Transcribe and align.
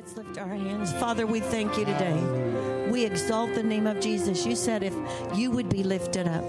Let's 0.00 0.16
lift 0.16 0.38
our 0.38 0.48
hands. 0.48 0.94
Father, 0.94 1.26
we 1.26 1.40
thank 1.40 1.76
you 1.76 1.84
today. 1.84 2.88
We 2.90 3.04
exalt 3.04 3.54
the 3.54 3.62
name 3.62 3.86
of 3.86 4.00
Jesus. 4.00 4.46
You 4.46 4.56
said 4.56 4.82
if 4.82 4.94
you 5.34 5.50
would 5.50 5.68
be 5.68 5.82
lifted 5.82 6.26
up, 6.26 6.42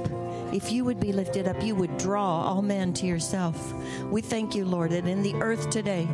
if 0.54 0.72
you 0.72 0.86
would 0.86 1.02
be 1.02 1.12
lifted 1.12 1.50
up, 1.50 1.62
you 1.62 1.76
would 1.76 1.98
draw 1.98 2.44
all 2.44 2.62
men 2.62 2.94
to 2.94 3.06
yourself. 3.06 3.74
We 4.06 4.22
thank 4.22 4.56
you, 4.56 4.64
Lord, 4.64 4.92
that 4.92 5.06
in 5.06 5.22
the 5.22 5.36
earth 5.36 5.70
today, 5.70 6.08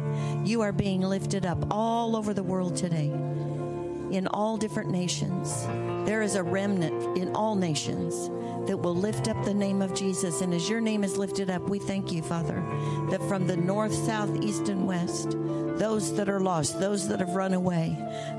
you 0.45 0.61
are 0.61 0.71
being 0.71 1.01
lifted 1.01 1.45
up 1.45 1.63
all 1.69 2.15
over 2.15 2.33
the 2.33 2.41
world 2.41 2.75
today, 2.75 3.09
in 3.09 4.25
all 4.31 4.57
different 4.57 4.89
nations. 4.89 5.67
There 6.07 6.21
is 6.21 6.35
a 6.35 6.43
remnant 6.43 7.17
in 7.17 7.35
all 7.35 7.55
nations 7.55 8.29
that 8.69 8.77
will 8.77 8.95
lift 8.95 9.27
up 9.27 9.43
the 9.43 9.53
name 9.53 9.81
of 9.81 9.93
Jesus. 9.93 10.39
And 10.39 10.53
as 10.53 10.69
your 10.69 10.79
name 10.79 11.03
is 11.03 11.17
lifted 11.17 11.49
up, 11.49 11.67
we 11.67 11.79
thank 11.79 12.13
you, 12.13 12.21
Father, 12.21 12.63
that 13.11 13.21
from 13.27 13.45
the 13.45 13.57
north, 13.57 13.93
south, 13.93 14.41
east, 14.41 14.69
and 14.69 14.87
west, 14.87 15.31
those 15.77 16.15
that 16.15 16.29
are 16.29 16.39
lost, 16.39 16.79
those 16.79 17.09
that 17.09 17.19
have 17.19 17.35
run 17.35 17.53
away, 17.53 17.93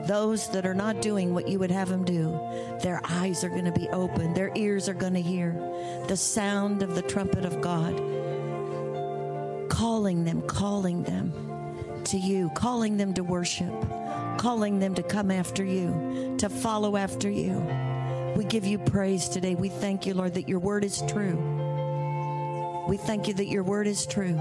those 0.07 0.49
that 0.49 0.65
are 0.65 0.73
not 0.73 1.03
doing 1.03 1.35
what 1.35 1.47
you 1.47 1.59
would 1.59 1.71
have 1.71 1.91
them 1.91 2.07
do, 2.07 2.41
their 2.83 3.03
eyes 3.05 3.45
are 3.45 3.51
going 3.51 3.67
to 3.67 3.73
be 3.73 3.91
open, 3.91 4.33
their 4.33 4.51
ears 4.55 4.89
are 4.89 4.95
going 4.95 5.13
to 5.13 5.21
hear 5.21 5.53
the 6.09 6.17
sound 6.17 6.83
of 6.83 6.95
the 6.95 7.03
trumpet 7.03 7.45
of 7.45 7.61
God, 7.61 7.95
calling 9.69 10.25
them, 10.25 10.41
calling 10.41 11.03
them 11.03 12.03
to 12.05 12.17
you, 12.17 12.51
calling 12.55 12.97
them 12.97 13.13
to 13.13 13.23
worship, 13.23 13.75
calling 14.39 14.79
them 14.79 14.95
to 14.95 15.03
come 15.03 15.31
after 15.31 15.65
you, 15.65 16.37
to 16.39 16.49
follow 16.49 16.97
after 16.97 17.29
you. 17.29 17.59
We 18.37 18.45
give 18.45 18.65
you 18.65 18.79
praise 18.79 19.29
today. 19.29 19.55
We 19.55 19.69
thank 19.69 20.07
you, 20.07 20.15
Lord, 20.15 20.35
that 20.35 20.49
your 20.49 20.61
word 20.61 20.85
is 20.85 21.03
true. 21.09 21.37
We 22.89 22.97
thank 22.97 23.29
you 23.29 23.35
that 23.35 23.49
your 23.49 23.65
word 23.65 23.87
is 23.87 24.07
true. 24.07 24.39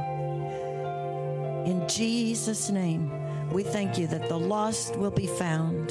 In 1.66 1.86
Jesus' 1.90 2.70
name, 2.70 3.12
we 3.52 3.64
thank 3.64 3.98
you 3.98 4.08
that 4.08 4.30
the 4.30 4.40
lost 4.40 4.96
will 4.96 5.12
be 5.12 5.28
found. 5.28 5.90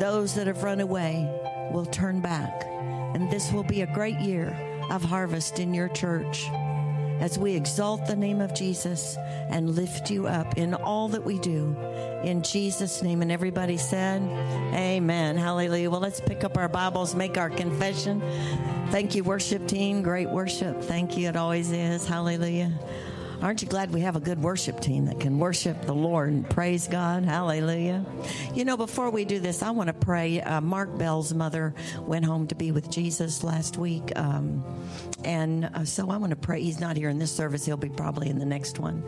Those 0.00 0.34
that 0.34 0.46
have 0.46 0.64
run 0.64 0.80
away 0.80 1.28
will 1.72 1.86
turn 1.86 2.20
back. 2.20 2.64
And 3.14 3.30
this 3.30 3.52
will 3.52 3.64
be 3.64 3.82
a 3.82 3.94
great 3.94 4.18
year 4.18 4.56
of 4.90 5.02
harvest 5.04 5.60
in 5.60 5.74
your 5.74 5.88
church 5.88 6.48
as 7.20 7.38
we 7.38 7.54
exalt 7.54 8.06
the 8.06 8.16
name 8.16 8.40
of 8.40 8.54
Jesus 8.54 9.16
and 9.48 9.70
lift 9.70 10.10
you 10.10 10.26
up 10.26 10.56
in 10.56 10.74
all 10.74 11.08
that 11.08 11.24
we 11.24 11.38
do. 11.38 11.76
In 12.22 12.42
Jesus' 12.42 13.02
name. 13.02 13.22
And 13.22 13.30
everybody 13.30 13.76
said, 13.76 14.22
Amen. 14.74 15.36
Hallelujah. 15.36 15.90
Well, 15.90 16.00
let's 16.00 16.20
pick 16.20 16.44
up 16.44 16.56
our 16.56 16.68
Bibles, 16.68 17.14
make 17.14 17.38
our 17.38 17.50
confession. 17.50 18.22
Thank 18.90 19.14
you, 19.14 19.24
worship 19.24 19.66
team. 19.66 20.02
Great 20.02 20.30
worship. 20.30 20.82
Thank 20.82 21.16
you. 21.16 21.28
It 21.28 21.36
always 21.36 21.70
is. 21.70 22.06
Hallelujah. 22.06 22.72
Aren't 23.40 23.62
you 23.62 23.68
glad 23.68 23.92
we 23.92 24.00
have 24.00 24.16
a 24.16 24.20
good 24.20 24.42
worship 24.42 24.80
team 24.80 25.06
that 25.06 25.20
can 25.20 25.38
worship 25.38 25.82
the 25.82 25.94
Lord 25.94 26.30
and 26.30 26.48
praise 26.48 26.88
God? 26.88 27.24
Hallelujah. 27.24 28.04
You 28.52 28.64
know, 28.64 28.76
before 28.76 29.10
we 29.10 29.24
do 29.24 29.38
this, 29.38 29.62
I 29.62 29.70
want 29.70 29.86
to 29.86 29.92
pray. 29.92 30.40
Uh, 30.40 30.60
Mark 30.60 30.98
Bell's 30.98 31.32
mother 31.32 31.72
went 32.00 32.24
home 32.24 32.48
to 32.48 32.56
be 32.56 32.72
with 32.72 32.90
Jesus 32.90 33.44
last 33.44 33.78
week. 33.78 34.10
Um, 34.16 34.64
and 35.24 35.66
uh, 35.66 35.84
so 35.84 36.10
I 36.10 36.16
want 36.16 36.30
to 36.30 36.36
pray. 36.36 36.62
He's 36.62 36.80
not 36.80 36.96
here 36.96 37.08
in 37.08 37.20
this 37.20 37.30
service, 37.30 37.64
he'll 37.64 37.76
be 37.76 37.88
probably 37.88 38.28
in 38.28 38.40
the 38.40 38.46
next 38.46 38.80
one. 38.80 39.04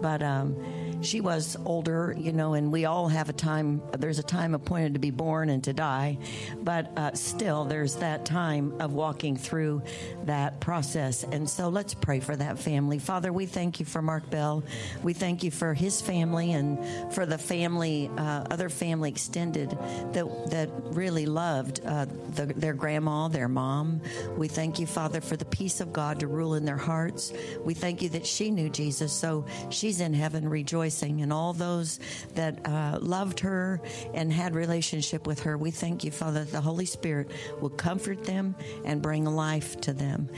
But, 0.00 0.22
um, 0.22 0.56
she 1.02 1.20
was 1.20 1.56
older, 1.64 2.14
you 2.18 2.32
know, 2.32 2.54
and 2.54 2.70
we 2.70 2.84
all 2.84 3.08
have 3.08 3.28
a 3.28 3.32
time, 3.32 3.82
there's 3.98 4.18
a 4.18 4.22
time 4.22 4.54
appointed 4.54 4.94
to 4.94 5.00
be 5.00 5.10
born 5.10 5.48
and 5.48 5.64
to 5.64 5.72
die, 5.72 6.18
but 6.62 6.90
uh, 6.96 7.12
still 7.14 7.64
there's 7.64 7.96
that 7.96 8.24
time 8.24 8.80
of 8.80 8.92
walking 8.92 9.36
through 9.36 9.82
that 10.24 10.60
process. 10.60 11.24
And 11.24 11.48
so 11.48 11.68
let's 11.68 11.94
pray 11.94 12.20
for 12.20 12.36
that 12.36 12.58
family. 12.58 12.98
Father, 12.98 13.32
we 13.32 13.46
thank 13.46 13.80
you 13.80 13.86
for 13.86 14.02
Mark 14.02 14.30
Bell. 14.30 14.62
We 15.02 15.12
thank 15.12 15.42
you 15.42 15.50
for 15.50 15.74
his 15.74 16.00
family 16.00 16.52
and 16.52 16.78
for 17.12 17.26
the 17.26 17.38
family, 17.38 18.10
uh, 18.16 18.44
other 18.50 18.68
family 18.68 19.10
extended 19.10 19.70
that, 20.12 20.50
that 20.50 20.70
really 20.92 21.26
loved 21.26 21.80
uh, 21.84 22.06
the, 22.34 22.46
their 22.46 22.74
grandma, 22.74 23.28
their 23.28 23.48
mom. 23.48 24.00
We 24.36 24.48
thank 24.48 24.78
you, 24.78 24.86
Father, 24.86 25.20
for 25.20 25.36
the 25.36 25.44
peace 25.44 25.80
of 25.80 25.92
God 25.92 26.20
to 26.20 26.26
rule 26.26 26.54
in 26.54 26.64
their 26.64 26.76
hearts. 26.76 27.32
We 27.64 27.74
thank 27.74 28.02
you 28.02 28.08
that 28.10 28.26
she 28.26 28.50
knew 28.50 28.68
Jesus, 28.68 29.12
so 29.12 29.46
she's 29.70 30.00
in 30.00 30.14
heaven 30.14 30.48
rejoicing 30.48 30.91
rejoicing 30.92 31.22
and 31.22 31.32
all 31.32 31.52
those 31.52 31.98
that 32.34 32.66
uh, 32.66 32.98
loved 33.00 33.40
her 33.40 33.80
and 34.14 34.32
had 34.32 34.54
relationship 34.54 35.26
with 35.26 35.40
her. 35.40 35.56
We 35.56 35.70
thank 35.70 36.04
you, 36.04 36.10
Father, 36.10 36.44
that 36.44 36.52
the 36.52 36.60
Holy 36.60 36.86
Spirit 36.86 37.30
will 37.60 37.70
comfort 37.70 38.24
them 38.24 38.54
and 38.84 39.00
bring 39.00 39.24
life 39.24 39.80
to 39.82 39.92
them 39.92 40.28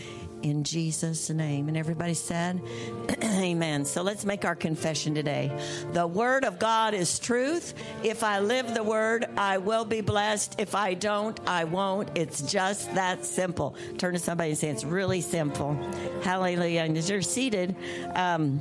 in 0.45 0.63
Jesus' 0.63 1.31
name. 1.31 1.69
And 1.69 1.77
everybody 1.77 2.13
said, 2.13 2.61
Amen. 3.25 3.87
So 3.87 4.03
let's 4.03 4.27
make 4.27 4.45
our 4.45 4.55
confession 4.55 5.15
today. 5.15 5.51
The 5.93 6.07
Word 6.07 6.45
of 6.45 6.59
God 6.59 6.93
is 6.93 7.19
truth. 7.19 7.73
If 8.03 8.23
I 8.23 8.41
live 8.41 8.75
the 8.75 8.83
Word, 8.83 9.25
I 9.39 9.59
will 9.59 9.87
be 9.87 10.03
blessed. 10.03 10.57
If 10.61 10.75
I 10.75 10.95
don't, 10.95 11.41
I 11.49 11.65
won't. 11.65 12.11
It's 12.15 12.43
just 12.43 12.95
that 12.95 13.25
simple. 13.25 13.75
Turn 13.97 14.13
to 14.13 14.19
somebody 14.19 14.51
and 14.51 14.59
say, 14.59 14.69
It's 14.69 14.85
really 14.85 15.23
simple. 15.23 15.75
Hallelujah. 16.23 16.83
And 16.83 16.97
as 16.99 17.09
you're 17.09 17.23
seated, 17.23 17.75
um, 18.15 18.61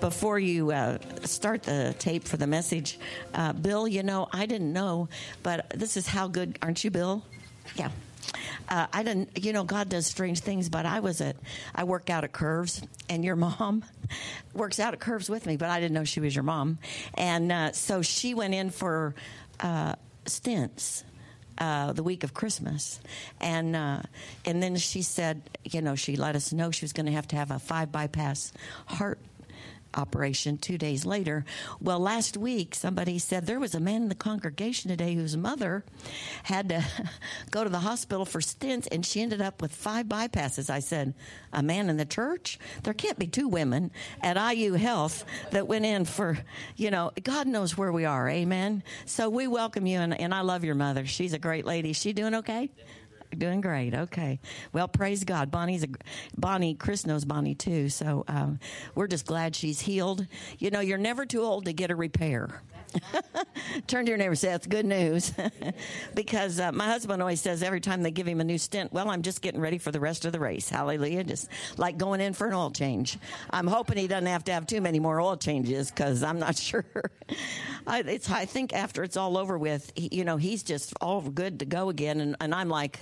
before 0.00 0.38
you 0.38 0.70
uh, 0.70 0.98
start 1.24 1.62
the 1.62 1.94
tape 1.98 2.24
for 2.24 2.36
the 2.36 2.46
message, 2.46 2.98
uh, 3.32 3.54
Bill, 3.54 3.88
you 3.88 4.02
know, 4.02 4.28
I 4.32 4.44
didn't 4.44 4.72
know, 4.72 5.08
but 5.42 5.70
this 5.74 5.96
is 5.96 6.06
how 6.06 6.28
good, 6.28 6.58
aren't 6.60 6.84
you, 6.84 6.90
Bill? 6.90 7.24
Yeah 7.74 7.90
uh, 8.68 8.86
I 8.92 9.02
didn't, 9.02 9.44
you 9.44 9.52
know, 9.52 9.64
God 9.64 9.88
does 9.88 10.06
strange 10.06 10.40
things, 10.40 10.68
but 10.68 10.86
I 10.86 11.00
was 11.00 11.20
at, 11.20 11.36
I 11.74 11.84
work 11.84 12.10
out 12.10 12.24
at 12.24 12.32
Curves, 12.32 12.82
and 13.08 13.24
your 13.24 13.36
mom 13.46 13.84
works 14.54 14.80
out 14.80 14.94
at 14.94 15.00
Curves 15.00 15.28
with 15.28 15.46
me, 15.46 15.56
but 15.56 15.68
I 15.68 15.80
didn't 15.80 15.94
know 15.94 16.04
she 16.04 16.20
was 16.20 16.34
your 16.34 16.44
mom. 16.44 16.78
And 17.14 17.52
uh, 17.52 17.72
so 17.72 18.02
she 18.02 18.34
went 18.34 18.54
in 18.54 18.70
for 18.70 19.14
uh, 19.60 19.94
stents. 20.24 21.04
Uh, 21.58 21.92
the 21.92 22.02
week 22.02 22.24
of 22.24 22.32
Christmas, 22.32 22.98
and 23.38 23.76
uh, 23.76 24.00
and 24.46 24.62
then 24.62 24.74
she 24.76 25.02
said, 25.02 25.42
you 25.62 25.82
know, 25.82 25.94
she 25.94 26.16
let 26.16 26.34
us 26.34 26.50
know 26.50 26.70
she 26.70 26.82
was 26.82 26.94
going 26.94 27.04
to 27.04 27.12
have 27.12 27.28
to 27.28 27.36
have 27.36 27.50
a 27.50 27.58
five 27.58 27.92
bypass 27.92 28.54
heart 28.86 29.18
operation 29.94 30.58
two 30.58 30.78
days 30.78 31.04
later. 31.04 31.44
Well, 31.80 31.98
last 31.98 32.36
week, 32.36 32.74
somebody 32.74 33.18
said 33.18 33.46
there 33.46 33.60
was 33.60 33.74
a 33.74 33.80
man 33.80 34.02
in 34.02 34.08
the 34.08 34.14
congregation 34.14 34.90
today 34.90 35.14
whose 35.14 35.36
mother 35.36 35.84
had 36.44 36.68
to 36.70 36.84
go 37.50 37.64
to 37.64 37.70
the 37.70 37.80
hospital 37.80 38.24
for 38.24 38.40
stents, 38.40 38.88
and 38.90 39.04
she 39.04 39.22
ended 39.22 39.40
up 39.40 39.62
with 39.62 39.74
five 39.74 40.06
bypasses. 40.06 40.70
I 40.70 40.80
said, 40.80 41.14
A 41.52 41.62
man 41.62 41.90
in 41.90 41.96
the 41.96 42.04
church? 42.04 42.58
There 42.82 42.94
can't 42.94 43.18
be 43.18 43.26
two 43.26 43.48
women 43.48 43.90
at 44.20 44.36
IU 44.36 44.74
Health 44.74 45.24
that 45.50 45.68
went 45.68 45.84
in 45.84 46.04
for, 46.04 46.38
you 46.76 46.90
know, 46.90 47.12
God 47.22 47.46
knows 47.46 47.76
where 47.76 47.92
we 47.92 48.04
are. 48.04 48.28
Amen. 48.28 48.82
So 49.06 49.28
we 49.28 49.46
welcome 49.46 49.86
you, 49.86 49.98
and, 49.98 50.18
and 50.18 50.34
I 50.34 50.40
love 50.40 50.64
your 50.64 50.74
mother. 50.74 51.06
She's 51.06 51.32
a 51.32 51.38
great 51.38 51.64
lady. 51.64 51.90
Is 51.90 51.96
she 51.96 52.12
doing 52.12 52.34
okay? 52.36 52.70
Doing 53.36 53.60
great. 53.60 53.94
Okay. 53.94 54.40
Well, 54.72 54.88
praise 54.88 55.24
God. 55.24 55.50
Bonnie's 55.50 55.84
a 55.84 55.88
Bonnie. 56.36 56.74
Chris 56.74 57.06
knows 57.06 57.24
Bonnie 57.24 57.54
too, 57.54 57.88
so 57.88 58.24
um, 58.28 58.58
we're 58.94 59.06
just 59.06 59.26
glad 59.26 59.56
she's 59.56 59.80
healed. 59.80 60.26
You 60.58 60.70
know, 60.70 60.80
you're 60.80 60.98
never 60.98 61.24
too 61.24 61.42
old 61.42 61.64
to 61.64 61.72
get 61.72 61.90
a 61.90 61.96
repair. 61.96 62.62
Turn 63.86 64.04
to 64.04 64.10
your 64.10 64.18
neighbor 64.18 64.30
and 64.30 64.38
say, 64.38 64.48
That's 64.48 64.66
good 64.66 64.86
news. 64.86 65.32
because 66.14 66.60
uh, 66.60 66.72
my 66.72 66.86
husband 66.86 67.22
always 67.22 67.40
says 67.40 67.62
every 67.62 67.80
time 67.80 68.02
they 68.02 68.10
give 68.10 68.26
him 68.26 68.40
a 68.40 68.44
new 68.44 68.58
stent, 68.58 68.92
Well, 68.92 69.08
I'm 69.08 69.22
just 69.22 69.40
getting 69.42 69.60
ready 69.60 69.78
for 69.78 69.90
the 69.90 70.00
rest 70.00 70.24
of 70.24 70.32
the 70.32 70.40
race. 70.40 70.68
Hallelujah. 70.68 71.24
Just 71.24 71.48
like 71.76 71.96
going 71.96 72.20
in 72.20 72.32
for 72.34 72.46
an 72.48 72.54
oil 72.54 72.70
change. 72.70 73.18
I'm 73.50 73.66
hoping 73.66 73.98
he 73.98 74.08
doesn't 74.08 74.26
have 74.26 74.44
to 74.44 74.52
have 74.52 74.66
too 74.66 74.80
many 74.80 75.00
more 75.00 75.20
oil 75.20 75.36
changes 75.36 75.90
because 75.90 76.22
I'm 76.22 76.38
not 76.38 76.56
sure. 76.62 76.84
I, 77.86 78.20
I 78.30 78.44
think 78.44 78.72
after 78.72 79.02
it's 79.02 79.16
all 79.16 79.38
over 79.38 79.58
with, 79.58 79.92
he, 79.94 80.08
you 80.12 80.24
know, 80.24 80.36
he's 80.36 80.62
just 80.62 80.92
all 81.00 81.22
good 81.22 81.60
to 81.60 81.64
go 81.64 81.88
again. 81.88 82.20
And, 82.20 82.36
and 82.40 82.54
I'm 82.54 82.68
like, 82.68 82.98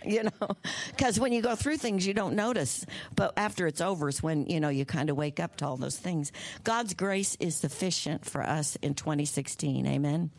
you 0.04 0.24
know? 0.24 0.56
Because 0.90 1.18
when 1.18 1.32
you 1.32 1.42
go 1.42 1.54
through 1.54 1.78
things 1.78 2.06
you 2.06 2.14
don't 2.14 2.34
notice. 2.34 2.84
But 3.14 3.34
after 3.36 3.66
it's 3.66 3.80
over 3.80 4.08
is 4.08 4.22
when 4.22 4.46
you 4.46 4.60
know 4.60 4.68
you 4.68 4.84
kind 4.84 5.10
of 5.10 5.16
wake 5.16 5.40
up 5.40 5.56
to 5.56 5.66
all 5.66 5.76
those 5.76 5.96
things. 5.96 6.32
God's 6.64 6.94
grace 6.94 7.36
is 7.40 7.56
sufficient 7.56 8.24
for 8.24 8.42
us 8.42 8.76
in 8.82 8.94
2016 8.94 9.86
amen 9.86 10.30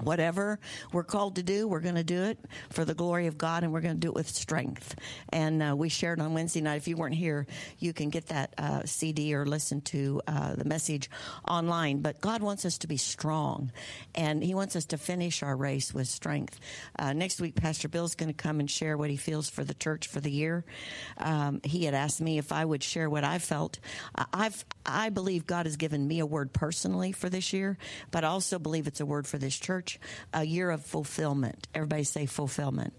whatever 0.00 0.58
we're 0.92 1.04
called 1.04 1.36
to 1.36 1.42
do, 1.42 1.68
we're 1.68 1.80
going 1.80 1.94
to 1.96 2.04
do 2.04 2.22
it 2.24 2.38
for 2.70 2.84
the 2.84 2.94
glory 2.94 3.26
of 3.26 3.38
God, 3.38 3.62
and 3.62 3.72
we're 3.72 3.80
going 3.80 3.94
to 3.94 4.00
do 4.00 4.08
it 4.08 4.14
with 4.14 4.28
strength. 4.28 4.94
And 5.30 5.62
uh, 5.62 5.76
we 5.76 5.88
shared 5.88 6.20
on 6.20 6.34
Wednesday 6.34 6.60
night. 6.60 6.76
If 6.76 6.88
you 6.88 6.96
weren't 6.96 7.14
here, 7.14 7.46
you 7.78 7.92
can 7.92 8.10
get 8.10 8.26
that 8.26 8.54
uh, 8.58 8.82
CD 8.84 9.34
or 9.34 9.46
listen 9.46 9.80
to 9.82 10.22
uh, 10.26 10.54
the 10.54 10.64
message 10.64 11.10
online. 11.46 12.00
But 12.00 12.20
God 12.20 12.42
wants 12.42 12.64
us 12.64 12.78
to 12.78 12.86
be 12.86 12.96
strong, 12.96 13.72
and 14.14 14.42
He 14.42 14.54
wants 14.54 14.76
us 14.76 14.86
to 14.86 14.98
finish 14.98 15.42
our 15.42 15.56
race 15.56 15.92
with 15.92 16.08
strength. 16.08 16.58
Uh, 16.98 17.12
next 17.12 17.40
week, 17.40 17.54
Pastor 17.54 17.88
Bill's 17.88 18.14
going 18.14 18.28
to 18.28 18.34
come 18.34 18.60
and 18.60 18.70
share 18.70 18.96
what 18.96 19.10
he 19.10 19.16
feels 19.16 19.48
for 19.48 19.64
the 19.64 19.74
church 19.74 20.08
for 20.08 20.20
the 20.20 20.30
year. 20.30 20.64
Um, 21.18 21.60
he 21.64 21.84
had 21.84 21.94
asked 21.94 22.20
me 22.20 22.38
if 22.38 22.52
I 22.52 22.64
would 22.64 22.82
share 22.82 23.08
what 23.08 23.24
I 23.24 23.38
felt. 23.38 23.78
I've 24.32 24.64
I 24.84 25.10
believe 25.10 25.46
God 25.46 25.66
has 25.66 25.76
given 25.76 26.06
me 26.08 26.18
a 26.18 26.26
word 26.26 26.52
personally 26.52 27.12
for 27.12 27.28
this 27.28 27.52
year, 27.52 27.78
but 28.10 28.24
I 28.24 28.28
also 28.28 28.58
believe 28.58 28.86
it's 28.86 29.00
a 29.00 29.06
word 29.06 29.26
for 29.26 29.38
this 29.38 29.56
church 29.56 29.81
church 29.82 30.00
a 30.32 30.44
year 30.44 30.70
of 30.70 30.84
fulfillment. 30.84 31.68
Everybody 31.74 32.04
say 32.04 32.26
fulfillment. 32.26 32.92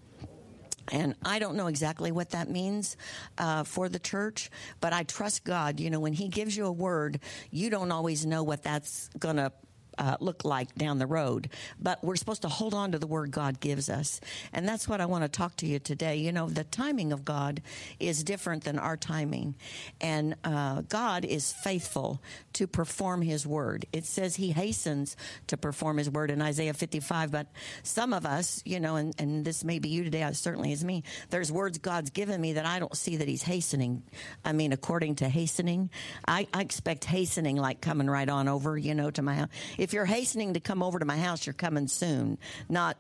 And 0.92 1.16
I 1.24 1.40
don't 1.40 1.56
know 1.56 1.68
exactly 1.68 2.12
what 2.12 2.32
that 2.32 2.50
means 2.50 2.98
uh, 3.38 3.64
for 3.64 3.88
the 3.88 4.00
church, 4.00 4.52
but 4.82 4.92
I 4.92 5.04
trust 5.04 5.46
God. 5.46 5.80
You 5.80 5.90
know, 5.90 6.02
when 6.02 6.12
He 6.12 6.28
gives 6.28 6.58
you 6.58 6.66
a 6.66 6.72
word, 6.72 7.22
you 7.52 7.70
don't 7.70 7.92
always 7.92 8.26
know 8.26 8.44
what 8.44 8.64
that's 8.64 9.10
going 9.18 9.38
to 9.38 9.54
uh, 9.98 10.18
look 10.20 10.46
like 10.46 10.76
down 10.76 11.00
the 11.00 11.08
road. 11.08 11.50
But 11.80 12.04
we're 12.04 12.16
supposed 12.16 12.44
to 12.44 12.50
hold 12.50 12.74
on 12.74 12.92
to 12.92 13.00
the 13.00 13.08
word 13.08 13.32
God 13.32 13.60
gives 13.60 13.90
us. 13.90 14.20
And 14.52 14.68
that's 14.68 14.88
what 14.88 15.02
I 15.02 15.06
want 15.06 15.24
to 15.24 15.30
talk 15.30 15.56
to 15.58 15.68
you 15.68 15.80
today. 15.80 16.18
You 16.18 16.32
know, 16.32 16.50
the 16.50 16.64
timing 16.64 17.12
of 17.12 17.26
God 17.26 17.62
is 18.00 18.24
different 18.24 18.64
than 18.64 18.80
our 18.80 18.98
timing. 18.98 19.56
And 20.02 20.36
uh, 20.44 20.82
God 20.82 21.26
is 21.26 21.52
faithful 21.52 22.22
to 22.54 22.68
perform 22.68 23.22
his 23.22 23.46
word. 23.46 23.86
It 23.92 24.06
says 24.06 24.36
he 24.36 24.52
hastens 24.52 25.16
to 25.48 25.58
perform 25.58 25.98
his 25.98 26.10
word 26.10 26.32
in 26.32 26.42
Isaiah 26.42 26.74
55. 26.74 27.32
But 27.32 27.48
some 27.84 28.14
of 28.14 28.26
us, 28.26 28.62
you 28.66 28.80
know, 28.80 28.96
and, 28.96 29.14
and 29.20 29.46
this 29.46 29.64
may 29.64 29.80
be 29.80 29.90
you 29.90 30.04
today, 30.04 30.24
it 30.24 30.36
certainly 30.36 30.72
is 30.72 30.84
me, 30.84 31.04
there's 31.30 31.52
words 31.52 31.78
God's 31.78 32.10
given 32.10 32.40
me 32.40 32.54
that 32.54 32.66
I 32.66 32.80
don't 32.80 32.96
see 32.96 33.18
that 33.18 33.28
he's 33.28 33.44
hastening. 33.44 34.04
I 34.44 34.54
mean, 34.54 34.74
according 34.74 35.16
to 35.16 35.30
hastening, 35.30 35.90
I, 36.28 36.48
I 36.54 36.62
expect 36.62 37.06
hastening 37.06 37.58
like 37.58 37.82
coming 37.82 38.10
right 38.10 38.28
on 38.28 38.48
over, 38.48 38.78
you 38.78 38.96
know, 38.96 39.12
to 39.12 39.22
my 39.22 39.36
house. 39.36 39.50
If 39.84 39.92
you're 39.92 40.06
hastening 40.06 40.54
to 40.54 40.62
come 40.62 40.82
over 40.82 40.98
to 40.98 41.04
my 41.04 41.18
house, 41.18 41.46
you're 41.46 41.54
coming 41.54 41.90
soon, 41.90 42.38
not 42.70 42.96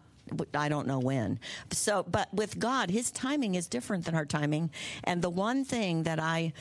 I 0.53 0.67
don't 0.67 0.85
know 0.85 0.99
when. 0.99 1.39
So, 1.71 2.03
but 2.03 2.33
with 2.33 2.59
God, 2.59 2.89
His 2.91 3.09
timing 3.09 3.55
is 3.55 3.67
different 3.67 4.03
than 4.03 4.15
our 4.15 4.25
timing. 4.25 4.69
And 5.05 5.21
the 5.21 5.29
one 5.29 5.63
thing 5.63 6.03
that 6.03 6.19
I 6.19 6.51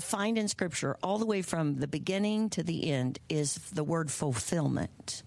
find 0.00 0.38
in 0.38 0.48
Scripture, 0.48 0.96
all 1.02 1.18
the 1.18 1.26
way 1.26 1.42
from 1.42 1.76
the 1.76 1.86
beginning 1.86 2.48
to 2.50 2.62
the 2.62 2.90
end, 2.90 3.18
is 3.28 3.56
the 3.56 3.84
word 3.84 4.10
fulfillment. 4.10 5.22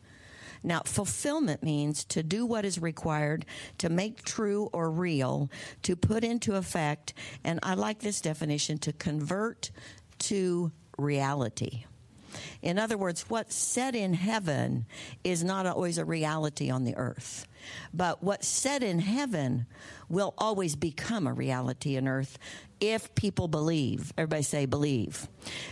Now, 0.63 0.81
fulfillment 0.83 1.61
means 1.61 2.03
to 2.05 2.23
do 2.23 2.43
what 2.43 2.65
is 2.65 2.79
required, 2.79 3.45
to 3.77 3.89
make 3.89 4.23
true 4.23 4.67
or 4.73 4.89
real, 4.89 5.51
to 5.83 5.95
put 5.95 6.23
into 6.23 6.55
effect, 6.55 7.13
and 7.43 7.59
I 7.61 7.75
like 7.75 7.99
this 7.99 8.19
definition 8.19 8.79
to 8.79 8.93
convert 8.93 9.69
to 10.19 10.71
reality. 10.97 11.85
In 12.61 12.79
other 12.79 12.97
words, 12.97 13.25
what's 13.29 13.55
said 13.55 13.95
in 13.95 14.13
heaven 14.13 14.85
is 15.23 15.43
not 15.43 15.65
always 15.65 15.97
a 15.97 16.05
reality 16.05 16.69
on 16.69 16.83
the 16.83 16.95
earth. 16.95 17.47
But 17.93 18.23
what's 18.23 18.47
said 18.47 18.83
in 18.83 18.99
heaven 18.99 19.65
will 20.09 20.33
always 20.37 20.75
become 20.75 21.27
a 21.27 21.33
reality 21.33 21.97
on 21.97 22.07
earth 22.07 22.37
if 22.79 23.13
people 23.15 23.47
believe. 23.47 24.13
Everybody 24.17 24.43
say 24.43 24.65
believe. 24.65 25.27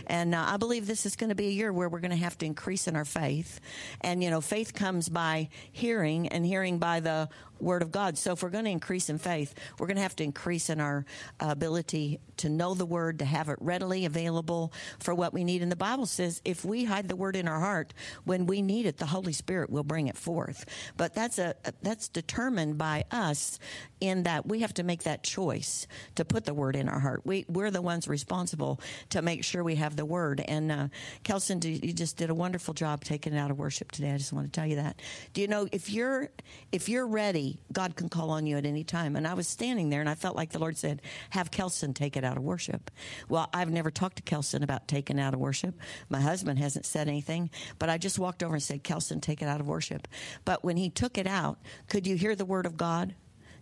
And 0.06 0.34
uh, 0.34 0.44
I 0.46 0.56
believe 0.58 0.86
this 0.86 1.06
is 1.06 1.16
going 1.16 1.30
to 1.30 1.34
be 1.34 1.46
a 1.46 1.50
year 1.50 1.72
where 1.72 1.88
we're 1.88 2.00
going 2.00 2.10
to 2.10 2.16
have 2.16 2.36
to 2.38 2.46
increase 2.46 2.86
in 2.86 2.96
our 2.96 3.04
faith. 3.04 3.60
And, 4.00 4.22
you 4.22 4.30
know, 4.30 4.40
faith 4.40 4.74
comes 4.74 5.08
by 5.08 5.48
hearing 5.72 6.28
and 6.28 6.44
hearing 6.44 6.78
by 6.78 7.00
the 7.00 7.28
word 7.60 7.82
of 7.82 7.90
God. 7.90 8.16
So 8.16 8.32
if 8.32 8.42
we're 8.42 8.50
going 8.50 8.66
to 8.66 8.70
increase 8.70 9.08
in 9.08 9.18
faith, 9.18 9.54
we're 9.78 9.86
going 9.86 9.96
to 9.96 10.02
have 10.02 10.16
to 10.16 10.24
increase 10.24 10.70
in 10.70 10.80
our 10.80 11.04
ability 11.40 12.20
to 12.38 12.48
know 12.48 12.74
the 12.74 12.86
word, 12.86 13.18
to 13.18 13.24
have 13.24 13.48
it 13.48 13.58
readily 13.60 14.04
available 14.04 14.72
for 15.00 15.14
what 15.14 15.32
we 15.32 15.44
need. 15.44 15.62
And 15.62 15.72
the 15.72 15.76
Bible 15.76 16.06
says 16.06 16.40
if 16.44 16.64
we 16.64 16.84
hide 16.84 17.08
the 17.08 17.16
word 17.16 17.36
in 17.36 17.48
our 17.48 17.60
heart, 17.60 17.94
when 18.24 18.46
we 18.46 18.62
need 18.62 18.86
it, 18.86 18.98
the 18.98 19.06
Holy 19.06 19.32
Spirit 19.32 19.70
will 19.70 19.82
bring 19.82 20.06
it 20.06 20.16
forth. 20.16 20.66
But 20.96 21.14
that's 21.14 21.38
a, 21.38 21.54
that's 21.82 22.08
determined 22.08 22.78
by 22.78 23.04
us 23.10 23.58
in 24.00 24.22
that 24.28 24.46
we 24.46 24.60
have 24.60 24.74
to 24.74 24.82
make 24.82 25.04
that 25.04 25.22
choice 25.22 25.86
to 26.16 26.22
put 26.22 26.44
the 26.44 26.52
word 26.52 26.76
in 26.76 26.86
our 26.86 27.00
heart. 27.00 27.22
We, 27.24 27.46
we're 27.48 27.70
the 27.70 27.80
ones 27.80 28.06
responsible 28.06 28.78
to 29.08 29.22
make 29.22 29.42
sure 29.42 29.64
we 29.64 29.76
have 29.76 29.96
the 29.96 30.04
word. 30.04 30.44
And, 30.46 30.70
uh, 30.70 30.88
Kelson, 31.24 31.62
you 31.62 31.94
just 31.94 32.18
did 32.18 32.28
a 32.28 32.34
wonderful 32.34 32.74
job 32.74 33.04
taking 33.04 33.32
it 33.32 33.38
out 33.38 33.50
of 33.50 33.58
worship 33.58 33.90
today. 33.90 34.12
I 34.12 34.18
just 34.18 34.34
want 34.34 34.44
to 34.44 34.52
tell 34.52 34.66
you 34.66 34.76
that. 34.76 35.00
Do 35.32 35.40
you 35.40 35.48
know 35.48 35.66
if 35.72 35.88
you're, 35.88 36.28
if 36.72 36.90
you're 36.90 37.06
ready, 37.06 37.62
God 37.72 37.96
can 37.96 38.10
call 38.10 38.28
on 38.28 38.46
you 38.46 38.58
at 38.58 38.66
any 38.66 38.84
time. 38.84 39.16
And 39.16 39.26
I 39.26 39.32
was 39.32 39.48
standing 39.48 39.88
there 39.88 40.00
and 40.00 40.10
I 40.10 40.14
felt 40.14 40.36
like 40.36 40.50
the 40.50 40.58
Lord 40.58 40.76
said, 40.76 41.00
have 41.30 41.50
Kelson 41.50 41.94
take 41.94 42.14
it 42.14 42.22
out 42.22 42.36
of 42.36 42.42
worship. 42.42 42.90
Well, 43.30 43.48
I've 43.54 43.70
never 43.70 43.90
talked 43.90 44.16
to 44.16 44.22
Kelson 44.22 44.62
about 44.62 44.88
taking 44.88 45.18
out 45.18 45.32
of 45.32 45.40
worship. 45.40 45.74
My 46.10 46.20
husband 46.20 46.58
hasn't 46.58 46.84
said 46.84 47.08
anything, 47.08 47.48
but 47.78 47.88
I 47.88 47.96
just 47.96 48.18
walked 48.18 48.42
over 48.42 48.56
and 48.56 48.62
said, 48.62 48.84
Kelson, 48.84 49.22
take 49.22 49.40
it 49.40 49.48
out 49.48 49.62
of 49.62 49.66
worship. 49.66 50.06
But 50.44 50.64
when 50.64 50.76
he 50.76 50.90
took 50.90 51.16
it 51.16 51.26
out, 51.26 51.58
could 51.88 52.06
you 52.06 52.16
hear 52.16 52.36
the 52.36 52.44
word 52.44 52.66
of 52.66 52.76
God? 52.76 53.14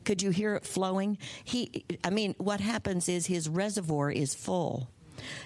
Could 0.06 0.22
you 0.22 0.30
hear 0.30 0.54
it 0.54 0.64
flowing? 0.64 1.18
He, 1.44 1.84
I 2.04 2.10
mean, 2.10 2.36
what 2.38 2.60
happens 2.60 3.08
is 3.08 3.26
his 3.26 3.48
reservoir 3.48 4.10
is 4.10 4.34
full. 4.34 4.88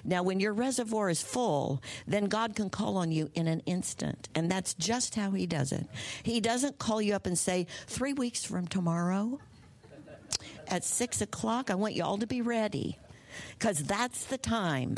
Now, 0.05 0.23
when 0.23 0.39
your 0.39 0.53
reservoir 0.53 1.09
is 1.09 1.23
full, 1.23 1.83
then 2.07 2.27
God 2.27 2.55
can 2.55 2.69
call 2.69 2.99
on 2.99 3.11
you 3.11 3.31
in 3.35 3.49
an 3.49 3.61
instant. 3.67 4.29
And 4.35 4.51
that's 4.51 4.75
just 4.75 5.15
how 5.15 5.31
He 5.31 5.47
does 5.47 5.73
it. 5.73 5.87
He 6.23 6.41
doesn't 6.41 6.79
call 6.79 7.01
you 7.01 7.15
up 7.15 7.25
and 7.25 7.39
say, 7.39 7.67
three 7.87 8.13
weeks 8.13 8.45
from 8.45 8.67
tomorrow 8.67 9.39
at 10.69 10.85
six 10.85 11.21
o'clock, 11.21 11.71
I 11.71 11.75
want 11.77 11.95
you 11.95 12.05
all 12.05 12.19
to 12.19 12.27
be 12.27 12.43
ready. 12.43 12.99
Because 13.59 13.79
that's 13.85 14.25
the 14.25 14.39
time 14.39 14.97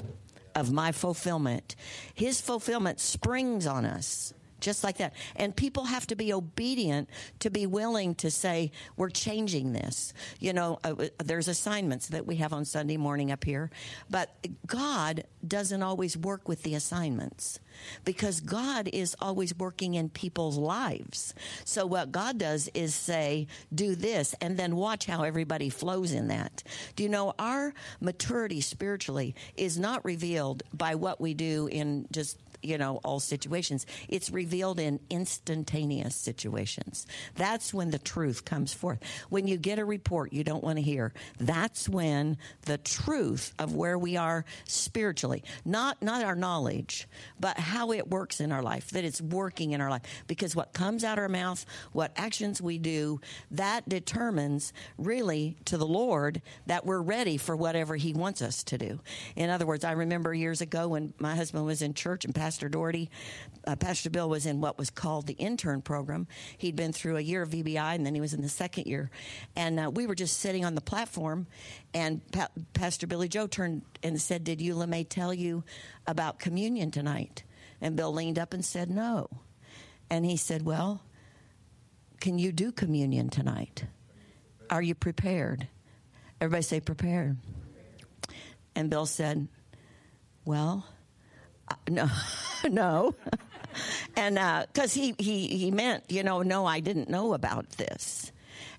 of 0.55 0.73
my 0.73 0.91
fulfillment. 0.91 1.77
His 2.15 2.41
fulfillment 2.41 2.99
springs 2.99 3.67
on 3.67 3.85
us 3.85 4.35
just 4.63 4.83
like 4.83 4.97
that. 4.99 5.13
And 5.37 5.55
people 5.55 5.85
have 5.85 6.07
to 6.07 6.17
be 6.17 6.33
obedient 6.33 7.11
to 7.41 7.51
be 7.51 7.67
willing 7.67 8.15
to 8.17 8.31
say, 8.31 8.73
we're 8.97 9.11
changing 9.11 9.73
this. 9.73 10.15
You 10.41 10.55
know, 10.55 10.79
uh, 10.85 11.09
there's 11.23 11.49
assignments 11.49 12.09
that 12.09 12.27
we 12.27 12.37
have 12.37 12.53
on 12.53 12.65
Sunday 12.65 12.97
morning 12.97 13.31
up 13.31 13.45
here, 13.45 13.71
but 14.09 14.35
God 14.67 15.25
doesn't 15.47 15.83
always 15.83 16.17
work 16.17 16.49
with 16.49 16.63
the 16.63 16.75
assignments 16.75 17.61
because 18.05 18.41
God 18.41 18.89
is 18.93 19.17
always 19.21 19.57
working 19.59 19.95
in 19.95 20.09
people's 20.09 20.57
lives. 20.57 21.35
So 21.65 21.85
what 21.87 22.13
God 22.13 22.39
does 22.39 22.69
is 22.75 22.95
say, 22.95 23.49
do 23.75 23.95
this, 23.95 24.35
and 24.41 24.57
then 24.57 24.77
watch 24.77 25.07
how 25.07 25.23
everybody 25.25 25.69
flows 25.69 26.13
in 26.13 26.29
that. 26.29 26.63
Do 26.97 27.03
you 27.03 27.09
know 27.09 27.35
our 27.39 27.75
maturity 28.01 28.61
spiritually 28.61 29.35
is 29.57 29.79
not 29.79 30.05
revealed 30.05 30.63
by 30.73 30.95
what 30.95 31.21
we 31.21 31.35
do 31.35 31.69
in 31.73 32.07
just 32.13 32.39
you 32.63 32.79
know, 32.79 33.01
all 33.05 33.21
situations. 33.21 33.87
It's 34.09 34.31
revealed 34.31 34.79
in 34.79 35.01
instantaneous 35.11 36.15
situations. 36.17 37.07
That's 37.35 37.75
when 37.75 37.91
the 37.91 37.99
truth 37.99 38.45
comes 38.45 38.73
forth. 38.73 39.01
When 39.29 39.47
you 39.47 39.57
get 39.57 39.79
a 39.79 39.85
report 39.85 40.33
you 40.33 40.45
don't 40.45 40.65
want 40.65 40.79
to 40.79 40.83
hear, 40.83 41.13
that's 41.39 41.89
when 41.89 42.39
the 42.63 42.79
truth 42.79 43.53
of 43.59 43.75
where 43.75 43.99
we 43.99 44.17
are 44.17 44.45
spiritually, 44.67 45.45
not, 45.65 46.01
not 46.03 46.25
our 46.25 46.37
knowledge, 46.37 47.09
but 47.41 47.59
how 47.59 47.93
it 47.93 48.09
works 48.09 48.41
in 48.41 48.53
our 48.53 48.63
life, 48.63 48.91
that 48.91 49.05
it's 49.05 49.21
working 49.21 49.73
in 49.73 49.81
our 49.81 49.91
life. 49.91 50.03
Because 50.27 50.55
what 50.55 50.73
comes 50.73 51.05
out 51.05 51.19
our 51.19 51.29
mouth, 51.29 51.65
what 51.93 52.13
actions 52.17 52.61
we 52.63 52.79
do, 52.79 53.21
that 53.51 53.89
determines 53.89 54.73
really 54.99 55.57
to 55.67 55.77
the 55.77 55.87
Lord 55.87 56.43
that 56.67 56.87
we're 56.87 57.03
ready 57.03 57.37
for 57.37 57.57
whatever 57.57 57.97
He 57.97 58.13
wants 58.13 58.43
us 58.43 58.63
to 58.65 58.79
do. 58.79 59.01
In 59.37 59.51
other 59.51 59.67
words, 59.67 59.85
I 59.85 59.93
remember 59.93 60.33
years 60.33 60.61
ago 60.61 60.89
when 60.89 61.13
my 61.19 61.35
husband 61.35 61.67
was 61.67 61.83
in 61.83 61.95
church 61.95 62.25
and 62.25 62.35
Pastor 62.35 62.52
Pastor 62.53 62.69
Daugherty. 62.69 63.09
Uh, 63.67 63.77
Pastor 63.77 64.11
Bill 64.11 64.29
was 64.29 64.45
in 64.45 64.61
what 64.61 64.77
was 64.77 64.91
called 64.91 65.27
the 65.27 65.33
intern 65.33 65.81
program. 65.81 66.27
He'd 66.59 66.77
been 66.77 66.93
through 66.93 67.17
a 67.17 67.21
year 67.23 67.41
of 67.41 67.49
VBI 67.49 67.95
and 67.95 68.05
then 68.05 68.15
he 68.15 68.21
was 68.21 68.35
in 68.35 68.43
the 68.43 68.49
second 68.51 68.87
year. 68.87 69.11
And 69.57 69.81
uh, 69.81 69.91
we 69.91 70.07
were 70.07 70.15
just 70.15 70.39
sitting 70.39 70.63
on 70.67 70.75
the 70.75 70.83
platform, 70.83 71.47
and 71.95 72.21
pa- 72.31 72.51
Pastor 72.75 73.07
Billy 73.07 73.27
Joe 73.27 73.47
turned 73.47 73.83
and 74.03 74.21
said, 74.21 74.45
Did 74.45 74.61
you, 74.61 74.75
LeMay, 74.75 75.09
tell 75.09 75.33
you 75.33 75.65
about 76.07 76.39
communion 76.39 76.91
tonight? 76.91 77.43
And 77.81 77.97
Bill 77.97 78.13
leaned 78.13 78.39
up 78.39 78.53
and 78.53 78.63
said, 78.63 78.91
No. 78.91 79.31
And 80.11 80.27
he 80.27 80.37
said, 80.37 80.67
Well, 80.67 81.01
can 82.21 82.39
you 82.39 82.53
do 82.53 82.71
communion 82.71 83.31
tonight? 83.31 83.87
Are 84.69 84.83
you 84.83 84.95
prepared? 84.95 85.69
Everybody 86.39 86.65
say 86.65 86.81
prepared. 86.81 87.39
And 88.75 88.91
Bill 88.91 89.07
said, 89.07 89.49
Well, 90.45 90.85
no, 91.89 92.09
no. 92.69 93.15
and 94.17 94.35
because 94.69 94.97
uh, 94.97 95.01
he, 95.01 95.15
he, 95.19 95.47
he 95.49 95.71
meant, 95.71 96.05
you 96.09 96.23
know, 96.23 96.43
no, 96.43 96.67
I 96.67 96.81
didn't 96.81 97.09
know 97.09 97.35
about 97.35 97.69
this. 97.71 98.33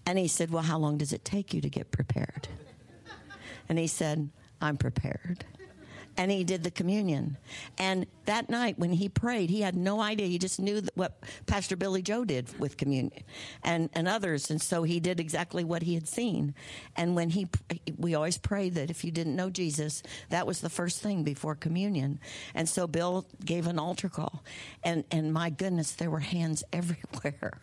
And 0.06 0.20
he 0.20 0.28
said, 0.28 0.52
Well, 0.52 0.64
how 0.64 0.78
long 0.78 0.98
does 0.98 1.14
it 1.14 1.24
take 1.24 1.54
you 1.54 1.62
to 1.62 1.70
get 1.70 1.92
prepared? 1.92 2.48
And 3.70 3.80
he 3.80 3.88
said, 3.88 4.30
I'm 4.62 4.78
prepared 4.78 5.46
and 6.18 6.32
he 6.32 6.44
did 6.44 6.64
the 6.64 6.72
communion. 6.72 7.38
And 7.78 8.06
that 8.26 8.50
night 8.50 8.78
when 8.78 8.94
he 8.94 9.10
prayed, 9.10 9.50
he 9.50 9.62
had 9.62 9.76
no 9.76 10.00
idea. 10.00 10.28
He 10.28 10.38
just 10.38 10.60
knew 10.60 10.82
what 10.96 11.20
Pastor 11.46 11.76
Billy 11.76 12.02
Joe 12.02 12.24
did 12.24 12.58
with 12.60 12.78
communion 12.78 13.24
and, 13.64 13.90
and 13.94 14.08
others. 14.08 14.50
And 14.50 14.62
so 14.62 14.84
he 14.84 15.00
did 15.00 15.20
exactly 15.20 15.64
what 15.64 15.82
he 15.82 15.96
had 15.96 16.08
seen. 16.08 16.54
And 16.96 17.16
when 17.16 17.30
he, 17.30 17.48
we 17.98 18.16
always 18.16 18.38
pray 18.38 18.70
that 18.70 18.90
if 18.90 19.04
you 19.04 19.12
didn't 19.12 19.36
know 19.36 19.50
Jesus, 19.50 20.04
that 20.30 20.48
was 20.48 20.62
the 20.62 20.70
first 20.70 21.02
thing 21.02 21.24
before 21.24 21.56
communion. 21.56 22.20
And 22.54 22.70
so 22.70 22.88
Bill 22.88 23.26
gave 23.44 23.68
an 23.68 23.80
altar 23.80 24.10
call. 24.10 24.44
And, 24.84 25.04
and 25.12 25.34
my 25.34 25.50
goodness, 25.50 25.94
there 25.94 26.10
were 26.12 26.20
hands 26.20 26.64
everywhere. 26.74 27.60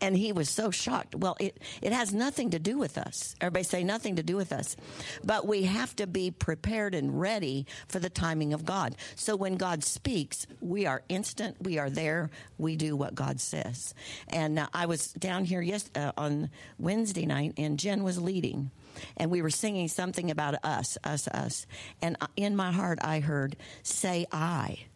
And 0.00 0.16
he 0.16 0.32
was 0.32 0.48
so 0.48 0.70
shocked. 0.70 1.14
Well, 1.14 1.36
it, 1.38 1.58
it 1.80 1.92
has 1.92 2.12
nothing 2.12 2.50
to 2.50 2.58
do 2.58 2.78
with 2.78 2.98
us. 2.98 3.34
Everybody 3.40 3.64
say 3.64 3.84
nothing 3.84 4.16
to 4.16 4.22
do 4.22 4.36
with 4.36 4.52
us. 4.52 4.76
But 5.24 5.46
we 5.46 5.62
have 5.64 5.94
to 5.96 6.06
be 6.06 6.30
prepared 6.30 6.94
and 6.94 7.20
ready 7.20 7.66
for 7.92 7.98
the 7.98 8.10
timing 8.10 8.52
of 8.54 8.64
God. 8.64 8.96
So 9.14 9.36
when 9.36 9.56
God 9.56 9.84
speaks, 9.84 10.46
we 10.60 10.86
are 10.86 11.02
instant, 11.08 11.56
we 11.60 11.78
are 11.78 11.90
there, 11.90 12.30
we 12.58 12.74
do 12.74 12.96
what 12.96 13.14
God 13.14 13.40
says. 13.40 13.94
And 14.28 14.58
uh, 14.58 14.66
I 14.72 14.86
was 14.86 15.12
down 15.12 15.44
here 15.44 15.60
yes, 15.60 15.90
uh, 15.94 16.12
on 16.16 16.50
Wednesday 16.78 17.26
night, 17.26 17.52
and 17.58 17.78
Jen 17.78 18.02
was 18.02 18.20
leading. 18.20 18.70
And 19.16 19.30
we 19.30 19.42
were 19.42 19.50
singing 19.50 19.88
something 19.88 20.30
about 20.30 20.54
us, 20.64 20.98
us, 21.04 21.28
us. 21.28 21.66
And 22.00 22.16
uh, 22.20 22.26
in 22.36 22.56
my 22.56 22.72
heart, 22.72 22.98
I 23.02 23.20
heard, 23.20 23.56
say 23.82 24.26
I, 24.32 24.86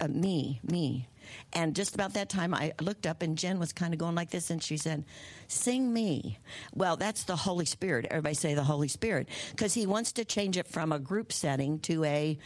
uh, 0.00 0.08
me, 0.08 0.60
me. 0.62 1.08
And 1.52 1.74
just 1.74 1.94
about 1.94 2.14
that 2.14 2.28
time, 2.28 2.54
I 2.54 2.72
looked 2.80 3.06
up 3.06 3.22
and 3.22 3.36
Jen 3.38 3.58
was 3.58 3.72
kind 3.72 3.92
of 3.92 3.98
going 3.98 4.14
like 4.14 4.30
this, 4.30 4.50
and 4.50 4.62
she 4.62 4.76
said, 4.76 5.04
Sing 5.46 5.92
me. 5.92 6.38
Well, 6.74 6.96
that's 6.96 7.24
the 7.24 7.36
Holy 7.36 7.64
Spirit. 7.64 8.06
Everybody 8.10 8.34
say 8.34 8.54
the 8.54 8.64
Holy 8.64 8.88
Spirit, 8.88 9.28
because 9.50 9.74
He 9.74 9.86
wants 9.86 10.12
to 10.12 10.24
change 10.24 10.56
it 10.56 10.66
from 10.66 10.92
a 10.92 10.98
group 10.98 11.32
setting 11.32 11.78
to 11.80 12.04
a 12.04 12.38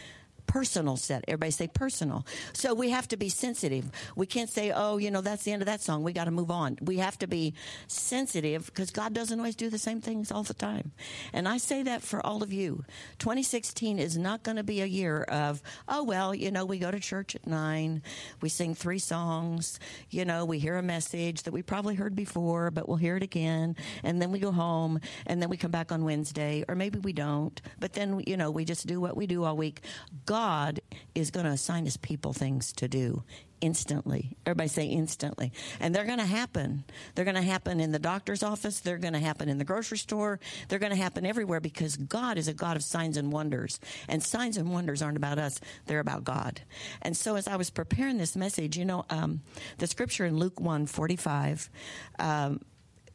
personal 0.53 0.99
set. 0.99 1.25
Everybody 1.29 1.51
say 1.51 1.67
personal. 1.67 2.27
So 2.53 2.75
we 2.75 2.91
have 2.91 3.09
to 3.09 3.17
be 3.17 3.31
sensitive. 3.31 3.91
We 4.15 4.27
can't 4.27 4.51
say, 4.51 4.71
oh, 4.71 4.99
you 4.99 5.11
know, 5.11 5.23
that's 5.23 5.45
the 5.45 5.53
end 5.53 5.63
of 5.63 5.67
that 5.67 5.81
song. 5.81 6.03
We 6.03 6.13
got 6.13 6.27
to 6.27 6.31
move 6.31 6.51
on. 6.51 6.77
We 6.83 6.99
have 6.99 7.19
to 7.21 7.27
be 7.27 7.55
sensitive 7.87 8.67
because 8.67 8.91
God 8.91 9.15
doesn't 9.15 9.39
always 9.39 9.57
do 9.57 9.71
the 9.71 9.79
same 9.79 10.03
things 10.03 10.31
all 10.31 10.43
the 10.43 10.53
time. 10.53 10.93
And 11.33 11.49
I 11.49 11.57
say 11.57 11.83
that 11.85 12.03
for 12.03 12.25
all 12.25 12.43
of 12.43 12.53
you. 12.53 12.85
2016 13.19 13.99
is 13.99 14.19
not 14.19 14.43
going 14.43 14.59
to 14.59 14.63
be 14.63 14.83
a 14.83 14.87
year 14.87 15.23
of, 15.23 15.63
oh, 15.89 16.05
well, 16.05 16.35
you 16.35 16.51
know, 16.51 16.67
we 16.67 16.79
go 16.79 16.91
to 16.91 17.01
church 17.01 17.35
at 17.35 17.47
nine, 17.47 18.03
we 18.43 18.51
sing 18.51 18.75
three 18.75 18.99
songs, 18.99 19.81
you 20.11 20.27
know, 20.27 20.45
we 20.45 20.59
hear 20.59 20.77
a 20.77 20.83
message 20.83 21.45
that 21.45 21.53
we 21.53 21.63
probably 21.63 21.95
heard 21.95 22.15
before, 22.15 22.71
but 22.71 22.87
we'll 22.87 22.99
hear 22.99 23.17
it 23.17 23.23
again. 23.23 23.75
And 24.03 24.21
then 24.21 24.31
we 24.31 24.39
go 24.39 24.53
home 24.53 25.01
and 25.27 25.41
then 25.41 25.49
we 25.49 25.57
come 25.57 25.71
back 25.71 25.91
on 25.93 26.05
Wednesday, 26.05 26.63
or 26.69 26.75
maybe 26.75 26.99
we 26.99 27.15
don't. 27.15 27.59
But 27.81 27.95
then, 27.95 28.23
you 28.27 28.37
know, 28.37 28.51
we 28.51 28.67
just 28.67 28.87
do 28.87 29.01
what 29.01 29.17
we 29.17 29.27
do 29.27 29.45
all 29.45 29.57
week. 29.57 29.81
God 30.27 30.42
God 30.43 30.81
is 31.15 31.31
going 31.31 31.47
to 31.47 31.53
assign 31.53 31.85
his 31.85 31.97
people 31.97 32.33
things 32.33 32.73
to 32.73 32.89
do 32.89 33.23
instantly. 33.61 34.37
Everybody 34.45 34.69
say 34.69 34.87
instantly. 34.87 35.53
And 35.79 35.95
they're 35.95 36.05
going 36.05 36.19
to 36.19 36.25
happen. 36.25 36.83
They're 37.15 37.25
going 37.25 37.37
to 37.37 37.43
happen 37.43 37.79
in 37.79 37.93
the 37.93 38.01
doctor's 38.01 38.43
office. 38.43 38.81
They're 38.81 38.99
going 38.99 39.13
to 39.13 39.21
happen 39.21 39.49
in 39.49 39.59
the 39.59 39.65
grocery 39.65 39.99
store. 39.99 40.41
They're 40.67 40.81
going 40.81 40.91
to 40.91 40.99
happen 40.99 41.25
everywhere 41.25 41.61
because 41.61 41.97
God 41.97 42.39
is 42.39 42.49
a 42.49 42.55
God 42.55 42.77
of 42.77 42.83
signs 42.83 43.17
and 43.17 43.31
wonders. 43.31 43.79
And 44.09 44.21
signs 44.21 44.57
and 44.57 44.73
wonders 44.73 45.01
aren't 45.01 45.17
about 45.17 45.39
us, 45.39 45.61
they're 45.87 46.01
about 46.01 46.25
God. 46.25 46.61
And 47.03 47.17
so 47.17 47.37
as 47.37 47.47
I 47.47 47.55
was 47.55 47.71
preparing 47.71 48.19
this 48.19 48.35
message, 48.35 48.77
you 48.77 48.85
know, 48.85 49.05
um, 49.11 49.43
the 49.79 49.87
scripture 49.87 50.27
in 50.27 50.39
Luke 50.39 50.61
1 50.61 50.87
45, 50.87 51.71
um, 52.19 52.61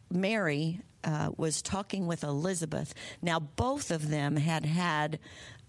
Mary 0.10 0.80
uh, 1.04 1.32
was 1.38 1.62
talking 1.62 2.08
with 2.08 2.24
Elizabeth. 2.24 2.94
Now, 3.22 3.40
both 3.40 3.92
of 3.92 4.10
them 4.10 4.36
had 4.36 4.66
had 4.66 5.20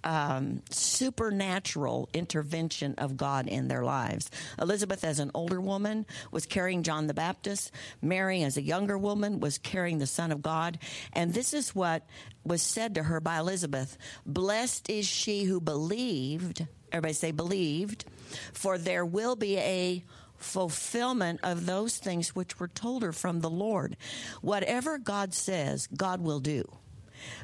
um, 0.05 0.63
supernatural 0.71 2.09
intervention 2.15 2.95
of 2.99 3.17
God 3.17 3.47
in 3.47 3.69
their 3.69 3.85
lives. 3.85 4.31
Elizabeth, 4.61 5.05
as 5.05 5.19
an 5.19 5.31
older 5.35 5.61
woman, 5.61 6.07
was 6.31 6.47
carrying 6.47 6.83
John 6.83 7.07
the 7.07 7.15
Baptist. 7.15 7.73
Mary, 8.01 8.43
as 8.43 8.57
a 8.57 8.63
younger 8.63 8.97
woman, 8.97 9.41
was 9.41 9.59
carrying 9.59 9.99
the 9.99 10.07
Son 10.07 10.33
of 10.33 10.43
God. 10.43 10.79
And 11.13 11.35
this 11.35 11.53
is 11.53 11.75
what 11.75 12.07
was 12.45 12.63
said 12.63 12.95
to 12.95 13.03
her 13.03 13.21
by 13.21 13.39
Elizabeth 13.39 13.99
Blessed 14.25 14.89
is 14.91 15.07
she 15.07 15.45
who 15.45 15.61
believed. 15.61 16.67
Everybody 16.93 17.15
say, 17.15 17.31
believed. 17.33 18.05
For 18.53 18.79
there 18.79 19.05
will 19.05 19.37
be 19.37 19.59
a 19.59 20.05
fulfillment 20.37 21.41
of 21.43 21.67
those 21.67 21.99
things 21.99 22.35
which 22.35 22.59
were 22.61 22.69
told 22.69 23.03
her 23.03 23.13
from 23.13 23.41
the 23.41 23.51
Lord. 23.51 23.97
Whatever 24.41 24.99
God 24.99 25.35
says, 25.35 25.89
God 25.89 26.21
will 26.21 26.41
do. 26.41 26.65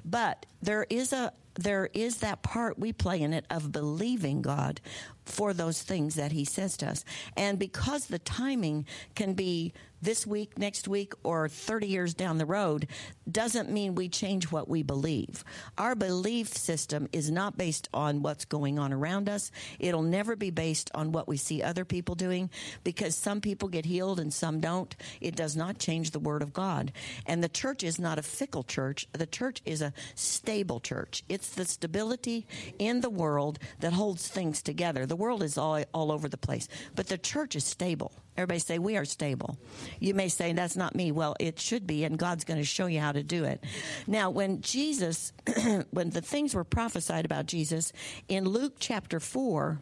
But 0.04 0.46
there 0.62 0.87
is 0.88 1.12
a 1.12 1.32
there 1.54 1.88
is 1.92 2.18
that 2.18 2.42
part 2.42 2.78
we 2.78 2.92
play 2.92 3.20
in 3.20 3.32
it 3.32 3.46
of 3.50 3.73
believing 3.73 4.42
God 4.42 4.80
for 5.25 5.52
those 5.52 5.82
things 5.82 6.16
that 6.16 6.32
He 6.32 6.44
says 6.44 6.76
to 6.78 6.88
us. 6.88 7.04
And 7.37 7.58
because 7.58 8.06
the 8.06 8.18
timing 8.18 8.87
can 9.14 9.34
be 9.34 9.73
this 10.04 10.26
week, 10.26 10.58
next 10.58 10.87
week, 10.87 11.14
or 11.23 11.49
30 11.49 11.87
years 11.87 12.12
down 12.14 12.37
the 12.37 12.44
road, 12.44 12.87
doesn't 13.30 13.70
mean 13.70 13.94
we 13.94 14.08
change 14.08 14.52
what 14.52 14.68
we 14.68 14.82
believe. 14.82 15.42
Our 15.78 15.94
belief 15.94 16.49
system 16.49 17.08
is 17.12 17.30
not 17.30 17.56
based 17.56 17.88
on 17.94 18.20
what's 18.20 18.44
going 18.44 18.78
on 18.78 18.92
around 18.92 19.30
us. 19.30 19.50
It'll 19.78 20.02
never 20.02 20.37
be 20.37 20.50
based 20.50 20.90
on 20.94 21.12
what 21.12 21.26
we 21.26 21.38
see 21.38 21.62
other 21.62 21.87
people 21.87 22.14
doing 22.14 22.50
because 22.84 23.16
some 23.16 23.40
people 23.40 23.68
get 23.68 23.87
healed 23.87 24.20
and 24.20 24.32
some 24.32 24.61
don't. 24.61 24.94
It 25.23 25.37
does 25.37 25.56
not 25.56 25.78
change 25.78 26.11
the 26.11 26.18
Word 26.18 26.42
of 26.42 26.52
God. 26.52 26.92
And 27.25 27.42
the 27.42 27.49
church 27.49 27.82
is 27.82 27.99
not 27.99 28.18
a 28.18 28.23
fickle 28.23 28.62
church, 28.62 29.08
the 29.12 29.26
church 29.26 29.62
is 29.64 29.80
a 29.80 29.94
stable 30.14 30.80
church. 30.80 31.25
It's 31.30 31.44
the 31.51 31.65
stability 31.65 32.47
in 32.79 33.01
the 33.01 33.11
world 33.11 33.59
that 33.81 33.93
holds 33.93 34.29
things 34.29 34.63
together. 34.63 35.07
The 35.07 35.17
world 35.17 35.43
is 35.43 35.59
all, 35.59 35.83
all 35.93 36.13
over 36.13 36.29
the 36.29 36.37
place, 36.37 36.69
but 36.95 37.09
the 37.09 37.19
church 37.19 37.57
is 37.57 37.65
stable. 37.65 38.13
Everybody 38.37 38.59
say, 38.59 38.79
We 38.79 38.97
are 38.97 39.05
stable. 39.05 39.59
You 40.01 40.15
may 40.15 40.29
say, 40.29 40.53
That's 40.53 40.77
not 40.77 40.95
me. 40.95 41.13
Well, 41.13 41.37
it 41.39 41.61
should 41.61 41.87
be, 41.87 42.05
and 42.05 42.19
God's 42.19 42.45
going 42.45 42.59
to 42.59 42.65
show 42.65 42.87
you 42.87 43.01
how 43.01 43.13
to 43.13 43.23
do 43.23 43.45
it. 43.45 43.63
Now, 44.07 44.31
when 44.31 44.61
Jesus, 44.61 45.33
when 45.91 46.11
the 46.11 46.21
things 46.21 46.55
were 46.55 46.65
prophesied 46.65 47.25
about 47.25 47.47
Jesus 47.47 47.93
in 48.29 48.45
Luke 48.45 48.75
chapter 48.79 49.21
4, 49.21 49.79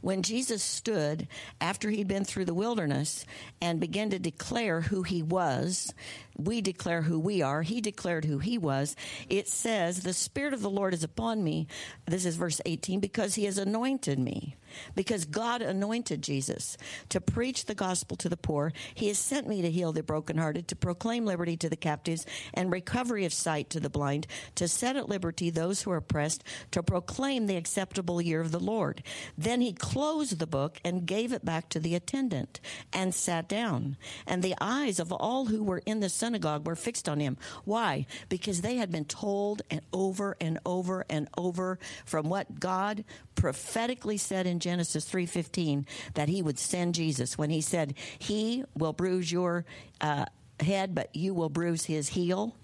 when 0.00 0.22
Jesus 0.22 0.62
stood 0.62 1.28
after 1.60 1.90
he'd 1.90 2.08
been 2.08 2.24
through 2.24 2.44
the 2.44 2.54
wilderness 2.54 3.24
and 3.60 3.80
began 3.80 4.10
to 4.10 4.18
declare 4.18 4.80
who 4.80 5.02
he 5.02 5.22
was, 5.22 5.92
we 6.36 6.60
declare 6.60 7.02
who 7.02 7.18
we 7.18 7.42
are. 7.42 7.62
He 7.62 7.80
declared 7.80 8.24
who 8.24 8.38
he 8.38 8.58
was. 8.58 8.96
It 9.28 9.48
says, 9.48 10.00
The 10.00 10.12
Spirit 10.12 10.54
of 10.54 10.62
the 10.62 10.70
Lord 10.70 10.94
is 10.94 11.04
upon 11.04 11.42
me. 11.42 11.66
This 12.06 12.24
is 12.24 12.36
verse 12.36 12.60
18, 12.64 13.00
because 13.00 13.34
he 13.34 13.44
has 13.44 13.58
anointed 13.58 14.18
me 14.18 14.56
because 14.94 15.24
God 15.24 15.62
anointed 15.62 16.22
Jesus 16.22 16.76
to 17.08 17.20
preach 17.20 17.64
the 17.64 17.74
gospel 17.74 18.16
to 18.18 18.28
the 18.28 18.36
poor. 18.36 18.72
He 18.94 19.08
has 19.08 19.18
sent 19.18 19.48
me 19.48 19.62
to 19.62 19.70
heal 19.70 19.92
the 19.92 20.02
brokenhearted, 20.02 20.68
to 20.68 20.76
proclaim 20.76 21.24
liberty 21.24 21.56
to 21.58 21.68
the 21.68 21.76
captives 21.76 22.26
and 22.54 22.70
recovery 22.70 23.24
of 23.24 23.32
sight 23.32 23.70
to 23.70 23.80
the 23.80 23.90
blind, 23.90 24.26
to 24.56 24.68
set 24.68 24.96
at 24.96 25.08
liberty 25.08 25.50
those 25.50 25.82
who 25.82 25.90
are 25.90 25.98
oppressed, 25.98 26.44
to 26.70 26.82
proclaim 26.82 27.46
the 27.46 27.56
acceptable 27.56 28.20
year 28.20 28.40
of 28.40 28.52
the 28.52 28.60
Lord. 28.60 29.02
Then 29.36 29.60
he 29.60 29.72
closed 29.72 30.38
the 30.38 30.46
book 30.46 30.78
and 30.84 31.06
gave 31.06 31.32
it 31.32 31.44
back 31.44 31.68
to 31.70 31.80
the 31.80 31.94
attendant 31.94 32.60
and 32.92 33.14
sat 33.14 33.48
down. 33.48 33.96
And 34.26 34.42
the 34.42 34.56
eyes 34.60 34.98
of 34.98 35.12
all 35.12 35.46
who 35.46 35.62
were 35.62 35.82
in 35.86 36.00
the 36.00 36.08
synagogue 36.26 36.66
were 36.66 36.74
fixed 36.74 37.08
on 37.08 37.20
him. 37.20 37.36
Why? 37.64 38.06
Because 38.28 38.60
they 38.60 38.76
had 38.76 38.90
been 38.90 39.04
told 39.04 39.62
and 39.70 39.80
over 39.92 40.36
and 40.40 40.58
over 40.66 41.04
and 41.08 41.28
over 41.38 41.78
from 42.04 42.28
what 42.28 42.58
God 42.58 43.04
prophetically 43.36 44.16
said 44.16 44.46
in 44.46 44.58
Genesis 44.58 45.04
3:15 45.08 45.86
that 46.14 46.28
he 46.28 46.42
would 46.42 46.58
send 46.58 46.96
Jesus 46.96 47.38
when 47.38 47.50
he 47.50 47.60
said 47.60 47.94
he 48.18 48.64
will 48.74 48.92
bruise 48.92 49.30
your 49.30 49.64
uh, 50.00 50.24
head 50.58 50.94
but 50.96 51.14
you 51.14 51.32
will 51.32 51.48
bruise 51.48 51.84
his 51.84 52.08
heel. 52.08 52.56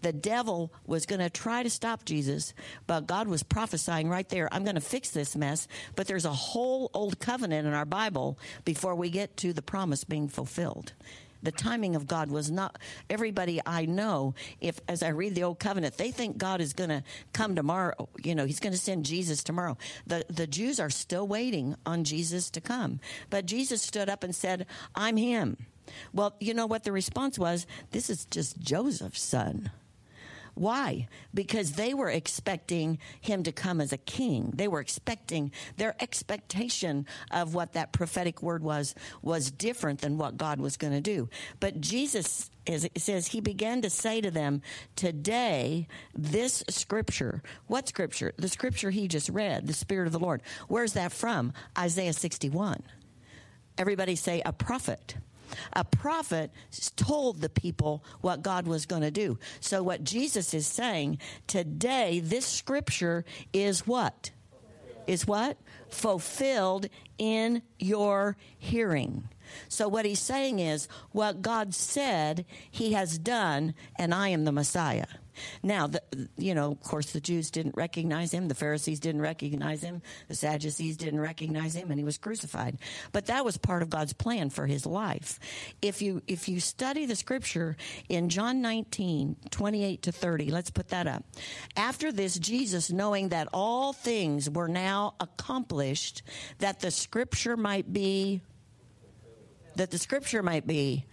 The 0.00 0.12
devil 0.12 0.72
was 0.86 1.04
going 1.04 1.20
to 1.20 1.28
try 1.28 1.62
to 1.62 1.68
stop 1.68 2.06
Jesus, 2.06 2.54
but 2.86 3.06
God 3.06 3.28
was 3.28 3.42
prophesying 3.42 4.08
right 4.08 4.28
there, 4.30 4.48
I'm 4.50 4.64
going 4.64 4.76
to 4.76 4.80
fix 4.80 5.10
this 5.10 5.36
mess, 5.36 5.68
but 5.94 6.06
there's 6.06 6.24
a 6.24 6.32
whole 6.32 6.90
old 6.94 7.18
covenant 7.18 7.66
in 7.66 7.74
our 7.74 7.84
Bible 7.84 8.38
before 8.64 8.94
we 8.94 9.10
get 9.10 9.36
to 9.38 9.52
the 9.52 9.62
promise 9.62 10.04
being 10.04 10.28
fulfilled 10.28 10.94
the 11.42 11.52
timing 11.52 11.96
of 11.96 12.06
God 12.06 12.30
was 12.30 12.50
not 12.50 12.78
everybody 13.08 13.60
I 13.64 13.86
know. 13.86 14.34
If 14.60 14.80
as 14.88 15.02
I 15.02 15.08
read 15.08 15.34
the 15.34 15.44
old 15.44 15.58
covenant, 15.58 15.96
they 15.96 16.10
think 16.10 16.38
God 16.38 16.60
is 16.60 16.72
going 16.72 16.90
to 16.90 17.02
come 17.32 17.54
tomorrow. 17.54 18.08
You 18.22 18.34
know, 18.34 18.44
He's 18.46 18.60
going 18.60 18.72
to 18.72 18.78
send 18.78 19.04
Jesus 19.04 19.42
tomorrow. 19.42 19.76
The 20.06 20.24
the 20.28 20.46
Jews 20.46 20.80
are 20.80 20.90
still 20.90 21.26
waiting 21.26 21.76
on 21.86 22.04
Jesus 22.04 22.50
to 22.50 22.60
come, 22.60 23.00
but 23.30 23.46
Jesus 23.46 23.82
stood 23.82 24.08
up 24.08 24.24
and 24.24 24.34
said, 24.34 24.66
"I'm 24.94 25.16
Him." 25.16 25.56
Well, 26.12 26.34
you 26.40 26.54
know 26.54 26.66
what 26.66 26.84
the 26.84 26.92
response 26.92 27.38
was? 27.38 27.66
This 27.90 28.10
is 28.10 28.24
just 28.26 28.60
Joseph's 28.60 29.22
son. 29.22 29.70
Why? 30.60 31.08
Because 31.32 31.72
they 31.72 31.94
were 31.94 32.10
expecting 32.10 32.98
him 33.18 33.44
to 33.44 33.50
come 33.50 33.80
as 33.80 33.94
a 33.94 33.96
king. 33.96 34.52
They 34.54 34.68
were 34.68 34.80
expecting 34.80 35.52
their 35.78 35.96
expectation 36.02 37.06
of 37.30 37.54
what 37.54 37.72
that 37.72 37.92
prophetic 37.94 38.42
word 38.42 38.62
was 38.62 38.94
was 39.22 39.50
different 39.50 40.02
than 40.02 40.18
what 40.18 40.36
God 40.36 40.60
was 40.60 40.76
going 40.76 40.92
to 40.92 41.00
do. 41.00 41.30
But 41.60 41.80
Jesus 41.80 42.50
is, 42.66 42.86
says 42.98 43.28
he 43.28 43.40
began 43.40 43.80
to 43.80 43.88
say 43.88 44.20
to 44.20 44.30
them, 44.30 44.60
"Today, 44.96 45.88
this 46.14 46.62
scripture. 46.68 47.42
What 47.66 47.88
scripture? 47.88 48.34
The 48.36 48.48
scripture 48.48 48.90
he 48.90 49.08
just 49.08 49.30
read, 49.30 49.66
the 49.66 49.72
Spirit 49.72 50.08
of 50.08 50.12
the 50.12 50.18
Lord. 50.18 50.42
Where's 50.68 50.92
that 50.92 51.10
from? 51.10 51.54
Isaiah 51.78 52.12
sixty-one. 52.12 52.82
Everybody 53.78 54.14
say 54.14 54.42
a 54.44 54.52
prophet." 54.52 55.16
A 55.72 55.84
prophet 55.84 56.50
told 56.96 57.40
the 57.40 57.48
people 57.48 58.04
what 58.20 58.42
God 58.42 58.66
was 58.66 58.86
going 58.86 59.02
to 59.02 59.10
do. 59.10 59.38
So, 59.60 59.82
what 59.82 60.04
Jesus 60.04 60.54
is 60.54 60.66
saying 60.66 61.18
today, 61.46 62.20
this 62.20 62.46
scripture 62.46 63.24
is 63.52 63.86
what? 63.86 64.30
Is 65.06 65.26
what? 65.26 65.56
Fulfilled 65.88 66.86
in 67.18 67.62
your 67.78 68.36
hearing. 68.58 69.28
So, 69.68 69.88
what 69.88 70.04
he's 70.04 70.20
saying 70.20 70.58
is, 70.58 70.88
what 71.10 71.42
God 71.42 71.74
said, 71.74 72.44
he 72.70 72.92
has 72.92 73.18
done, 73.18 73.74
and 73.96 74.14
I 74.14 74.28
am 74.28 74.44
the 74.44 74.52
Messiah. 74.52 75.06
Now, 75.62 75.86
the, 75.86 76.02
you 76.36 76.54
know, 76.54 76.72
of 76.72 76.80
course, 76.80 77.12
the 77.12 77.20
Jews 77.20 77.50
didn't 77.50 77.76
recognize 77.76 78.32
him. 78.32 78.48
The 78.48 78.54
Pharisees 78.54 79.00
didn't 79.00 79.22
recognize 79.22 79.82
him. 79.82 80.02
The 80.28 80.34
Sadducees 80.34 80.96
didn't 80.96 81.20
recognize 81.20 81.74
him, 81.74 81.90
and 81.90 81.98
he 81.98 82.04
was 82.04 82.18
crucified. 82.18 82.78
But 83.12 83.26
that 83.26 83.44
was 83.44 83.56
part 83.56 83.82
of 83.82 83.90
God's 83.90 84.12
plan 84.12 84.50
for 84.50 84.66
his 84.66 84.86
life. 84.86 85.38
If 85.82 86.02
you 86.02 86.22
if 86.26 86.48
you 86.48 86.60
study 86.60 87.06
the 87.06 87.16
scripture 87.16 87.76
in 88.08 88.28
John 88.28 88.60
19, 88.62 89.36
28 89.50 90.02
to 90.02 90.12
30, 90.12 90.50
let's 90.50 90.70
put 90.70 90.88
that 90.88 91.06
up. 91.06 91.24
After 91.76 92.12
this, 92.12 92.38
Jesus, 92.38 92.90
knowing 92.90 93.30
that 93.30 93.48
all 93.52 93.92
things 93.92 94.48
were 94.48 94.68
now 94.68 95.14
accomplished, 95.20 96.22
that 96.58 96.80
the 96.80 96.90
scripture 96.90 97.56
might 97.56 97.92
be 97.92 98.42
that 99.76 99.90
the 99.90 99.98
scripture 99.98 100.42
might 100.42 100.66
be. 100.66 101.06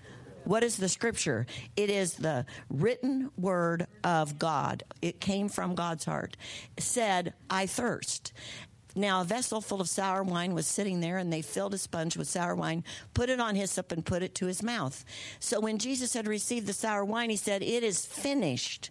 What 0.48 0.63
is 0.63 0.77
the 0.77 0.88
scripture? 0.88 1.46
It 1.75 1.89
is 1.89 2.13
the 2.13 2.46
written 2.70 3.32
word 3.38 3.86
of 4.01 4.39
God. 4.39 4.84
It 5.01 5.20
came 5.20 5.50
from 5.50 5.75
God's 5.75 6.06
heart. 6.06 6.38
It 6.77 6.84
said, 6.84 7.34
I 7.50 7.66
thirst. 7.66 8.32
Now, 8.96 9.22
a 9.22 9.25
vessel 9.25 9.60
full 9.60 9.82
of 9.82 9.89
sour 9.89 10.24
wine 10.24 10.54
was 10.54 10.66
sitting 10.66 11.01
there, 11.01 11.18
and 11.18 11.34
they 11.34 11.42
filled 11.42 11.74
a 11.74 11.77
sponge 11.77 12.16
with 12.16 12.30
sour 12.30 12.56
wine, 12.56 12.86
put 13.13 13.30
it 13.30 13.42
on 13.42 13.56
hyssop, 13.56 13.92
and 13.92 14.06
put 14.06 14.24
it 14.24 14.36
to 14.36 14.46
his 14.46 14.63
mouth. 14.63 15.04
So 15.42 15.60
when 15.60 15.80
Jesus 15.80 16.13
had 16.13 16.27
received 16.27 16.66
the 16.66 16.74
sour 16.74 17.04
wine, 17.04 17.30
he 17.30 17.36
said, 17.36 17.62
It 17.62 17.84
is 17.84 18.06
finished. 18.06 18.89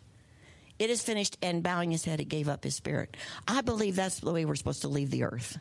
It 0.79 0.91
is 0.91 1.03
finished. 1.03 1.39
And 1.41 1.63
bowing 1.63 1.91
his 1.91 2.05
head, 2.05 2.19
he 2.19 2.27
gave 2.27 2.51
up 2.51 2.65
his 2.65 2.77
spirit. 2.77 3.17
I 3.49 3.63
believe 3.63 3.97
that's 3.97 4.21
the 4.21 4.31
way 4.31 4.45
we're 4.45 4.57
supposed 4.57 4.83
to 4.83 4.89
leave 4.89 5.11
the 5.11 5.25
earth. 5.25 5.59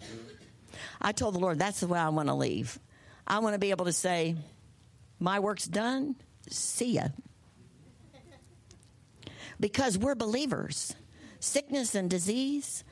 I 1.02 1.14
told 1.14 1.36
the 1.36 1.40
Lord, 1.40 1.58
That's 1.58 1.80
the 1.80 1.88
way 1.88 2.00
I 2.00 2.10
want 2.10 2.28
to 2.28 2.36
leave. 2.36 2.78
I 3.26 3.40
want 3.40 3.54
to 3.54 3.60
be 3.60 3.72
able 3.72 3.86
to 3.86 3.94
say, 3.94 4.36
My 5.26 5.40
work's 5.40 5.66
done. 5.66 6.18
See 6.52 6.92
ya. 6.92 7.08
Because 9.60 9.98
we're 9.98 10.14
believers. 10.14 10.96
Sickness 11.40 11.96
and 11.96 12.08
disease, 12.08 12.84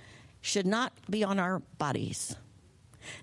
should 0.41 0.65
not 0.65 0.93
be 1.07 1.23
on 1.23 1.37
our 1.37 1.59
bodies. 1.77 2.35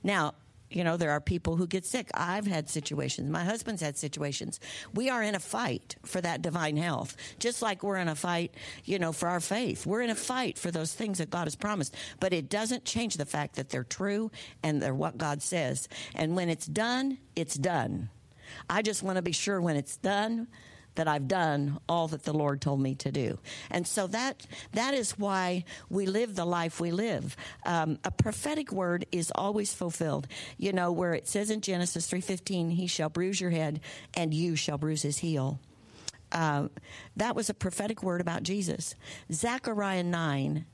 Now, 0.05 0.35
you 0.71 0.85
know, 0.85 0.97
there 0.97 1.11
are 1.11 1.21
people 1.21 1.57
who 1.57 1.67
get 1.67 1.85
sick. 1.85 2.09
I've 2.15 2.47
had 2.47 2.71
situations. 2.71 3.29
My 3.29 3.43
husband's 3.43 3.83
had 3.83 3.99
situations. 3.99 4.61
We 4.95 5.11
are 5.11 5.25
in 5.25 5.35
a 5.35 5.41
fight 5.41 5.97
for 6.05 6.21
that 6.21 6.41
divine 6.41 6.77
health, 6.77 7.17
just 7.41 7.63
like 7.63 7.83
we're 7.83 7.97
in 7.97 8.07
a 8.07 8.15
fight, 8.15 8.55
you 8.85 9.01
know, 9.01 9.11
for 9.11 9.29
our 9.29 9.41
faith. 9.41 9.87
We're 9.87 10.03
in 10.03 10.11
a 10.11 10.15
fight 10.15 10.57
for 10.57 10.71
those 10.71 10.95
things 10.95 11.19
that 11.19 11.31
God 11.31 11.49
has 11.49 11.57
promised. 11.57 11.97
But 12.21 12.33
it 12.33 12.49
doesn't 12.49 12.85
change 12.85 13.17
the 13.17 13.27
fact 13.27 13.57
that 13.57 13.71
they're 13.71 13.83
true 13.83 14.31
and 14.63 14.81
they're 14.81 14.95
what 14.95 15.19
God 15.19 15.43
says. 15.43 15.89
And 16.15 16.37
when 16.37 16.49
it's 16.49 16.67
done, 16.67 17.19
it's 17.35 17.57
done. 17.57 18.09
I 18.69 18.83
just 18.83 19.03
want 19.03 19.17
to 19.17 19.23
be 19.23 19.33
sure 19.33 19.61
when 19.61 19.77
it's 19.77 19.97
done 19.97 20.49
that 20.97 21.07
I've 21.07 21.29
done 21.29 21.79
all 21.89 22.09
that 22.09 22.25
the 22.25 22.33
Lord 22.33 22.61
told 22.61 22.81
me 22.81 22.97
to 22.97 23.13
do. 23.13 23.39
And 23.71 23.87
so 23.87 24.09
that 24.09 24.47
that 24.73 24.93
is 24.93 25.13
why 25.13 25.65
we 25.89 26.07
live 26.07 26.35
the 26.35 26.45
life 26.45 26.81
we 26.81 26.91
live. 26.91 27.37
Um, 27.65 27.99
a 28.05 28.11
prophetic 28.11 28.73
word 28.73 29.07
is 29.13 29.33
always 29.35 29.73
fulfilled. 29.73 30.27
You 30.59 30.73
know 30.73 30.91
where 30.91 31.15
it 31.15 31.29
says 31.29 31.51
in 31.51 31.61
Genesis 31.61 32.07
three 32.07 32.21
fifteen, 32.21 32.71
"He 32.71 32.89
shall 32.89 33.09
bruise 33.09 33.41
your 33.41 33.51
head, 33.51 33.81
and 34.15 34.35
you 34.35 34.57
shall 34.57 34.79
bruise 34.79 35.03
his 35.03 35.19
heel." 35.19 35.61
Uh, 36.33 36.69
that 37.17 37.35
was 37.37 37.49
a 37.49 37.55
prophetic 37.55 38.03
word 38.03 38.21
about 38.21 38.43
Jesus. 38.43 38.95
Zechariah 39.33 40.03
nine 40.03 40.67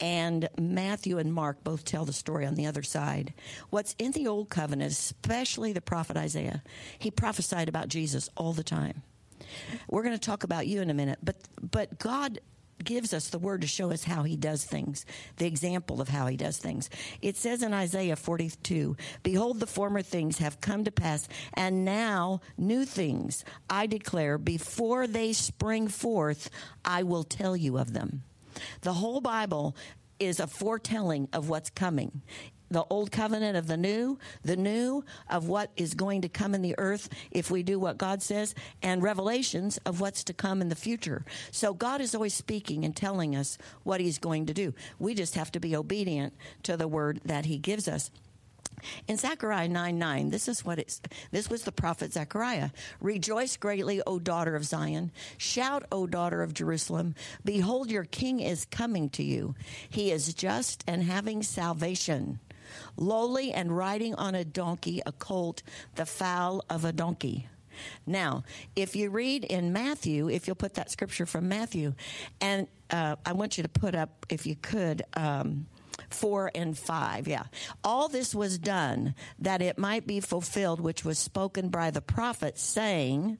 and 0.00 0.48
Matthew 0.58 1.18
and 1.18 1.32
Mark 1.32 1.62
both 1.64 1.84
tell 1.84 2.04
the 2.04 2.12
story 2.12 2.46
on 2.46 2.54
the 2.54 2.66
other 2.66 2.82
side. 2.82 3.32
What's 3.70 3.94
in 3.98 4.12
the 4.12 4.26
Old 4.26 4.48
Covenant, 4.50 4.92
especially 4.92 5.72
the 5.72 5.80
prophet 5.80 6.16
Isaiah, 6.16 6.62
he 6.98 7.10
prophesied 7.10 7.68
about 7.68 7.88
Jesus 7.88 8.28
all 8.36 8.52
the 8.52 8.64
time. 8.64 9.02
We're 9.88 10.02
going 10.02 10.14
to 10.14 10.20
talk 10.20 10.44
about 10.44 10.66
you 10.66 10.80
in 10.80 10.90
a 10.90 10.94
minute, 10.94 11.18
but 11.22 11.36
but 11.60 11.98
God 11.98 12.40
gives 12.82 13.14
us 13.14 13.28
the 13.28 13.38
word 13.38 13.62
to 13.62 13.66
show 13.66 13.90
us 13.90 14.04
how 14.04 14.22
he 14.22 14.36
does 14.36 14.64
things, 14.64 15.06
the 15.36 15.46
example 15.46 16.00
of 16.00 16.08
how 16.08 16.26
he 16.26 16.36
does 16.36 16.58
things. 16.58 16.90
It 17.22 17.36
says 17.36 17.62
in 17.62 17.72
Isaiah 17.72 18.16
42, 18.16 18.96
Behold, 19.22 19.60
the 19.60 19.66
former 19.66 20.02
things 20.02 20.38
have 20.38 20.60
come 20.60 20.84
to 20.84 20.90
pass, 20.90 21.28
and 21.54 21.84
now 21.84 22.40
new 22.58 22.84
things 22.84 23.44
I 23.68 23.86
declare, 23.86 24.38
before 24.38 25.06
they 25.06 25.32
spring 25.32 25.88
forth, 25.88 26.50
I 26.84 27.02
will 27.02 27.24
tell 27.24 27.56
you 27.56 27.78
of 27.78 27.92
them. 27.92 28.22
The 28.82 28.94
whole 28.94 29.20
Bible 29.20 29.76
is 30.18 30.40
a 30.40 30.46
foretelling 30.46 31.28
of 31.32 31.48
what's 31.48 31.70
coming 31.70 32.22
the 32.70 32.84
old 32.90 33.12
covenant 33.12 33.56
of 33.56 33.66
the 33.66 33.76
new, 33.76 34.18
the 34.42 34.56
new 34.56 35.04
of 35.30 35.48
what 35.48 35.70
is 35.76 35.94
going 35.94 36.22
to 36.22 36.28
come 36.28 36.54
in 36.54 36.62
the 36.62 36.74
earth 36.78 37.08
if 37.30 37.50
we 37.50 37.62
do 37.62 37.78
what 37.78 37.98
God 37.98 38.22
says, 38.22 38.54
and 38.82 39.02
revelations 39.02 39.78
of 39.78 40.00
what's 40.00 40.24
to 40.24 40.32
come 40.32 40.60
in 40.60 40.68
the 40.68 40.74
future. 40.74 41.24
So 41.50 41.74
God 41.74 42.00
is 42.00 42.14
always 42.14 42.34
speaking 42.34 42.84
and 42.84 42.94
telling 42.94 43.36
us 43.36 43.58
what 43.84 44.00
He's 44.00 44.18
going 44.18 44.46
to 44.46 44.54
do. 44.54 44.74
We 44.98 45.14
just 45.14 45.34
have 45.34 45.52
to 45.52 45.60
be 45.60 45.76
obedient 45.76 46.34
to 46.64 46.76
the 46.76 46.88
word 46.88 47.20
that 47.24 47.46
He 47.46 47.58
gives 47.58 47.88
us. 47.88 48.10
In 49.08 49.16
Zechariah 49.16 49.68
9 49.68 49.98
9, 49.98 50.30
this 50.30 50.48
is 50.48 50.64
what 50.64 50.78
it's, 50.78 51.00
this 51.30 51.48
was 51.48 51.62
the 51.62 51.72
prophet 51.72 52.12
Zechariah. 52.12 52.70
Rejoice 53.00 53.56
greatly, 53.56 54.02
O 54.06 54.18
daughter 54.18 54.56
of 54.56 54.64
Zion. 54.64 55.12
Shout, 55.38 55.84
O 55.90 56.06
daughter 56.06 56.42
of 56.42 56.54
Jerusalem. 56.54 57.14
Behold, 57.44 57.90
your 57.90 58.04
king 58.04 58.40
is 58.40 58.64
coming 58.66 59.08
to 59.10 59.22
you. 59.22 59.54
He 59.88 60.10
is 60.10 60.34
just 60.34 60.84
and 60.86 61.02
having 61.02 61.42
salvation 61.42 62.40
lowly 62.96 63.52
and 63.52 63.76
riding 63.76 64.14
on 64.14 64.34
a 64.34 64.44
donkey, 64.44 65.00
a 65.06 65.12
colt, 65.12 65.62
the 65.94 66.06
foal 66.06 66.64
of 66.68 66.84
a 66.84 66.92
donkey. 66.92 67.48
Now, 68.06 68.44
if 68.74 68.96
you 68.96 69.10
read 69.10 69.44
in 69.44 69.72
Matthew, 69.72 70.30
if 70.30 70.46
you'll 70.46 70.56
put 70.56 70.74
that 70.74 70.90
scripture 70.90 71.26
from 71.26 71.48
Matthew, 71.48 71.94
and 72.40 72.68
uh, 72.90 73.16
I 73.24 73.32
want 73.32 73.56
you 73.56 73.62
to 73.62 73.68
put 73.68 73.94
up, 73.94 74.26
if 74.30 74.46
you 74.46 74.56
could, 74.56 75.02
um, 75.14 75.66
four 76.10 76.50
and 76.54 76.76
five. 76.76 77.28
Yeah. 77.28 77.44
All 77.84 78.08
this 78.08 78.34
was 78.34 78.58
done 78.58 79.14
that 79.38 79.62
it 79.62 79.78
might 79.78 80.06
be 80.06 80.20
fulfilled, 80.20 80.80
which 80.80 81.04
was 81.04 81.18
spoken 81.18 81.68
by 81.68 81.90
the 81.90 82.00
prophet, 82.00 82.58
saying, 82.58 83.38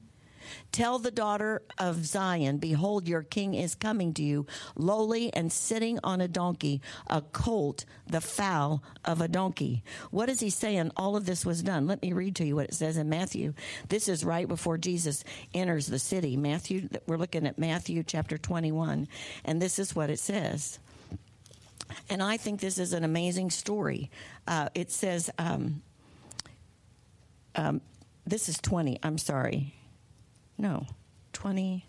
Tell 0.71 0.99
the 0.99 1.11
daughter 1.11 1.61
of 1.77 2.05
Zion, 2.05 2.57
behold, 2.57 3.07
your 3.07 3.23
king 3.23 3.53
is 3.53 3.75
coming 3.75 4.13
to 4.15 4.23
you, 4.23 4.45
lowly 4.75 5.33
and 5.33 5.51
sitting 5.51 5.99
on 6.03 6.21
a 6.21 6.27
donkey, 6.27 6.81
a 7.07 7.21
colt, 7.21 7.85
the 8.07 8.21
foal 8.21 8.83
of 9.03 9.21
a 9.21 9.27
donkey. 9.27 9.83
What 10.11 10.29
is 10.29 10.39
he 10.39 10.49
saying? 10.49 10.91
All 10.95 11.15
of 11.15 11.25
this 11.25 11.45
was 11.45 11.63
done. 11.63 11.87
Let 11.87 12.01
me 12.01 12.13
read 12.13 12.35
to 12.37 12.45
you 12.45 12.55
what 12.55 12.67
it 12.67 12.73
says 12.73 12.97
in 12.97 13.09
Matthew. 13.09 13.53
This 13.89 14.07
is 14.07 14.23
right 14.23 14.47
before 14.47 14.77
Jesus 14.77 15.23
enters 15.53 15.87
the 15.87 15.99
city. 15.99 16.37
Matthew, 16.37 16.89
we're 17.05 17.17
looking 17.17 17.47
at 17.47 17.57
Matthew 17.57 18.03
chapter 18.03 18.37
21, 18.37 19.07
and 19.45 19.61
this 19.61 19.79
is 19.79 19.95
what 19.95 20.09
it 20.09 20.19
says. 20.19 20.79
And 22.09 22.21
I 22.21 22.37
think 22.37 22.59
this 22.59 22.77
is 22.77 22.93
an 22.93 23.03
amazing 23.03 23.49
story. 23.49 24.09
Uh, 24.47 24.69
it 24.73 24.91
says, 24.91 25.29
um, 25.37 25.81
um, 27.55 27.81
this 28.25 28.49
is 28.49 28.57
20, 28.59 28.99
I'm 29.03 29.17
sorry. 29.17 29.73
No, 30.57 30.85
20. 31.33 31.85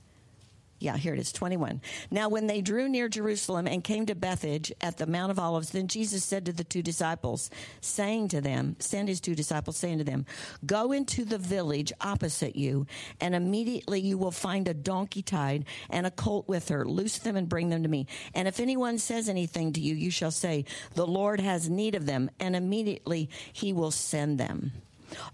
Yeah, 0.80 0.96
here 0.96 1.12
it 1.12 1.18
is, 1.18 1.32
21. 1.32 1.80
Now, 2.08 2.28
when 2.28 2.46
they 2.46 2.60
drew 2.60 2.88
near 2.88 3.08
Jerusalem 3.08 3.66
and 3.66 3.82
came 3.82 4.06
to 4.06 4.14
Bethphage 4.14 4.72
at 4.80 4.96
the 4.96 5.08
Mount 5.08 5.32
of 5.32 5.38
Olives, 5.38 5.70
then 5.70 5.88
Jesus 5.88 6.24
said 6.24 6.46
to 6.46 6.52
the 6.52 6.62
two 6.62 6.82
disciples, 6.82 7.50
saying 7.80 8.28
to 8.28 8.40
them, 8.40 8.76
send 8.78 9.08
his 9.08 9.20
two 9.20 9.34
disciples, 9.34 9.76
saying 9.76 9.98
to 9.98 10.04
them, 10.04 10.24
Go 10.64 10.92
into 10.92 11.24
the 11.24 11.38
village 11.38 11.92
opposite 12.00 12.54
you, 12.54 12.86
and 13.20 13.34
immediately 13.34 14.00
you 14.00 14.16
will 14.18 14.30
find 14.30 14.68
a 14.68 14.74
donkey 14.74 15.22
tied 15.22 15.64
and 15.90 16.06
a 16.06 16.12
colt 16.12 16.46
with 16.48 16.68
her. 16.68 16.84
Loose 16.84 17.18
them 17.18 17.36
and 17.36 17.48
bring 17.48 17.70
them 17.70 17.82
to 17.82 17.88
me. 17.88 18.06
And 18.32 18.46
if 18.46 18.60
anyone 18.60 18.98
says 18.98 19.28
anything 19.28 19.72
to 19.72 19.80
you, 19.80 19.96
you 19.96 20.12
shall 20.12 20.30
say, 20.30 20.64
The 20.94 21.06
Lord 21.06 21.40
has 21.40 21.68
need 21.68 21.96
of 21.96 22.06
them, 22.06 22.30
and 22.38 22.54
immediately 22.54 23.30
he 23.52 23.72
will 23.72 23.90
send 23.90 24.38
them. 24.38 24.72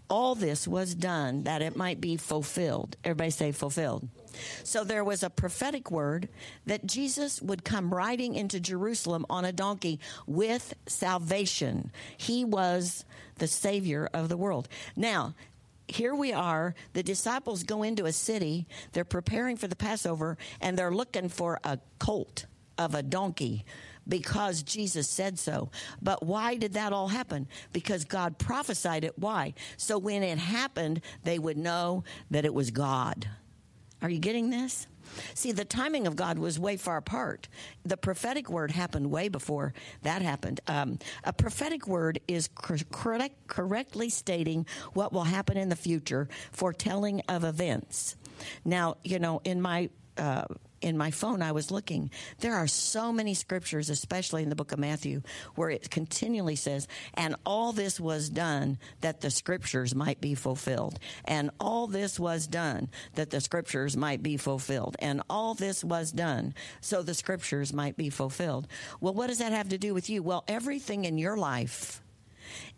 All 0.08 0.34
this 0.34 0.66
was 0.68 0.94
done 0.94 1.44
that 1.44 1.62
it 1.62 1.76
might 1.76 2.00
be 2.00 2.16
fulfilled. 2.16 2.96
Everybody 3.04 3.30
say 3.30 3.52
fulfilled. 3.52 4.08
So 4.62 4.84
there 4.84 5.04
was 5.04 5.22
a 5.22 5.30
prophetic 5.30 5.90
word 5.90 6.28
that 6.66 6.86
Jesus 6.86 7.40
would 7.40 7.64
come 7.64 7.94
riding 7.94 8.34
into 8.34 8.60
Jerusalem 8.60 9.26
on 9.30 9.44
a 9.44 9.52
donkey 9.52 10.00
with 10.26 10.74
salvation. 10.86 11.92
He 12.16 12.44
was 12.44 13.04
the 13.36 13.46
Savior 13.46 14.08
of 14.12 14.28
the 14.28 14.36
world. 14.36 14.68
Now, 14.96 15.34
here 15.86 16.14
we 16.14 16.32
are. 16.32 16.74
The 16.94 17.02
disciples 17.02 17.62
go 17.62 17.82
into 17.82 18.06
a 18.06 18.12
city. 18.12 18.66
They're 18.92 19.04
preparing 19.04 19.56
for 19.56 19.68
the 19.68 19.76
Passover 19.76 20.38
and 20.60 20.78
they're 20.78 20.94
looking 20.94 21.28
for 21.28 21.60
a 21.62 21.78
colt 21.98 22.46
of 22.78 22.94
a 22.94 23.02
donkey 23.02 23.64
because 24.08 24.62
Jesus 24.62 25.08
said 25.08 25.38
so. 25.38 25.70
But 26.02 26.24
why 26.24 26.56
did 26.56 26.74
that 26.74 26.92
all 26.92 27.08
happen? 27.08 27.48
Because 27.72 28.04
God 28.04 28.38
prophesied 28.38 29.04
it. 29.04 29.18
Why? 29.18 29.54
So 29.76 29.98
when 29.98 30.22
it 30.22 30.38
happened, 30.38 31.00
they 31.22 31.38
would 31.38 31.56
know 31.56 32.04
that 32.30 32.44
it 32.44 32.54
was 32.54 32.70
God. 32.70 33.28
Are 34.02 34.10
you 34.10 34.18
getting 34.18 34.50
this? 34.50 34.86
See, 35.34 35.52
the 35.52 35.64
timing 35.64 36.06
of 36.06 36.16
God 36.16 36.38
was 36.38 36.58
way 36.58 36.76
far 36.76 36.96
apart. 36.96 37.48
The 37.84 37.96
prophetic 37.96 38.48
word 38.48 38.70
happened 38.70 39.10
way 39.10 39.28
before 39.28 39.74
that 40.02 40.22
happened. 40.22 40.60
Um, 40.66 40.98
a 41.24 41.32
prophetic 41.32 41.86
word 41.86 42.20
is 42.26 42.48
correct, 42.54 43.46
correctly 43.46 44.08
stating 44.08 44.66
what 44.92 45.12
will 45.12 45.24
happen 45.24 45.56
in 45.56 45.68
the 45.68 45.76
future, 45.76 46.28
foretelling 46.52 47.22
of 47.28 47.44
events. 47.44 48.16
Now, 48.64 48.96
you 49.04 49.18
know, 49.18 49.40
in 49.44 49.60
my 49.60 49.90
uh, 50.16 50.44
in 50.84 50.98
my 50.98 51.10
phone, 51.10 51.40
I 51.40 51.52
was 51.52 51.70
looking. 51.70 52.10
There 52.40 52.54
are 52.54 52.66
so 52.66 53.10
many 53.10 53.32
scriptures, 53.32 53.88
especially 53.88 54.42
in 54.42 54.50
the 54.50 54.54
book 54.54 54.70
of 54.70 54.78
Matthew, 54.78 55.22
where 55.54 55.70
it 55.70 55.90
continually 55.90 56.56
says, 56.56 56.86
and 57.14 57.36
all 57.46 57.72
this 57.72 57.98
was 57.98 58.28
done 58.28 58.78
that 59.00 59.22
the 59.22 59.30
scriptures 59.30 59.94
might 59.94 60.20
be 60.20 60.34
fulfilled. 60.34 60.98
And 61.24 61.50
all 61.58 61.86
this 61.86 62.20
was 62.20 62.46
done 62.46 62.90
that 63.14 63.30
the 63.30 63.40
scriptures 63.40 63.96
might 63.96 64.22
be 64.22 64.36
fulfilled. 64.36 64.96
And 64.98 65.22
all 65.30 65.54
this 65.54 65.82
was 65.82 66.12
done 66.12 66.54
so 66.82 67.02
the 67.02 67.14
scriptures 67.14 67.72
might 67.72 67.96
be 67.96 68.10
fulfilled. 68.10 68.68
Well, 69.00 69.14
what 69.14 69.28
does 69.28 69.38
that 69.38 69.52
have 69.52 69.70
to 69.70 69.78
do 69.78 69.94
with 69.94 70.10
you? 70.10 70.22
Well, 70.22 70.44
everything 70.46 71.06
in 71.06 71.16
your 71.16 71.38
life 71.38 72.02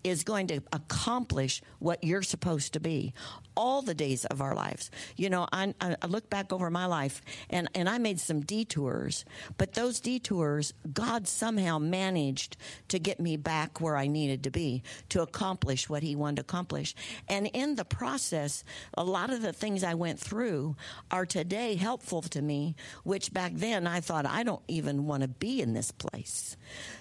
is 0.04 0.22
going 0.22 0.46
to 0.46 0.60
accomplish 0.72 1.60
what 1.80 2.04
you're 2.04 2.22
supposed 2.22 2.74
to 2.74 2.80
be 2.80 3.12
all 3.56 3.82
the 3.82 3.94
days 3.94 4.24
of 4.26 4.40
our 4.40 4.54
lives. 4.54 4.90
You 5.16 5.30
know, 5.30 5.48
I, 5.52 5.74
I, 5.80 6.06
look 6.06 6.28
back 6.30 6.52
over 6.52 6.70
my 6.70 6.86
life 6.86 7.22
and, 7.50 7.68
and 7.74 7.88
I 7.88 7.98
made 7.98 8.20
some 8.20 8.40
detours, 8.40 9.24
but 9.56 9.72
those 9.74 10.00
detours, 10.00 10.74
God 10.92 11.26
somehow 11.26 11.78
managed 11.78 12.56
to 12.88 12.98
get 12.98 13.18
me 13.18 13.36
back 13.36 13.80
where 13.80 13.96
I 13.96 14.06
needed 14.06 14.44
to 14.44 14.50
be 14.50 14.82
to 15.08 15.22
accomplish 15.22 15.88
what 15.88 16.02
He 16.02 16.14
wanted 16.14 16.36
to 16.36 16.42
accomplish. 16.42 16.94
And 17.28 17.48
in 17.52 17.74
the 17.76 17.84
process, 17.84 18.62
a 18.94 19.04
lot 19.04 19.30
of 19.30 19.42
the 19.42 19.52
things 19.52 19.82
I 19.82 19.94
went 19.94 20.20
through 20.20 20.76
are 21.10 21.26
today 21.26 21.74
helpful 21.74 22.22
to 22.22 22.42
me, 22.42 22.76
which 23.04 23.32
back 23.32 23.52
then 23.54 23.86
I 23.86 24.00
thought, 24.00 24.26
I 24.26 24.42
don't 24.42 24.62
even 24.68 25.06
want 25.06 25.22
to 25.22 25.28
be 25.28 25.60
in 25.60 25.72
this 25.72 25.90
place. 25.90 26.56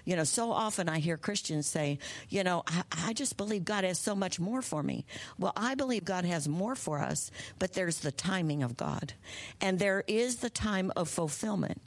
You 0.05 0.15
know, 0.15 0.23
so 0.23 0.51
often 0.51 0.87
I 0.87 0.99
hear 0.99 1.17
Christians 1.17 1.67
say, 1.67 1.99
you 2.29 2.43
know, 2.43 2.63
I, 2.67 2.83
I 3.07 3.13
just 3.13 3.37
believe 3.37 3.65
God 3.65 3.83
has 3.83 3.99
so 3.99 4.15
much 4.15 4.39
more 4.39 4.61
for 4.61 4.81
me. 4.81 5.05
Well, 5.37 5.53
I 5.55 5.75
believe 5.75 6.05
God 6.05 6.25
has 6.25 6.44
more 6.47 6.75
for 6.75 6.99
us, 6.99 7.31
but 7.59 7.73
there's 7.73 7.99
the 7.99 8.11
timing 8.11 8.63
of 8.63 8.77
God. 8.77 9.13
And 9.61 9.79
there 9.79 10.03
is 10.07 10.37
the 10.37 10.49
time 10.49 10.91
of 10.95 11.09
fulfillment. 11.09 11.81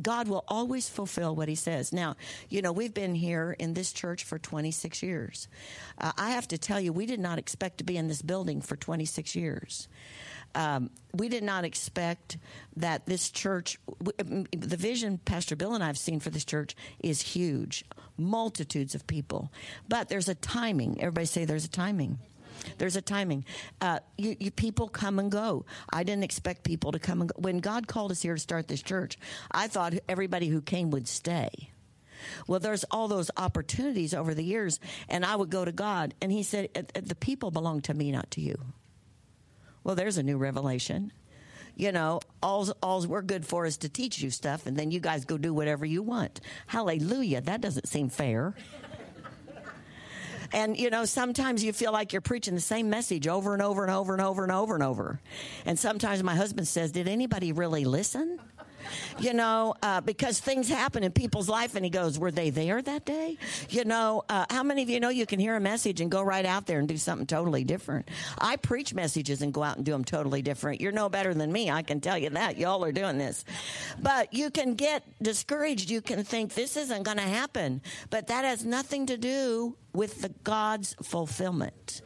God 0.00 0.28
will 0.28 0.44
always 0.48 0.88
fulfill 0.88 1.34
what 1.34 1.48
he 1.48 1.54
says. 1.54 1.92
Now, 1.92 2.16
you 2.48 2.62
know, 2.62 2.72
we've 2.72 2.94
been 2.94 3.14
here 3.14 3.56
in 3.58 3.74
this 3.74 3.92
church 3.92 4.24
for 4.24 4.38
26 4.38 5.02
years. 5.02 5.48
Uh, 5.98 6.12
I 6.16 6.30
have 6.30 6.48
to 6.48 6.58
tell 6.58 6.80
you, 6.80 6.92
we 6.92 7.06
did 7.06 7.20
not 7.20 7.38
expect 7.38 7.78
to 7.78 7.84
be 7.84 7.96
in 7.96 8.08
this 8.08 8.22
building 8.22 8.60
for 8.60 8.76
26 8.76 9.34
years. 9.34 9.88
Um, 10.54 10.90
we 11.14 11.28
did 11.28 11.44
not 11.44 11.64
expect 11.64 12.38
that 12.76 13.06
this 13.06 13.30
church, 13.30 13.78
the 13.98 14.76
vision 14.76 15.18
Pastor 15.18 15.54
Bill 15.54 15.74
and 15.74 15.84
I 15.84 15.86
have 15.86 15.98
seen 15.98 16.20
for 16.20 16.30
this 16.30 16.44
church 16.44 16.74
is 17.02 17.20
huge, 17.20 17.84
multitudes 18.16 18.94
of 18.94 19.06
people. 19.06 19.52
But 19.88 20.08
there's 20.08 20.28
a 20.28 20.34
timing. 20.34 21.00
Everybody 21.00 21.26
say 21.26 21.44
there's 21.44 21.64
a 21.64 21.70
timing. 21.70 22.18
There's 22.78 22.96
a 22.96 23.02
timing. 23.02 23.44
Uh, 23.80 24.00
you, 24.16 24.36
you, 24.38 24.50
people 24.50 24.88
come 24.88 25.18
and 25.18 25.30
go. 25.30 25.64
I 25.92 26.02
didn't 26.02 26.24
expect 26.24 26.64
people 26.64 26.92
to 26.92 26.98
come 26.98 27.20
and 27.20 27.30
go. 27.30 27.40
When 27.40 27.58
God 27.58 27.86
called 27.86 28.10
us 28.12 28.22
here 28.22 28.34
to 28.34 28.40
start 28.40 28.68
this 28.68 28.82
church, 28.82 29.18
I 29.50 29.68
thought 29.68 29.94
everybody 30.08 30.48
who 30.48 30.60
came 30.60 30.90
would 30.90 31.08
stay. 31.08 31.70
Well, 32.46 32.60
there's 32.60 32.84
all 32.90 33.08
those 33.08 33.30
opportunities 33.36 34.14
over 34.14 34.34
the 34.34 34.44
years, 34.44 34.78
and 35.08 35.24
I 35.24 35.36
would 35.36 35.50
go 35.50 35.64
to 35.64 35.72
God, 35.72 36.14
and 36.20 36.30
He 36.30 36.42
said, 36.42 36.68
"The 36.94 37.14
people 37.14 37.50
belong 37.50 37.80
to 37.82 37.94
me, 37.94 38.12
not 38.12 38.30
to 38.32 38.40
you." 38.40 38.56
Well, 39.84 39.94
there's 39.94 40.18
a 40.18 40.22
new 40.22 40.36
revelation. 40.36 41.12
You 41.76 41.92
know, 41.92 42.20
all 42.42 42.68
all 42.82 43.06
we're 43.06 43.22
good 43.22 43.46
for 43.46 43.64
is 43.64 43.78
to 43.78 43.88
teach 43.88 44.20
you 44.20 44.30
stuff, 44.30 44.66
and 44.66 44.76
then 44.76 44.90
you 44.90 45.00
guys 45.00 45.24
go 45.24 45.38
do 45.38 45.54
whatever 45.54 45.86
you 45.86 46.02
want. 46.02 46.40
Hallelujah! 46.66 47.40
That 47.40 47.62
doesn't 47.62 47.88
seem 47.88 48.10
fair. 48.10 48.54
And, 50.52 50.76
you 50.78 50.90
know, 50.90 51.04
sometimes 51.04 51.62
you 51.62 51.72
feel 51.72 51.92
like 51.92 52.12
you're 52.12 52.20
preaching 52.20 52.54
the 52.54 52.60
same 52.60 52.90
message 52.90 53.28
over 53.28 53.52
and 53.52 53.62
over 53.62 53.82
and 53.82 53.92
over 53.92 54.12
and 54.12 54.22
over 54.22 54.42
and 54.42 54.52
over 54.52 54.74
and 54.74 54.82
over. 54.82 55.20
And 55.64 55.78
sometimes 55.78 56.22
my 56.22 56.34
husband 56.34 56.66
says, 56.66 56.92
Did 56.92 57.08
anybody 57.08 57.52
really 57.52 57.84
listen? 57.84 58.40
you 59.18 59.32
know, 59.32 59.74
uh, 59.82 60.00
because 60.00 60.40
things 60.40 60.68
happen 60.68 61.04
in 61.04 61.12
people's 61.12 61.48
life. 61.48 61.74
And 61.74 61.84
he 61.84 61.90
goes, 61.90 62.18
Were 62.18 62.30
they 62.30 62.50
there 62.50 62.80
that 62.82 63.04
day? 63.04 63.38
You 63.68 63.84
know, 63.84 64.24
uh, 64.28 64.46
how 64.50 64.62
many 64.62 64.82
of 64.82 64.90
you 64.90 65.00
know 65.00 65.08
you 65.08 65.26
can 65.26 65.38
hear 65.38 65.56
a 65.56 65.60
message 65.60 66.00
and 66.00 66.10
go 66.10 66.22
right 66.22 66.44
out 66.44 66.66
there 66.66 66.78
and 66.78 66.88
do 66.88 66.96
something 66.96 67.26
totally 67.26 67.64
different? 67.64 68.08
I 68.38 68.56
preach 68.56 68.94
messages 68.94 69.42
and 69.42 69.52
go 69.52 69.62
out 69.62 69.76
and 69.76 69.84
do 69.84 69.92
them 69.92 70.04
totally 70.04 70.42
different. 70.42 70.80
You're 70.80 70.92
no 70.92 71.08
better 71.08 71.34
than 71.34 71.52
me. 71.52 71.70
I 71.70 71.82
can 71.82 72.00
tell 72.00 72.18
you 72.18 72.30
that. 72.30 72.58
Y'all 72.58 72.84
are 72.84 72.92
doing 72.92 73.18
this. 73.18 73.44
But 74.00 74.32
you 74.32 74.50
can 74.50 74.74
get 74.74 75.04
discouraged. 75.22 75.90
You 75.90 76.00
can 76.00 76.24
think 76.24 76.54
this 76.54 76.76
isn't 76.76 77.02
going 77.02 77.18
to 77.18 77.22
happen. 77.22 77.82
But 78.10 78.28
that 78.28 78.44
has 78.44 78.64
nothing 78.64 79.06
to 79.06 79.16
do 79.16 79.76
with 79.92 80.22
the 80.22 80.30
God's 80.44 80.96
fulfillment. 81.02 82.02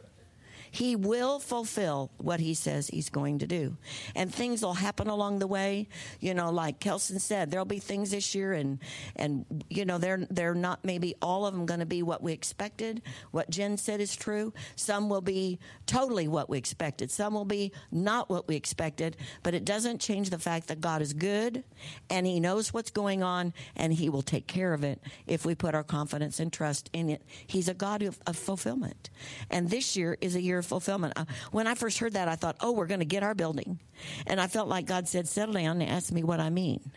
He 0.75 0.97
will 0.97 1.39
fulfill 1.39 2.11
what 2.17 2.41
he 2.41 2.53
says 2.53 2.89
he's 2.89 3.09
going 3.09 3.39
to 3.39 3.47
do. 3.47 3.77
And 4.13 4.33
things 4.33 4.61
will 4.61 4.73
happen 4.73 5.07
along 5.07 5.39
the 5.39 5.47
way. 5.47 5.87
You 6.19 6.33
know, 6.33 6.51
like 6.51 6.81
Kelson 6.81 7.19
said, 7.19 7.49
there'll 7.49 7.63
be 7.63 7.79
things 7.79 8.11
this 8.11 8.35
year 8.35 8.51
and, 8.51 8.79
and, 9.15 9.63
you 9.69 9.85
know, 9.85 9.97
they're, 9.97 10.27
they're 10.29 10.53
not 10.53 10.83
maybe 10.83 11.15
all 11.21 11.45
of 11.45 11.53
them 11.53 11.65
going 11.65 11.79
to 11.79 11.85
be 11.85 12.03
what 12.03 12.21
we 12.21 12.33
expected. 12.33 13.01
What 13.31 13.49
Jen 13.49 13.77
said 13.77 14.01
is 14.01 14.17
true. 14.17 14.51
Some 14.75 15.07
will 15.07 15.21
be 15.21 15.59
totally 15.85 16.27
what 16.27 16.49
we 16.49 16.57
expected. 16.57 17.09
Some 17.09 17.35
will 17.35 17.45
be 17.45 17.71
not 17.89 18.29
what 18.29 18.49
we 18.49 18.57
expected, 18.57 19.15
but 19.43 19.53
it 19.53 19.63
doesn't 19.63 20.01
change 20.01 20.29
the 20.29 20.39
fact 20.39 20.67
that 20.67 20.81
God 20.81 21.01
is 21.01 21.13
good 21.13 21.63
and 22.09 22.27
he 22.27 22.41
knows 22.41 22.73
what's 22.73 22.91
going 22.91 23.23
on 23.23 23.53
and 23.77 23.93
he 23.93 24.09
will 24.09 24.21
take 24.21 24.45
care 24.45 24.73
of 24.73 24.83
it 24.83 25.01
if 25.25 25.45
we 25.45 25.55
put 25.55 25.73
our 25.73 25.85
confidence 25.85 26.41
and 26.41 26.51
trust 26.51 26.89
in 26.91 27.09
it. 27.09 27.21
He's 27.47 27.69
a 27.69 27.73
God 27.73 28.01
of, 28.01 28.19
of 28.27 28.35
fulfillment. 28.35 29.09
And 29.49 29.69
this 29.69 29.95
year 29.95 30.17
is 30.19 30.35
a 30.35 30.41
year 30.41 30.61
fulfillment. 30.65 31.17
When 31.51 31.67
I 31.67 31.75
first 31.75 31.99
heard 31.99 32.13
that, 32.13 32.27
I 32.27 32.35
thought, 32.35 32.57
oh, 32.61 32.71
we're 32.71 32.87
going 32.87 32.99
to 32.99 33.05
get 33.05 33.23
our 33.23 33.35
building. 33.35 33.79
And 34.27 34.39
I 34.39 34.47
felt 34.47 34.67
like 34.67 34.85
God 34.85 35.07
said, 35.07 35.27
settle 35.27 35.53
down 35.53 35.81
and 35.81 35.89
ask 35.89 36.11
me 36.11 36.23
what 36.23 36.39
I 36.39 36.49
mean. 36.49 36.91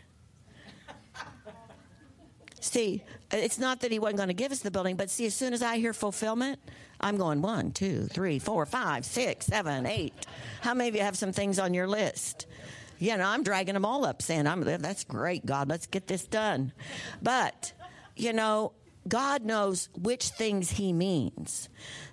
see, 2.59 3.03
it's 3.31 3.59
not 3.59 3.81
that 3.81 3.91
He 3.91 3.99
wasn't 3.99 4.17
going 4.17 4.29
to 4.29 4.33
give 4.33 4.51
us 4.51 4.59
the 4.59 4.71
building, 4.71 4.95
but 4.95 5.09
see, 5.09 5.25
as 5.25 5.35
soon 5.35 5.53
as 5.53 5.61
I 5.61 5.77
hear 5.77 5.93
fulfillment, 5.93 6.59
I'm 7.01 7.17
going 7.17 7.41
one, 7.41 7.71
two, 7.71 8.07
three, 8.07 8.39
four, 8.39 8.65
five, 8.65 9.05
six, 9.05 9.45
seven, 9.45 9.85
eight. 9.85 10.13
How 10.61 10.73
many 10.73 10.89
of 10.89 10.95
you 10.95 11.01
have 11.01 11.17
some 11.17 11.31
things 11.31 11.57
on 11.57 11.73
your 11.73 11.87
list? 11.87 12.45
You 12.99 13.15
know, 13.15 13.25
I'm 13.25 13.43
dragging 13.43 13.75
them 13.75 13.85
all 13.85 14.05
up, 14.05 14.21
saying, 14.21 14.45
"I'm 14.45 14.61
that's 14.61 15.05
great, 15.05 15.45
God. 15.45 15.69
Let's 15.69 15.87
get 15.87 16.07
this 16.07 16.25
done." 16.25 16.73
But 17.21 17.71
you 18.17 18.33
know, 18.33 18.73
God 19.07 19.43
knows 19.43 19.89
which 19.95 20.29
things 20.29 20.71
He 20.71 20.93
means. 20.93 21.69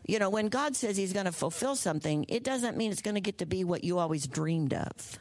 You 0.07 0.19
know, 0.19 0.31
when 0.31 0.49
God 0.49 0.77
says 0.77 0.97
He's 0.97 1.13
going 1.13 1.27
to 1.27 1.33
fulfill 1.33 1.77
something, 1.77 2.25
it 2.29 2.45
doesn't 2.45 2.77
mean 2.77 2.93
it's 2.93 3.03
going 3.03 3.17
to 3.17 3.21
get 3.21 3.39
to 3.39 3.47
be 3.47 3.65
what 3.65 3.85
you 3.85 3.99
always 3.99 4.27
dreamed 4.27 4.73
of. 4.73 5.19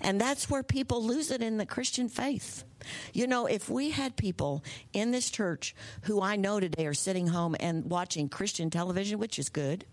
And 0.00 0.20
that's 0.20 0.50
where 0.50 0.62
people 0.62 1.02
lose 1.02 1.30
it 1.30 1.42
in 1.42 1.56
the 1.56 1.66
Christian 1.66 2.08
faith. 2.08 2.64
You 3.12 3.26
know, 3.26 3.46
if 3.46 3.68
we 3.68 3.90
had 3.90 4.16
people 4.16 4.62
in 4.92 5.10
this 5.10 5.30
church 5.30 5.74
who 6.02 6.20
I 6.20 6.36
know 6.36 6.60
today 6.60 6.86
are 6.86 6.94
sitting 6.94 7.28
home 7.28 7.56
and 7.58 7.90
watching 7.90 8.28
Christian 8.28 8.70
television, 8.70 9.18
which 9.18 9.38
is 9.38 9.48
good, 9.48 9.84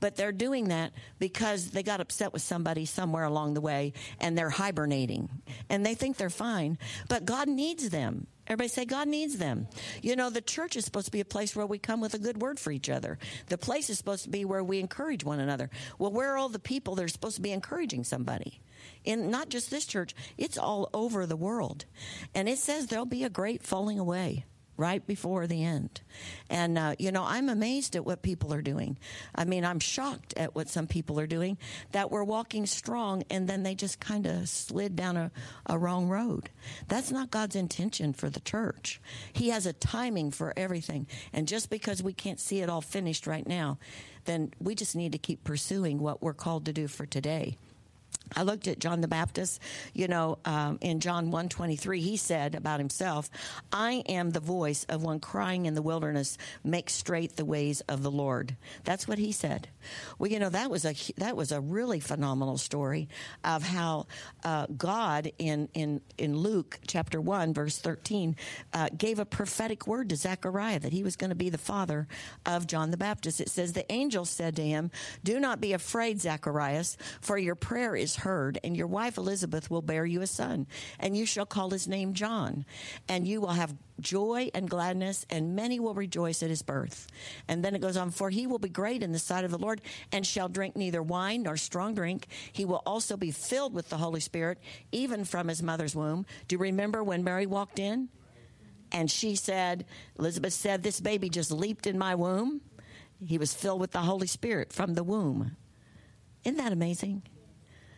but 0.00 0.16
they're 0.16 0.32
doing 0.32 0.68
that 0.68 0.92
because 1.18 1.70
they 1.70 1.82
got 1.82 2.00
upset 2.00 2.32
with 2.32 2.42
somebody 2.42 2.84
somewhere 2.84 3.24
along 3.24 3.54
the 3.54 3.60
way 3.60 3.92
and 4.20 4.36
they're 4.36 4.50
hibernating 4.50 5.28
and 5.68 5.84
they 5.84 5.94
think 5.94 6.16
they're 6.16 6.30
fine, 6.30 6.78
but 7.08 7.24
God 7.24 7.48
needs 7.48 7.90
them. 7.90 8.26
Everybody 8.46 8.68
say 8.68 8.84
God 8.84 9.08
needs 9.08 9.36
them. 9.38 9.68
You 10.02 10.16
know, 10.16 10.28
the 10.28 10.40
church 10.40 10.76
is 10.76 10.84
supposed 10.84 11.06
to 11.06 11.12
be 11.12 11.20
a 11.20 11.24
place 11.24 11.54
where 11.54 11.66
we 11.66 11.78
come 11.78 12.00
with 12.00 12.14
a 12.14 12.18
good 12.18 12.42
word 12.42 12.58
for 12.58 12.72
each 12.72 12.90
other. 12.90 13.18
The 13.46 13.56
place 13.56 13.88
is 13.88 13.98
supposed 13.98 14.24
to 14.24 14.30
be 14.30 14.44
where 14.44 14.64
we 14.64 14.80
encourage 14.80 15.24
one 15.24 15.38
another. 15.38 15.70
Well, 15.98 16.10
where 16.10 16.32
are 16.32 16.36
all 16.36 16.48
the 16.48 16.58
people 16.58 16.96
that 16.96 17.04
are 17.04 17.08
supposed 17.08 17.36
to 17.36 17.42
be 17.42 17.52
encouraging 17.52 18.04
somebody? 18.04 18.60
In 19.04 19.30
not 19.30 19.48
just 19.48 19.70
this 19.70 19.86
church, 19.86 20.14
it's 20.36 20.58
all 20.58 20.90
over 20.92 21.24
the 21.24 21.36
world. 21.36 21.84
And 22.34 22.48
it 22.48 22.58
says 22.58 22.86
there'll 22.86 23.06
be 23.06 23.24
a 23.24 23.30
great 23.30 23.62
falling 23.62 23.98
away 23.98 24.44
right 24.82 25.06
before 25.06 25.46
the 25.46 25.62
end. 25.62 26.00
And, 26.50 26.76
uh, 26.76 26.96
you 26.98 27.12
know, 27.12 27.22
I'm 27.22 27.48
amazed 27.48 27.94
at 27.94 28.04
what 28.04 28.20
people 28.20 28.52
are 28.52 28.60
doing. 28.60 28.98
I 29.32 29.44
mean, 29.44 29.64
I'm 29.64 29.78
shocked 29.78 30.34
at 30.36 30.56
what 30.56 30.68
some 30.68 30.88
people 30.88 31.20
are 31.20 31.26
doing 31.28 31.56
that 31.92 32.10
were 32.10 32.24
walking 32.24 32.66
strong 32.66 33.22
and 33.30 33.46
then 33.46 33.62
they 33.62 33.76
just 33.76 34.00
kind 34.00 34.26
of 34.26 34.48
slid 34.48 34.96
down 34.96 35.16
a, 35.16 35.30
a 35.66 35.78
wrong 35.78 36.08
road. 36.08 36.50
That's 36.88 37.12
not 37.12 37.30
God's 37.30 37.54
intention 37.54 38.12
for 38.12 38.28
the 38.28 38.40
church. 38.40 39.00
He 39.32 39.50
has 39.50 39.66
a 39.66 39.72
timing 39.72 40.32
for 40.32 40.52
everything. 40.56 41.06
And 41.32 41.46
just 41.46 41.70
because 41.70 42.02
we 42.02 42.12
can't 42.12 42.40
see 42.40 42.60
it 42.60 42.68
all 42.68 42.80
finished 42.80 43.28
right 43.28 43.46
now, 43.46 43.78
then 44.24 44.52
we 44.60 44.74
just 44.74 44.96
need 44.96 45.12
to 45.12 45.18
keep 45.18 45.44
pursuing 45.44 46.00
what 46.00 46.22
we're 46.22 46.34
called 46.34 46.64
to 46.64 46.72
do 46.72 46.88
for 46.88 47.06
today. 47.06 47.56
I 48.34 48.42
looked 48.42 48.68
at 48.68 48.78
John 48.78 49.00
the 49.00 49.08
Baptist, 49.08 49.60
you 49.92 50.08
know, 50.08 50.38
um, 50.44 50.78
in 50.80 51.00
John 51.00 51.26
123, 51.30 52.00
he 52.00 52.16
said 52.16 52.54
about 52.54 52.80
himself, 52.80 53.30
I 53.72 54.02
am 54.08 54.30
the 54.30 54.40
voice 54.40 54.84
of 54.88 55.02
one 55.02 55.20
crying 55.20 55.66
in 55.66 55.74
the 55.74 55.82
wilderness, 55.82 56.38
make 56.64 56.90
straight 56.90 57.36
the 57.36 57.44
ways 57.44 57.80
of 57.82 58.02
the 58.02 58.10
Lord. 58.10 58.56
That's 58.84 59.06
what 59.06 59.18
he 59.18 59.32
said. 59.32 59.68
Well, 60.18 60.30
you 60.30 60.38
know, 60.38 60.48
that 60.48 60.70
was 60.70 60.84
a, 60.84 60.94
that 61.16 61.36
was 61.36 61.52
a 61.52 61.60
really 61.60 62.00
phenomenal 62.00 62.58
story 62.58 63.08
of 63.44 63.62
how 63.62 64.06
uh, 64.44 64.66
God 64.76 65.30
in, 65.38 65.68
in, 65.74 66.00
in 66.18 66.36
Luke 66.36 66.78
chapter 66.86 67.20
1, 67.20 67.54
verse 67.54 67.78
13, 67.78 68.36
uh, 68.72 68.88
gave 68.96 69.18
a 69.18 69.24
prophetic 69.24 69.86
word 69.86 70.08
to 70.10 70.16
Zechariah 70.16 70.80
that 70.80 70.92
he 70.92 71.02
was 71.02 71.16
going 71.16 71.30
to 71.30 71.36
be 71.36 71.50
the 71.50 71.58
father 71.58 72.06
of 72.46 72.66
John 72.66 72.90
the 72.90 72.96
Baptist. 72.96 73.40
It 73.40 73.50
says, 73.50 73.72
the 73.72 73.90
angel 73.90 74.24
said 74.24 74.56
to 74.56 74.62
him, 74.62 74.90
do 75.24 75.40
not 75.40 75.60
be 75.60 75.72
afraid, 75.72 76.20
Zacharias, 76.20 76.96
for 77.20 77.38
your 77.38 77.54
prayer 77.54 77.96
is 77.96 78.16
heard, 78.22 78.58
and 78.64 78.76
your 78.76 78.86
wife 78.86 79.16
Elizabeth 79.16 79.70
will 79.70 79.82
bear 79.82 80.04
you 80.04 80.22
a 80.22 80.26
son, 80.26 80.66
and 80.98 81.16
you 81.16 81.26
shall 81.26 81.46
call 81.46 81.70
his 81.70 81.86
name 81.86 82.14
John, 82.14 82.64
and 83.08 83.26
you 83.26 83.40
will 83.40 83.48
have 83.48 83.74
joy 84.00 84.50
and 84.54 84.68
gladness, 84.68 85.24
and 85.30 85.54
many 85.54 85.78
will 85.78 85.94
rejoice 85.94 86.42
at 86.42 86.50
his 86.50 86.62
birth. 86.62 87.06
And 87.46 87.64
then 87.64 87.74
it 87.74 87.80
goes 87.80 87.96
on, 87.96 88.10
for 88.10 88.30
he 88.30 88.46
will 88.46 88.58
be 88.58 88.68
great 88.68 89.02
in 89.02 89.12
the 89.12 89.18
sight 89.18 89.44
of 89.44 89.50
the 89.50 89.58
Lord, 89.58 89.80
and 90.10 90.26
shall 90.26 90.48
drink 90.48 90.76
neither 90.76 91.02
wine 91.02 91.42
nor 91.44 91.56
strong 91.56 91.94
drink. 91.94 92.26
He 92.52 92.64
will 92.64 92.82
also 92.84 93.16
be 93.16 93.30
filled 93.30 93.74
with 93.74 93.88
the 93.88 93.98
Holy 93.98 94.20
Spirit, 94.20 94.58
even 94.90 95.24
from 95.24 95.48
his 95.48 95.62
mother's 95.62 95.94
womb. 95.94 96.26
Do 96.48 96.54
you 96.54 96.60
remember 96.60 97.04
when 97.04 97.24
Mary 97.24 97.46
walked 97.46 97.78
in? 97.78 98.08
And 98.90 99.10
she 99.10 99.36
said, 99.36 99.86
Elizabeth 100.18 100.52
said, 100.52 100.82
this 100.82 101.00
baby 101.00 101.28
just 101.28 101.50
leaped 101.50 101.86
in 101.86 101.98
my 101.98 102.14
womb. 102.14 102.60
He 103.24 103.38
was 103.38 103.54
filled 103.54 103.80
with 103.80 103.92
the 103.92 104.00
Holy 104.00 104.26
Spirit 104.26 104.72
from 104.72 104.94
the 104.94 105.04
womb. 105.04 105.56
Isn't 106.44 106.58
that 106.58 106.72
amazing? 106.72 107.22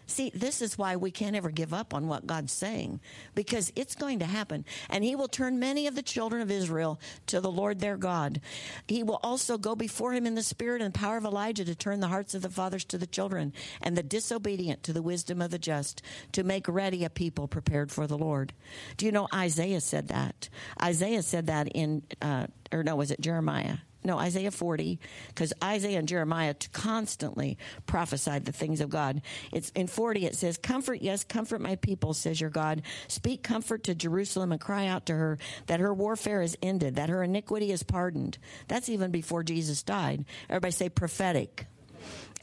See, 0.06 0.30
this 0.34 0.60
is 0.60 0.76
why 0.76 0.96
we 0.96 1.10
can't 1.10 1.36
ever 1.36 1.50
give 1.50 1.72
up 1.72 1.94
on 1.94 2.06
what 2.08 2.26
God's 2.26 2.52
saying 2.52 3.00
because 3.34 3.72
it's 3.74 3.94
going 3.94 4.18
to 4.18 4.26
happen. 4.26 4.64
And 4.90 5.02
He 5.02 5.16
will 5.16 5.28
turn 5.28 5.58
many 5.58 5.86
of 5.86 5.94
the 5.94 6.02
children 6.02 6.42
of 6.42 6.50
Israel 6.50 7.00
to 7.26 7.40
the 7.40 7.50
Lord 7.50 7.80
their 7.80 7.96
God. 7.96 8.40
He 8.86 9.02
will 9.02 9.20
also 9.22 9.56
go 9.56 9.74
before 9.74 10.12
Him 10.12 10.26
in 10.26 10.34
the 10.34 10.42
spirit 10.42 10.82
and 10.82 10.92
power 10.92 11.16
of 11.16 11.24
Elijah 11.24 11.64
to 11.64 11.74
turn 11.74 12.00
the 12.00 12.08
hearts 12.08 12.34
of 12.34 12.42
the 12.42 12.50
fathers 12.50 12.84
to 12.86 12.98
the 12.98 13.06
children 13.06 13.52
and 13.80 13.96
the 13.96 14.02
disobedient 14.02 14.82
to 14.82 14.92
the 14.92 15.02
wisdom 15.02 15.40
of 15.40 15.50
the 15.50 15.58
just 15.58 16.02
to 16.32 16.44
make 16.44 16.68
ready 16.68 17.04
a 17.04 17.10
people 17.10 17.48
prepared 17.48 17.90
for 17.90 18.06
the 18.06 18.18
Lord. 18.18 18.52
Do 18.96 19.06
you 19.06 19.12
know 19.12 19.28
Isaiah 19.32 19.80
said 19.80 20.08
that? 20.08 20.48
Isaiah 20.80 21.22
said 21.22 21.46
that 21.46 21.68
in, 21.68 22.02
uh, 22.20 22.48
or 22.70 22.82
no, 22.82 22.96
was 22.96 23.10
it 23.10 23.20
Jeremiah? 23.20 23.78
No, 24.04 24.18
Isaiah 24.18 24.50
40, 24.50 24.98
because 25.28 25.52
Isaiah 25.62 25.98
and 25.98 26.06
Jeremiah 26.08 26.54
constantly 26.72 27.56
prophesied 27.86 28.44
the 28.44 28.52
things 28.52 28.80
of 28.80 28.90
God. 28.90 29.22
It's 29.52 29.70
in 29.70 29.86
40, 29.86 30.26
it 30.26 30.36
says, 30.36 30.58
Comfort, 30.58 31.00
yes, 31.00 31.24
comfort 31.24 31.60
my 31.60 31.76
people, 31.76 32.12
says 32.12 32.40
your 32.40 32.50
God. 32.50 32.82
Speak 33.08 33.42
comfort 33.42 33.84
to 33.84 33.94
Jerusalem 33.94 34.52
and 34.52 34.60
cry 34.60 34.86
out 34.86 35.06
to 35.06 35.14
her 35.14 35.38
that 35.66 35.80
her 35.80 35.94
warfare 35.94 36.42
is 36.42 36.56
ended, 36.62 36.96
that 36.96 37.08
her 37.08 37.22
iniquity 37.22 37.72
is 37.72 37.82
pardoned. 37.82 38.36
That's 38.68 38.88
even 38.90 39.10
before 39.10 39.42
Jesus 39.42 39.82
died. 39.82 40.26
Everybody 40.50 40.72
say 40.72 40.88
prophetic. 40.90 41.66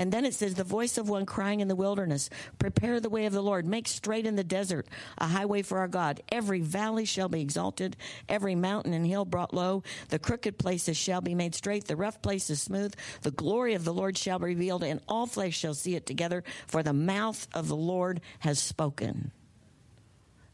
And 0.01 0.11
then 0.11 0.25
it 0.25 0.33
says, 0.33 0.55
the 0.55 0.63
voice 0.63 0.97
of 0.97 1.09
one 1.09 1.27
crying 1.27 1.59
in 1.59 1.67
the 1.67 1.75
wilderness, 1.75 2.31
prepare 2.57 2.99
the 2.99 3.07
way 3.07 3.27
of 3.27 3.33
the 3.33 3.43
Lord, 3.43 3.67
make 3.67 3.87
straight 3.87 4.25
in 4.25 4.35
the 4.35 4.43
desert 4.43 4.87
a 5.19 5.27
highway 5.27 5.61
for 5.61 5.77
our 5.77 5.87
God. 5.87 6.23
Every 6.29 6.59
valley 6.59 7.05
shall 7.05 7.29
be 7.29 7.39
exalted, 7.39 7.95
every 8.27 8.55
mountain 8.55 8.93
and 8.93 9.05
hill 9.05 9.25
brought 9.25 9.53
low. 9.53 9.83
The 10.09 10.17
crooked 10.17 10.57
places 10.57 10.97
shall 10.97 11.21
be 11.21 11.35
made 11.35 11.53
straight, 11.53 11.85
the 11.85 11.95
rough 11.95 12.19
places 12.23 12.63
smooth. 12.63 12.95
The 13.21 13.29
glory 13.29 13.75
of 13.75 13.85
the 13.85 13.93
Lord 13.93 14.17
shall 14.17 14.39
be 14.39 14.45
revealed, 14.45 14.83
and 14.83 15.01
all 15.07 15.27
flesh 15.27 15.55
shall 15.55 15.75
see 15.75 15.93
it 15.93 16.07
together, 16.07 16.43
for 16.65 16.81
the 16.81 16.93
mouth 16.93 17.47
of 17.53 17.67
the 17.67 17.75
Lord 17.75 18.21
has 18.39 18.57
spoken. 18.57 19.31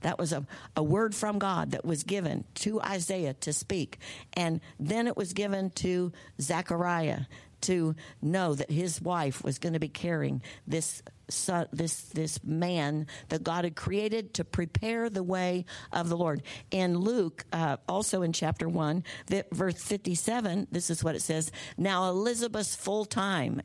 That 0.01 0.19
was 0.19 0.33
a, 0.33 0.45
a 0.75 0.83
word 0.83 1.15
from 1.15 1.39
God 1.39 1.71
that 1.71 1.85
was 1.85 2.03
given 2.03 2.43
to 2.55 2.81
Isaiah 2.81 3.33
to 3.35 3.53
speak. 3.53 3.99
And 4.33 4.59
then 4.77 5.07
it 5.07 5.17
was 5.17 5.33
given 5.33 5.69
to 5.71 6.11
Zechariah 6.39 7.21
to 7.61 7.95
know 8.21 8.53
that 8.53 8.71
his 8.71 9.01
wife 9.01 9.43
was 9.43 9.59
going 9.59 9.73
to 9.73 9.79
be 9.79 9.89
carrying 9.89 10.41
this 10.65 11.01
son, 11.29 11.67
this 11.71 12.01
this 12.09 12.43
man 12.43 13.07
that 13.29 13.43
God 13.43 13.63
had 13.63 13.75
created 13.75 14.35
to 14.35 14.45
prepare 14.45 15.09
the 15.09 15.23
way 15.23 15.65
of 15.91 16.09
the 16.09 16.17
Lord. 16.17 16.43
In 16.71 16.97
Luke, 16.97 17.45
uh, 17.51 17.77
also 17.87 18.21
in 18.21 18.33
chapter 18.33 18.67
one, 18.69 19.03
verse 19.51 19.81
fifty-seven, 19.81 20.67
this 20.71 20.89
is 20.89 21.03
what 21.03 21.15
it 21.15 21.21
says: 21.21 21.51
Now 21.77 22.09
Elizabeth's 22.09 22.75
full 22.75 23.05
time. 23.05 23.61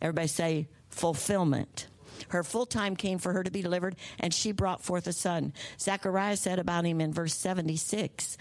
Everybody 0.00 0.28
say 0.28 0.68
fulfillment. 0.88 1.88
Her 2.28 2.42
full 2.42 2.66
time 2.66 2.96
came 2.96 3.18
for 3.18 3.32
her 3.34 3.42
to 3.42 3.50
be 3.50 3.60
delivered, 3.62 3.96
and 4.18 4.32
she 4.32 4.52
brought 4.52 4.82
forth 4.82 5.06
a 5.06 5.12
son. 5.12 5.52
Zechariah 5.78 6.36
said 6.36 6.58
about 6.58 6.86
him 6.86 7.00
in 7.00 7.12
verse 7.12 7.34
76 7.34 8.38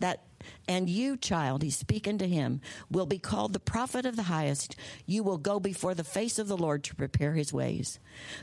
that 0.00 0.22
and 0.68 0.88
you, 0.88 1.16
child, 1.16 1.62
he's 1.62 1.76
speaking 1.76 2.18
to 2.18 2.28
him, 2.28 2.60
will 2.90 3.06
be 3.06 3.18
called 3.18 3.52
the 3.52 3.60
prophet 3.60 4.06
of 4.06 4.16
the 4.16 4.24
highest. 4.24 4.76
You 5.06 5.22
will 5.22 5.38
go 5.38 5.58
before 5.58 5.94
the 5.94 6.04
face 6.04 6.38
of 6.38 6.46
the 6.46 6.56
Lord 6.56 6.84
to 6.84 6.94
prepare 6.94 7.34
his 7.34 7.52
ways. 7.52 7.98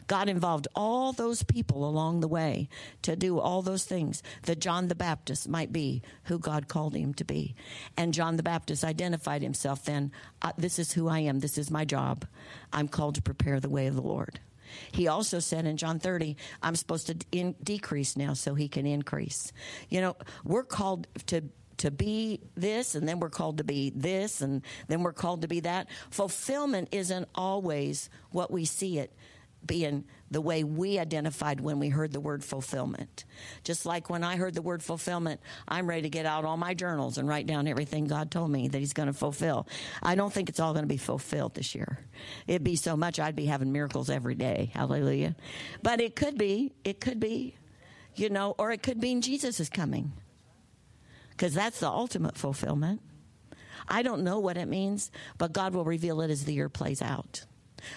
God 0.07 0.27
involved 0.27 0.67
all 0.75 1.13
those 1.13 1.43
people 1.43 1.87
along 1.87 2.19
the 2.19 2.27
way 2.27 2.67
to 3.03 3.15
do 3.15 3.39
all 3.39 3.61
those 3.61 3.85
things 3.85 4.23
that 4.43 4.59
John 4.59 4.87
the 4.87 4.95
Baptist 4.95 5.47
might 5.47 5.71
be 5.71 6.01
who 6.23 6.39
God 6.39 6.67
called 6.67 6.95
him 6.95 7.13
to 7.15 7.23
be. 7.23 7.55
And 7.95 8.13
John 8.13 8.37
the 8.37 8.43
Baptist 8.43 8.83
identified 8.83 9.41
himself 9.41 9.85
then 9.85 10.11
this 10.57 10.79
is 10.79 10.91
who 10.91 11.07
I 11.07 11.19
am, 11.19 11.39
this 11.39 11.57
is 11.57 11.71
my 11.71 11.85
job. 11.85 12.25
I'm 12.73 12.87
called 12.87 13.15
to 13.15 13.21
prepare 13.21 13.59
the 13.59 13.69
way 13.69 13.87
of 13.87 13.95
the 13.95 14.01
Lord. 14.01 14.39
He 14.91 15.07
also 15.07 15.39
said 15.39 15.65
in 15.65 15.77
John 15.77 15.99
30, 15.99 16.37
I'm 16.61 16.75
supposed 16.75 17.07
to 17.07 17.17
in- 17.31 17.55
decrease 17.63 18.15
now 18.17 18.33
so 18.33 18.55
he 18.55 18.67
can 18.67 18.85
increase. 18.85 19.51
You 19.89 20.01
know, 20.01 20.17
we're 20.43 20.63
called 20.63 21.07
to 21.27 21.43
to 21.77 21.91
be 21.91 22.39
this 22.55 22.95
and 22.95 23.05
then 23.05 23.19
we're 23.19 23.29
called 23.29 23.57
to 23.57 23.63
be 23.63 23.89
this 23.89 24.41
and 24.41 24.61
then 24.87 25.03
we're 25.03 25.11
called 25.11 25.41
to 25.41 25.47
be 25.47 25.59
that. 25.59 25.87
Fulfillment 26.09 26.87
isn't 26.93 27.27
always 27.35 28.09
what 28.31 28.49
we 28.49 28.63
see 28.63 28.97
it 28.97 29.13
being 29.65 30.05
the 30.31 30.41
way 30.41 30.63
we 30.63 30.97
identified 30.97 31.61
when 31.61 31.79
we 31.79 31.89
heard 31.89 32.11
the 32.11 32.19
word 32.19 32.43
fulfillment. 32.43 33.25
Just 33.63 33.85
like 33.85 34.09
when 34.09 34.23
I 34.23 34.37
heard 34.37 34.55
the 34.55 34.61
word 34.61 34.81
fulfillment, 34.81 35.39
I'm 35.67 35.87
ready 35.87 36.03
to 36.03 36.09
get 36.09 36.25
out 36.25 36.45
all 36.45 36.57
my 36.57 36.73
journals 36.73 37.17
and 37.17 37.27
write 37.27 37.45
down 37.45 37.67
everything 37.67 38.07
God 38.07 38.31
told 38.31 38.49
me 38.49 38.67
that 38.67 38.77
He's 38.77 38.93
going 38.93 39.07
to 39.07 39.13
fulfill. 39.13 39.67
I 40.01 40.15
don't 40.15 40.33
think 40.33 40.49
it's 40.49 40.59
all 40.59 40.73
going 40.73 40.83
to 40.83 40.89
be 40.89 40.97
fulfilled 40.97 41.53
this 41.53 41.75
year. 41.75 41.99
It'd 42.47 42.63
be 42.63 42.75
so 42.75 42.97
much 42.97 43.19
I'd 43.19 43.35
be 43.35 43.45
having 43.45 43.71
miracles 43.71 44.09
every 44.09 44.35
day. 44.35 44.71
Hallelujah. 44.73 45.35
But 45.83 46.01
it 46.01 46.15
could 46.15 46.37
be, 46.37 46.73
it 46.83 46.99
could 46.99 47.19
be, 47.19 47.55
you 48.15 48.29
know, 48.29 48.55
or 48.57 48.71
it 48.71 48.81
could 48.81 49.01
mean 49.01 49.21
Jesus 49.21 49.59
is 49.59 49.69
coming 49.69 50.13
because 51.31 51.53
that's 51.53 51.79
the 51.81 51.89
ultimate 51.89 52.37
fulfillment. 52.37 53.01
I 53.87 54.01
don't 54.01 54.23
know 54.23 54.39
what 54.39 54.57
it 54.57 54.67
means, 54.67 55.11
but 55.37 55.53
God 55.53 55.73
will 55.75 55.85
reveal 55.85 56.21
it 56.21 56.31
as 56.31 56.45
the 56.45 56.53
year 56.53 56.69
plays 56.69 57.01
out. 57.01 57.45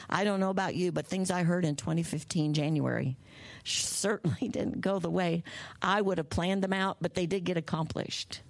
I 0.08 0.24
don't 0.24 0.40
know 0.40 0.50
about 0.50 0.74
you, 0.74 0.92
but 0.92 1.06
things 1.06 1.30
I 1.30 1.42
heard 1.42 1.64
in 1.64 1.76
2015 1.76 2.54
January 2.54 3.16
certainly 3.64 4.48
didn't 4.50 4.80
go 4.80 4.98
the 4.98 5.10
way 5.10 5.42
I 5.82 6.00
would 6.00 6.18
have 6.18 6.30
planned 6.30 6.62
them 6.62 6.72
out, 6.72 6.98
but 7.00 7.14
they 7.14 7.26
did 7.26 7.44
get 7.44 7.56
accomplished 7.56 8.40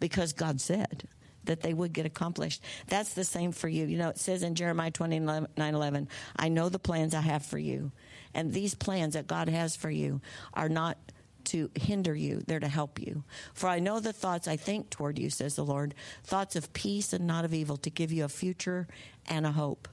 because 0.00 0.32
God 0.32 0.60
said 0.60 1.08
that 1.44 1.62
they 1.62 1.74
would 1.74 1.92
get 1.92 2.06
accomplished. 2.06 2.62
That's 2.86 3.14
the 3.14 3.24
same 3.24 3.52
for 3.52 3.68
you. 3.68 3.86
You 3.86 3.98
know, 3.98 4.10
it 4.10 4.18
says 4.18 4.42
in 4.42 4.54
Jeremiah 4.54 4.90
29 4.90 5.46
11, 5.56 6.08
I 6.36 6.48
know 6.48 6.68
the 6.68 6.78
plans 6.78 7.14
I 7.14 7.22
have 7.22 7.44
for 7.44 7.58
you. 7.58 7.90
And 8.34 8.52
these 8.52 8.74
plans 8.74 9.14
that 9.14 9.26
God 9.26 9.48
has 9.48 9.74
for 9.74 9.90
you 9.90 10.20
are 10.54 10.68
not 10.68 10.98
to 11.44 11.70
hinder 11.74 12.14
you, 12.14 12.42
they're 12.46 12.60
to 12.60 12.68
help 12.68 13.00
you. 13.00 13.24
For 13.54 13.68
I 13.68 13.78
know 13.78 14.00
the 14.00 14.12
thoughts 14.12 14.46
I 14.46 14.56
think 14.56 14.90
toward 14.90 15.18
you, 15.18 15.30
says 15.30 15.56
the 15.56 15.64
Lord, 15.64 15.94
thoughts 16.22 16.56
of 16.56 16.74
peace 16.74 17.14
and 17.14 17.26
not 17.26 17.46
of 17.46 17.54
evil, 17.54 17.78
to 17.78 17.90
give 17.90 18.12
you 18.12 18.24
a 18.24 18.28
future 18.28 18.86
and 19.26 19.46
a 19.46 19.52
hope. 19.52 19.88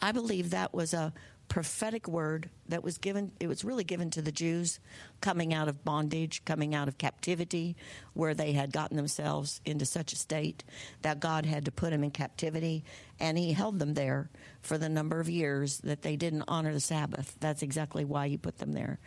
I 0.00 0.12
believe 0.12 0.50
that 0.50 0.72
was 0.74 0.94
a 0.94 1.12
prophetic 1.48 2.08
word 2.08 2.48
that 2.72 2.82
was 2.82 2.96
given, 2.96 3.32
it 3.38 3.48
was 3.48 3.64
really 3.64 3.84
given 3.84 4.10
to 4.10 4.22
the 4.22 4.32
Jews 4.32 4.80
coming 5.20 5.52
out 5.52 5.68
of 5.68 5.84
bondage, 5.84 6.42
coming 6.44 6.74
out 6.74 6.88
of 6.88 6.96
captivity, 6.96 7.76
where 8.14 8.32
they 8.32 8.52
had 8.52 8.72
gotten 8.72 8.96
themselves 8.96 9.60
into 9.66 9.84
such 9.84 10.12
a 10.12 10.16
state 10.16 10.64
that 11.02 11.20
God 11.20 11.44
had 11.44 11.66
to 11.66 11.70
put 11.70 11.90
them 11.90 12.02
in 12.02 12.10
captivity, 12.10 12.82
and 13.20 13.36
He 13.36 13.52
held 13.52 13.78
them 13.78 13.94
there 13.94 14.30
for 14.62 14.78
the 14.78 14.88
number 14.88 15.20
of 15.20 15.28
years 15.28 15.78
that 15.80 16.02
they 16.02 16.16
didn't 16.16 16.44
honor 16.48 16.72
the 16.72 16.80
Sabbath. 16.80 17.36
That's 17.40 17.62
exactly 17.62 18.04
why 18.04 18.28
He 18.28 18.38
put 18.38 18.58
them 18.58 18.72
there. 18.72 18.98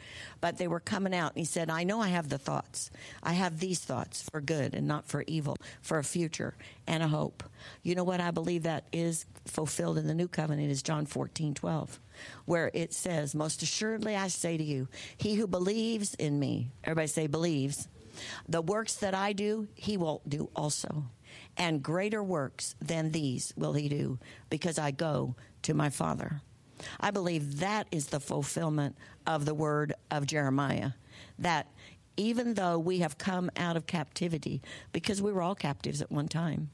But 0.42 0.58
they 0.58 0.68
were 0.68 0.80
coming 0.80 1.16
out, 1.16 1.32
and 1.32 1.40
He 1.40 1.46
said, 1.46 1.70
I 1.70 1.84
know 1.84 2.02
I 2.02 2.10
have 2.10 2.30
the 2.30 2.38
thoughts. 2.38 2.92
I 3.24 3.34
have 3.34 3.60
these 3.60 3.80
thoughts 3.80 4.28
for 4.32 4.42
good 4.42 4.76
and 4.76 4.88
not 4.88 5.08
for 5.08 5.24
evil, 5.26 5.58
for 5.82 5.98
a 5.98 6.04
future 6.04 6.54
and 6.88 7.02
a 7.02 7.08
hope. 7.08 7.44
You 7.82 7.96
know 7.96 8.04
what 8.04 8.22
I 8.22 8.32
believe 8.32 8.64
that 8.64 8.86
is 8.94 9.26
fulfilled 9.46 9.98
in 9.98 10.08
the 10.08 10.14
new 10.14 10.28
covenant 10.28 10.72
is 10.72 10.84
John 10.84 11.06
14, 11.06 11.54
12, 11.54 12.00
where 12.46 12.72
it 12.74 12.94
says, 12.94 13.36
Most 13.36 13.55
assuredly 13.62 14.16
I 14.16 14.28
say 14.28 14.58
to 14.58 14.64
you, 14.64 14.88
he 15.18 15.36
who 15.36 15.48
believes 15.48 16.14
in 16.16 16.40
me, 16.40 16.72
everybody 16.84 17.08
say 17.08 17.28
believes, 17.28 17.88
the 18.48 18.62
works 18.62 18.96
that 18.96 19.14
I 19.14 19.34
do, 19.34 19.68
he 19.76 19.98
will 19.98 20.22
do 20.28 20.50
also. 20.56 21.06
And 21.58 21.84
greater 21.84 22.24
works 22.24 22.76
than 22.80 23.12
these 23.12 23.54
will 23.58 23.74
he 23.74 23.90
do 23.90 24.20
because 24.50 24.80
I 24.80 24.92
go 24.92 25.36
to 25.64 25.74
my 25.74 25.90
Father. 25.90 26.42
I 27.00 27.12
believe 27.12 27.60
that 27.60 27.88
is 27.92 28.08
the 28.08 28.20
fulfillment 28.20 28.98
of 29.26 29.46
the 29.46 29.54
word 29.54 29.94
of 30.12 30.28
Jeremiah. 30.28 30.92
That 31.40 31.68
even 32.18 32.54
though 32.54 32.80
we 32.80 33.00
have 33.00 33.18
come 33.18 33.50
out 33.58 33.76
of 33.78 33.88
captivity, 33.88 34.62
because 34.92 35.22
we 35.22 35.32
were 35.32 35.42
all 35.42 35.56
captives 35.56 36.02
at 36.02 36.12
one 36.12 36.28
time, 36.28 36.70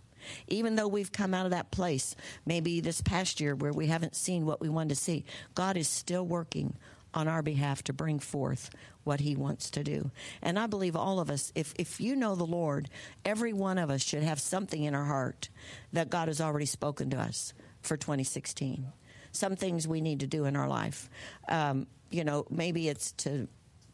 even 0.47 0.75
though 0.75 0.87
we've 0.87 1.11
come 1.11 1.33
out 1.33 1.45
of 1.45 1.51
that 1.51 1.71
place, 1.71 2.15
maybe 2.45 2.79
this 2.79 3.01
past 3.01 3.39
year 3.39 3.55
where 3.55 3.73
we 3.73 3.87
haven't 3.87 4.15
seen 4.15 4.45
what 4.45 4.61
we 4.61 4.69
wanted 4.69 4.89
to 4.89 4.95
see, 4.95 5.25
God 5.55 5.77
is 5.77 5.87
still 5.87 6.25
working 6.25 6.75
on 7.13 7.27
our 7.27 7.41
behalf 7.41 7.83
to 7.83 7.93
bring 7.93 8.19
forth 8.19 8.69
what 9.03 9.19
he 9.19 9.35
wants 9.35 9.69
to 9.71 9.83
do. 9.83 10.11
And 10.41 10.57
I 10.57 10.67
believe 10.67 10.95
all 10.95 11.19
of 11.19 11.29
us, 11.29 11.51
if, 11.55 11.73
if 11.77 11.99
you 11.99 12.15
know 12.15 12.35
the 12.35 12.45
Lord, 12.45 12.89
every 13.25 13.53
one 13.53 13.77
of 13.77 13.89
us 13.89 14.01
should 14.01 14.23
have 14.23 14.39
something 14.39 14.83
in 14.83 14.95
our 14.95 15.05
heart 15.05 15.49
that 15.91 16.09
God 16.09 16.27
has 16.27 16.39
already 16.39 16.65
spoken 16.65 17.09
to 17.09 17.19
us 17.19 17.53
for 17.81 17.97
2016. 17.97 18.87
Some 19.31 19.55
things 19.55 19.87
we 19.87 20.01
need 20.01 20.21
to 20.21 20.27
do 20.27 20.45
in 20.45 20.55
our 20.55 20.67
life. 20.67 21.09
Um, 21.49 21.87
you 22.09 22.23
know, 22.23 22.45
maybe 22.49 22.89
it's 22.89 23.13
to 23.13 23.47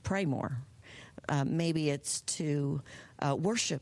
pray 0.03 0.25
more. 0.25 0.57
Uh, 1.29 1.45
maybe 1.45 1.89
it's 1.89 2.21
to 2.21 2.81
uh, 3.19 3.35
worship 3.35 3.81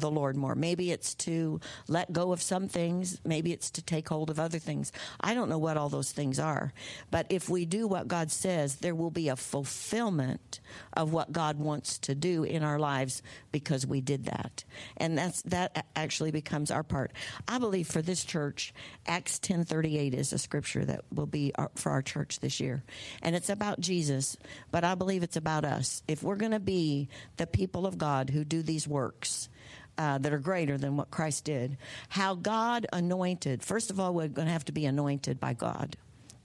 the 0.00 0.10
Lord 0.10 0.36
more. 0.36 0.54
Maybe 0.54 0.90
it's 0.90 1.14
to 1.16 1.60
let 1.88 2.12
go 2.12 2.32
of 2.32 2.42
some 2.42 2.68
things. 2.68 3.20
Maybe 3.24 3.52
it's 3.52 3.70
to 3.72 3.82
take 3.82 4.08
hold 4.08 4.30
of 4.30 4.40
other 4.40 4.58
things. 4.58 4.92
I 5.20 5.34
don't 5.34 5.48
know 5.48 5.58
what 5.58 5.76
all 5.76 5.88
those 5.88 6.12
things 6.12 6.38
are. 6.38 6.72
But 7.10 7.26
if 7.30 7.48
we 7.48 7.64
do 7.64 7.86
what 7.86 8.08
God 8.08 8.30
says, 8.30 8.76
there 8.76 8.94
will 8.94 9.10
be 9.10 9.28
a 9.28 9.36
fulfillment 9.36 10.60
of 10.92 11.12
what 11.12 11.32
God 11.32 11.58
wants 11.58 11.98
to 12.00 12.14
do 12.14 12.44
in 12.44 12.62
our 12.62 12.78
lives 12.78 13.22
because 13.52 13.86
we 13.86 14.00
did 14.00 14.24
that. 14.24 14.64
And 14.96 15.16
that's 15.18 15.42
that 15.42 15.86
actually 15.94 16.30
becomes 16.30 16.70
our 16.70 16.82
part. 16.82 17.12
I 17.46 17.58
believe 17.58 17.88
for 17.88 18.02
this 18.02 18.24
church, 18.24 18.72
Acts 19.06 19.38
10:38 19.38 20.14
is 20.14 20.32
a 20.32 20.38
scripture 20.38 20.84
that 20.84 21.04
will 21.12 21.26
be 21.26 21.52
our, 21.54 21.70
for 21.74 21.92
our 21.92 22.02
church 22.02 22.40
this 22.40 22.60
year. 22.60 22.82
And 23.22 23.36
it's 23.36 23.50
about 23.50 23.80
Jesus, 23.80 24.36
but 24.70 24.84
I 24.84 24.94
believe 24.94 25.22
it's 25.22 25.36
about 25.36 25.64
us. 25.64 26.02
If 26.08 26.22
we're 26.22 26.36
going 26.36 26.52
to 26.52 26.60
be 26.60 27.08
the 27.36 27.46
people 27.46 27.86
of 27.86 27.98
God 27.98 28.30
who 28.30 28.44
do 28.44 28.62
these 28.62 28.86
works, 28.86 29.48
uh, 29.98 30.18
that 30.18 30.32
are 30.32 30.38
greater 30.38 30.78
than 30.78 30.96
what 30.96 31.10
Christ 31.10 31.44
did. 31.44 31.76
How 32.08 32.34
God 32.34 32.86
anointed, 32.92 33.62
first 33.62 33.90
of 33.90 34.00
all, 34.00 34.14
we're 34.14 34.28
going 34.28 34.46
to 34.46 34.52
have 34.52 34.64
to 34.66 34.72
be 34.72 34.86
anointed 34.86 35.38
by 35.38 35.52
God 35.52 35.96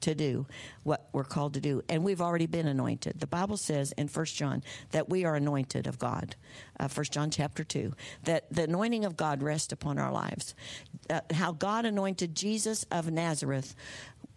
to 0.01 0.13
do 0.13 0.45
what 0.83 1.09
we're 1.13 1.23
called 1.23 1.55
to 1.55 1.61
do. 1.61 1.81
And 1.89 2.03
we've 2.03 2.21
already 2.21 2.45
been 2.45 2.67
anointed. 2.67 3.19
The 3.19 3.27
Bible 3.27 3.57
says 3.57 3.91
in 3.93 4.07
1 4.07 4.25
John 4.25 4.63
that 4.91 5.09
we 5.09 5.25
are 5.25 5.35
anointed 5.35 5.87
of 5.87 5.97
God. 5.97 6.35
Uh, 6.79 6.87
1 6.87 7.05
John 7.05 7.31
chapter 7.31 7.63
2. 7.63 7.93
That 8.23 8.45
the 8.51 8.63
anointing 8.63 9.05
of 9.05 9.17
God 9.17 9.41
rests 9.41 9.73
upon 9.73 9.97
our 9.97 10.11
lives. 10.11 10.53
Uh, 11.09 11.21
how 11.33 11.53
God 11.53 11.85
anointed 11.85 12.35
Jesus 12.35 12.85
of 12.91 13.09
Nazareth 13.11 13.75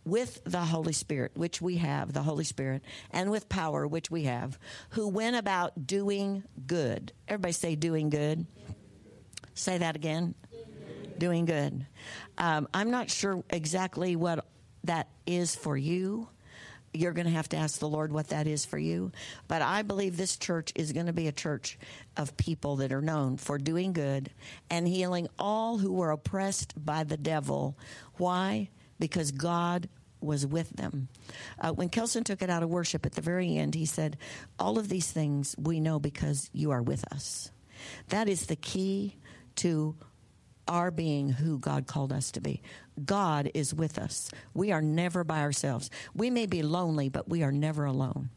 with 0.04 0.40
the 0.44 0.60
Holy 0.60 0.94
Spirit, 0.94 1.32
which 1.34 1.60
we 1.60 1.76
have, 1.76 2.14
the 2.14 2.22
Holy 2.22 2.44
Spirit, 2.44 2.82
and 3.10 3.30
with 3.30 3.48
power, 3.48 3.86
which 3.86 4.10
we 4.10 4.24
have, 4.24 4.58
who 4.90 5.06
went 5.06 5.36
about 5.36 5.86
doing 5.86 6.44
good. 6.66 7.12
Everybody 7.28 7.52
say, 7.52 7.74
doing 7.74 8.08
good. 8.08 8.46
Say 9.58 9.78
that 9.78 9.96
again. 9.96 10.34
Doing 11.18 11.44
good. 11.44 11.84
Um, 12.38 12.68
I'm 12.72 12.92
not 12.92 13.10
sure 13.10 13.42
exactly 13.50 14.14
what 14.14 14.46
that 14.84 15.08
is 15.26 15.56
for 15.56 15.76
you. 15.76 16.28
You're 16.94 17.12
going 17.12 17.26
to 17.26 17.32
have 17.32 17.48
to 17.50 17.56
ask 17.56 17.80
the 17.80 17.88
Lord 17.88 18.12
what 18.12 18.28
that 18.28 18.46
is 18.46 18.64
for 18.64 18.78
you. 18.78 19.10
But 19.48 19.60
I 19.60 19.82
believe 19.82 20.16
this 20.16 20.36
church 20.36 20.72
is 20.76 20.92
going 20.92 21.06
to 21.06 21.12
be 21.12 21.26
a 21.26 21.32
church 21.32 21.76
of 22.16 22.36
people 22.36 22.76
that 22.76 22.92
are 22.92 23.02
known 23.02 23.36
for 23.36 23.58
doing 23.58 23.92
good 23.92 24.30
and 24.70 24.86
healing 24.86 25.26
all 25.40 25.76
who 25.76 25.92
were 25.92 26.12
oppressed 26.12 26.72
by 26.82 27.02
the 27.02 27.16
devil. 27.16 27.76
Why? 28.16 28.70
Because 29.00 29.32
God 29.32 29.88
was 30.20 30.46
with 30.46 30.70
them. 30.70 31.08
Uh, 31.60 31.72
when 31.72 31.88
Kelson 31.88 32.22
took 32.22 32.42
it 32.42 32.50
out 32.50 32.62
of 32.62 32.70
worship 32.70 33.04
at 33.04 33.12
the 33.12 33.20
very 33.20 33.56
end, 33.56 33.74
he 33.74 33.86
said, 33.86 34.18
All 34.56 34.78
of 34.78 34.88
these 34.88 35.10
things 35.10 35.56
we 35.58 35.80
know 35.80 35.98
because 35.98 36.48
you 36.52 36.70
are 36.70 36.82
with 36.82 37.04
us. 37.12 37.50
That 38.08 38.28
is 38.28 38.46
the 38.46 38.56
key 38.56 39.16
to 39.58 39.96
our 40.66 40.90
being 40.90 41.30
who 41.30 41.58
God 41.58 41.86
called 41.86 42.12
us 42.12 42.30
to 42.32 42.40
be. 42.40 42.62
God 43.04 43.50
is 43.54 43.74
with 43.74 43.98
us. 43.98 44.30
We 44.54 44.70
are 44.72 44.82
never 44.82 45.24
by 45.24 45.40
ourselves. 45.40 45.90
We 46.14 46.30
may 46.30 46.46
be 46.46 46.62
lonely, 46.62 47.08
but 47.08 47.28
we 47.28 47.42
are 47.42 47.52
never 47.52 47.84
alone. 47.84 48.30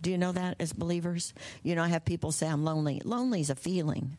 Do 0.00 0.10
you 0.10 0.18
know 0.18 0.32
that 0.32 0.56
as 0.60 0.72
believers? 0.72 1.32
You 1.62 1.74
know, 1.74 1.84
I 1.84 1.88
have 1.88 2.04
people 2.04 2.32
say, 2.32 2.48
I'm 2.48 2.64
lonely. 2.64 3.00
Lonely 3.04 3.40
is 3.40 3.50
a 3.50 3.54
feeling 3.54 4.18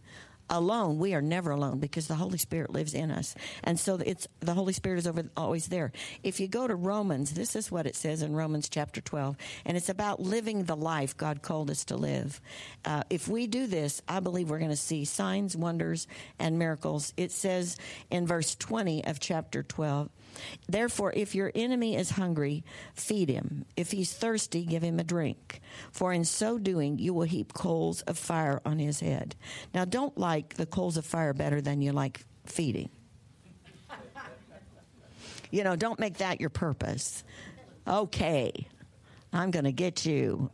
alone. 0.50 1.00
We 1.00 1.14
are 1.14 1.22
never 1.22 1.52
alone 1.52 1.80
because 1.80 2.08
the 2.08 2.16
Holy 2.16 2.38
Spirit 2.38 2.72
lives 2.72 2.94
in 2.94 3.12
us. 3.12 3.36
And 3.64 3.80
so 3.80 3.96
it's 3.96 4.28
the 4.40 4.54
Holy 4.54 4.74
Spirit 4.74 5.00
is 5.00 5.08
over, 5.08 5.24
always 5.36 5.68
there. 5.68 5.92
If 6.24 6.40
you 6.40 6.48
go 6.48 6.68
to 6.68 6.76
Romans, 6.76 7.34
this 7.34 7.56
is 7.56 7.72
what 7.72 7.86
it 7.86 7.96
says 7.96 8.22
in 8.22 8.36
Romans 8.36 8.70
chapter 8.70 9.02
12, 9.02 9.36
and 9.66 9.78
it's 9.78 9.90
about 9.90 10.22
living 10.22 10.64
the 10.64 10.76
life 10.76 11.16
God 11.18 11.42
called 11.42 11.70
us 11.70 11.86
to 11.86 11.96
live. 11.96 12.42
Uh, 12.86 13.04
if 13.10 13.28
we 13.28 13.48
do 13.48 13.68
this, 13.68 14.02
I 14.08 14.20
believe 14.20 14.50
we're 14.50 14.60
going 14.60 14.70
to 14.70 14.78
see 14.78 15.06
signs, 15.06 15.56
wonders, 15.56 16.08
and 16.40 16.60
miracles. 16.60 17.14
It 17.18 17.32
says 17.32 17.78
in 18.10 18.28
verse 18.28 18.56
20 18.56 19.06
of 19.06 19.20
chapter 19.20 19.64
12, 19.64 20.10
Therefore, 20.68 21.14
if 21.16 21.36
your 21.36 21.52
enemy 21.56 21.96
is 21.96 22.12
hungry, 22.12 22.64
feed 22.94 23.30
him. 23.30 23.66
If 23.76 23.92
he's 23.92 24.14
thirsty, 24.14 24.66
give 24.66 24.84
him 24.84 25.00
a 25.00 25.04
drink. 25.04 25.62
For 25.92 26.14
in 26.14 26.26
so 26.26 26.58
doing, 26.58 27.00
you 27.00 27.14
will 27.14 27.24
heap 27.24 27.54
coals 27.54 28.02
of 28.04 28.18
fire 28.18 28.62
on 28.66 28.80
his 28.80 29.00
head. 29.00 29.36
Now, 29.74 29.86
don't 29.86 30.18
like 30.18 30.56
the 30.56 30.66
coals 30.66 30.98
of 30.98 31.06
fire 31.06 31.34
better 31.34 31.62
than 31.62 31.82
you 31.82 31.92
like 31.92 32.26
feeding. 32.46 32.90
You 35.52 35.64
know, 35.64 35.76
don't 35.76 36.00
make 36.00 36.18
that 36.18 36.42
your 36.42 36.50
purpose. 36.50 37.24
Okay, 37.88 38.68
I'm 39.32 39.52
going 39.52 39.66
to 39.66 39.72
get 39.72 40.06
you. 40.06 40.50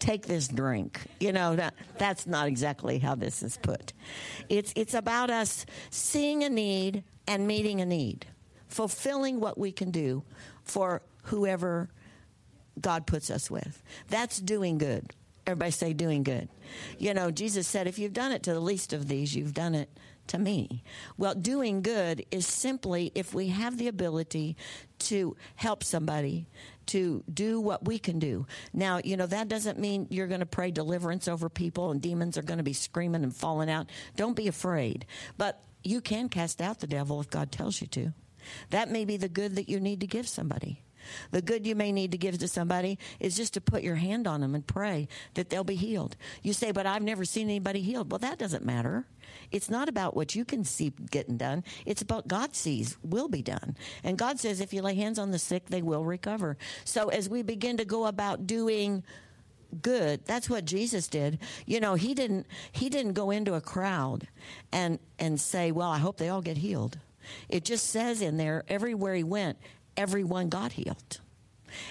Take 0.00 0.26
this 0.26 0.48
drink. 0.48 1.00
You 1.18 1.32
know, 1.32 1.56
that, 1.56 1.74
that's 1.96 2.26
not 2.26 2.46
exactly 2.46 2.98
how 2.98 3.14
this 3.14 3.42
is 3.42 3.56
put. 3.56 3.94
It's, 4.48 4.72
it's 4.76 4.94
about 4.94 5.30
us 5.30 5.64
seeing 5.90 6.44
a 6.44 6.50
need 6.50 7.04
and 7.26 7.46
meeting 7.46 7.80
a 7.80 7.86
need 7.86 8.26
fulfilling 8.68 9.40
what 9.40 9.58
we 9.58 9.72
can 9.72 9.90
do 9.90 10.22
for 10.62 11.02
whoever 11.24 11.88
God 12.80 13.06
puts 13.06 13.30
us 13.30 13.50
with. 13.50 13.82
That's 14.08 14.38
doing 14.38 14.78
good. 14.78 15.10
Everybody 15.46 15.70
say 15.70 15.92
doing 15.94 16.22
good. 16.22 16.48
You 16.98 17.14
know, 17.14 17.30
Jesus 17.30 17.66
said, 17.66 17.86
if 17.86 17.98
you've 17.98 18.12
done 18.12 18.32
it 18.32 18.42
to 18.44 18.52
the 18.52 18.60
least 18.60 18.92
of 18.92 19.08
these, 19.08 19.34
you've 19.34 19.54
done 19.54 19.74
it 19.74 19.88
to 20.26 20.38
me. 20.38 20.82
Well, 21.16 21.34
doing 21.34 21.80
good 21.80 22.26
is 22.30 22.46
simply 22.46 23.10
if 23.14 23.32
we 23.32 23.48
have 23.48 23.78
the 23.78 23.88
ability 23.88 24.56
to 24.98 25.36
help 25.56 25.82
somebody 25.82 26.46
to 26.86 27.24
do 27.32 27.60
what 27.60 27.86
we 27.86 27.98
can 27.98 28.18
do. 28.18 28.46
Now, 28.74 29.00
you 29.02 29.16
know, 29.16 29.26
that 29.26 29.48
doesn't 29.48 29.78
mean 29.78 30.06
you're 30.10 30.26
going 30.26 30.40
to 30.40 30.46
pray 30.46 30.70
deliverance 30.70 31.28
over 31.28 31.48
people 31.48 31.90
and 31.90 32.00
demons 32.00 32.36
are 32.36 32.42
going 32.42 32.58
to 32.58 32.64
be 32.64 32.74
screaming 32.74 33.22
and 33.22 33.34
falling 33.34 33.70
out. 33.70 33.88
Don't 34.16 34.36
be 34.36 34.48
afraid. 34.48 35.06
But 35.38 35.62
you 35.82 36.00
can 36.00 36.28
cast 36.28 36.60
out 36.60 36.80
the 36.80 36.86
devil 36.86 37.20
if 37.20 37.30
God 37.30 37.50
tells 37.50 37.80
you 37.80 37.86
to. 37.88 38.12
That 38.70 38.90
may 38.90 39.04
be 39.04 39.16
the 39.16 39.28
good 39.28 39.56
that 39.56 39.68
you 39.68 39.80
need 39.80 40.00
to 40.00 40.06
give 40.06 40.28
somebody. 40.28 40.82
The 41.30 41.42
good 41.42 41.66
you 41.66 41.74
may 41.74 41.92
need 41.92 42.12
to 42.12 42.18
give 42.18 42.38
to 42.38 42.48
somebody 42.48 42.98
is 43.20 43.36
just 43.36 43.54
to 43.54 43.60
put 43.60 43.82
your 43.82 43.96
hand 43.96 44.26
on 44.26 44.40
them 44.40 44.54
and 44.54 44.66
pray 44.66 45.08
that 45.34 45.50
they'll 45.50 45.64
be 45.64 45.74
healed. 45.74 46.16
You 46.42 46.52
say, 46.52 46.72
but 46.72 46.86
I've 46.86 47.02
never 47.02 47.24
seen 47.24 47.48
anybody 47.48 47.80
healed. 47.80 48.10
Well, 48.10 48.18
that 48.18 48.38
doesn't 48.38 48.64
matter. 48.64 49.06
It's 49.50 49.70
not 49.70 49.88
about 49.88 50.16
what 50.16 50.34
you 50.34 50.44
can 50.44 50.64
see 50.64 50.92
getting 51.10 51.36
done. 51.36 51.64
It's 51.86 52.02
about 52.02 52.28
God 52.28 52.54
sees 52.54 52.96
will 53.02 53.28
be 53.28 53.42
done. 53.42 53.76
And 54.02 54.18
God 54.18 54.38
says 54.38 54.60
if 54.60 54.72
you 54.72 54.82
lay 54.82 54.94
hands 54.94 55.18
on 55.18 55.30
the 55.30 55.38
sick, 55.38 55.66
they 55.66 55.82
will 55.82 56.04
recover. 56.04 56.56
So 56.84 57.08
as 57.08 57.28
we 57.28 57.42
begin 57.42 57.76
to 57.78 57.84
go 57.84 58.06
about 58.06 58.46
doing 58.46 59.04
good 59.82 60.24
that's 60.24 60.48
what 60.48 60.64
jesus 60.64 61.08
did 61.08 61.38
you 61.66 61.78
know 61.78 61.94
he 61.94 62.14
didn't 62.14 62.46
he 62.72 62.88
didn't 62.88 63.12
go 63.12 63.30
into 63.30 63.52
a 63.52 63.60
crowd 63.60 64.26
and 64.72 64.98
and 65.18 65.38
say 65.38 65.70
well 65.70 65.90
i 65.90 65.98
hope 65.98 66.16
they 66.16 66.30
all 66.30 66.40
get 66.40 66.56
healed 66.56 66.98
it 67.48 67.64
just 67.64 67.90
says 67.90 68.22
in 68.22 68.36
there, 68.36 68.64
everywhere 68.68 69.14
he 69.14 69.24
went, 69.24 69.58
everyone 69.96 70.48
got 70.48 70.72
healed. 70.72 71.20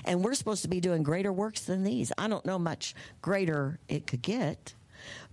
And 0.05 0.23
we're 0.23 0.33
supposed 0.33 0.63
to 0.63 0.67
be 0.67 0.79
doing 0.79 1.03
greater 1.03 1.31
works 1.31 1.61
than 1.61 1.83
these. 1.83 2.11
I 2.17 2.27
don't 2.27 2.45
know 2.45 2.57
much 2.57 2.95
greater 3.21 3.79
it 3.87 4.07
could 4.07 4.21
get, 4.21 4.73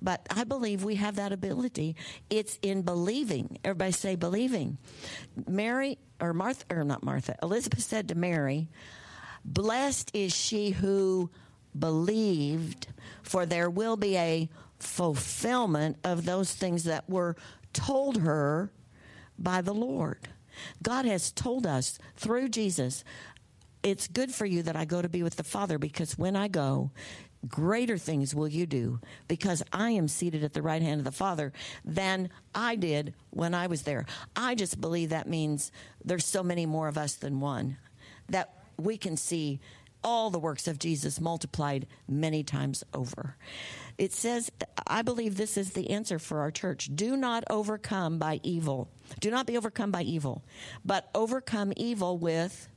but 0.03 0.27
I 0.31 0.45
believe 0.45 0.85
we 0.85 0.97
have 0.97 1.17
that 1.17 1.33
ability. 1.33 1.97
It's 2.29 2.59
in 2.63 2.83
believing. 2.83 3.59
Everybody 3.65 3.93
say 3.93 4.17
believing. 4.17 4.79
Mary, 5.49 5.99
or 6.21 6.35
Martha, 6.35 6.65
or 6.71 6.85
not 6.85 7.03
Martha, 7.03 7.37
Elizabeth 7.43 7.83
said 7.83 8.09
to 8.09 8.15
Mary, 8.15 8.69
Blessed 9.45 10.11
is 10.15 10.35
she 10.35 10.71
who 10.71 11.31
believed, 11.79 12.87
for 13.23 13.47
there 13.47 13.69
will 13.69 13.97
be 13.97 14.17
a 14.17 14.49
fulfillment 14.79 15.97
of 16.05 16.25
those 16.25 16.53
things 16.53 16.85
that 16.85 17.09
were 17.09 17.37
told 17.73 18.19
her 18.19 18.71
by 19.39 19.61
the 19.61 19.75
Lord. 19.75 20.29
God 20.83 21.05
has 21.05 21.33
told 21.33 21.67
us 21.67 21.99
through 22.17 22.49
Jesus, 22.49 23.05
it's 23.83 24.09
good 24.09 24.33
for 24.33 24.47
you 24.47 24.63
that 24.63 24.77
I 24.77 24.85
go 24.85 25.03
to 25.03 25.09
be 25.09 25.23
with 25.23 25.37
the 25.37 25.45
Father 25.45 25.79
because 25.79 26.17
when 26.17 26.37
I 26.37 26.49
go, 26.49 26.91
greater 27.49 27.99
things 27.99 28.35
will 28.35 28.49
you 28.49 28.67
do 28.67 29.01
because 29.29 29.63
I 29.73 29.91
am 29.91 30.09
seated 30.09 30.45
at 30.45 30.55
the 30.55 30.63
right 30.63 30.81
hand 30.81 31.01
of 31.01 31.05
the 31.05 31.13
Father 31.13 31.53
than 31.85 32.31
I 32.55 32.77
did 32.77 33.15
when 33.31 33.55
I 33.55 33.67
was 33.67 33.83
there. 33.83 34.07
I 34.35 34.55
just 34.55 34.81
believe 34.81 35.11
that 35.11 35.29
means 35.29 35.71
there's 36.05 36.25
so 36.25 36.43
many 36.43 36.67
more 36.67 36.89
of 36.89 36.97
us 36.97 37.15
than 37.15 37.41
one 37.41 37.77
that 38.29 38.65
we 38.79 38.97
can 38.97 39.17
see 39.17 39.61
all 40.05 40.31
the 40.31 40.39
works 40.39 40.69
of 40.69 40.79
Jesus 40.79 41.21
multiplied 41.21 41.87
many 42.07 42.45
times 42.45 42.85
over. 42.93 43.37
It 43.97 44.13
says, 44.13 44.51
I 44.87 45.03
believe 45.03 45.37
this 45.37 45.57
is 45.57 45.73
the 45.73 45.91
answer 45.91 46.19
for 46.19 46.41
our 46.41 46.51
church. 46.51 46.91
Do 46.95 47.17
not 47.17 47.45
overcome 47.51 48.19
by 48.19 48.41
evil. 48.43 48.91
Do 49.21 49.31
not 49.31 49.47
be 49.47 49.57
overcome 49.57 49.91
by 49.91 50.03
evil, 50.03 50.45
but 50.85 51.09
overcome 51.15 51.73
evil 51.77 52.19
with, 52.19 52.69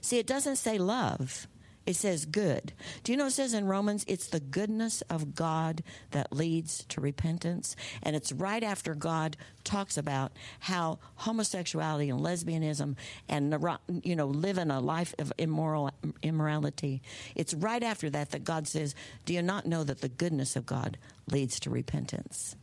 see, 0.00 0.18
it 0.18 0.26
doesn't 0.26 0.56
say 0.56 0.78
love. 0.78 1.46
It 1.86 1.96
says 1.96 2.26
good. 2.26 2.72
Do 3.02 3.10
you 3.10 3.18
know 3.18 3.26
it 3.26 3.32
says 3.32 3.54
in 3.54 3.66
Romans, 3.66 4.04
it's 4.06 4.28
the 4.28 4.38
goodness 4.38 5.00
of 5.02 5.34
God 5.34 5.82
that 6.10 6.32
leads 6.32 6.84
to 6.84 7.00
repentance? 7.00 7.74
And 8.02 8.14
it's 8.14 8.32
right 8.32 8.62
after 8.62 8.94
God 8.94 9.36
talks 9.64 9.96
about 9.96 10.32
how 10.60 10.98
homosexuality 11.16 12.10
and 12.10 12.20
lesbianism 12.20 12.96
and, 13.28 13.56
you 14.04 14.14
know, 14.14 14.26
living 14.26 14.70
a 14.70 14.78
life 14.78 15.14
of 15.18 15.32
immoral, 15.38 15.90
immorality. 16.22 17.02
It's 17.34 17.54
right 17.54 17.82
after 17.82 18.10
that 18.10 18.30
that 18.30 18.44
God 18.44 18.68
says, 18.68 18.94
do 19.24 19.32
you 19.32 19.42
not 19.42 19.66
know 19.66 19.82
that 19.82 20.00
the 20.00 20.08
goodness 20.08 20.56
of 20.56 20.66
God 20.66 20.98
leads 21.30 21.58
to 21.60 21.70
repentance? 21.70 22.56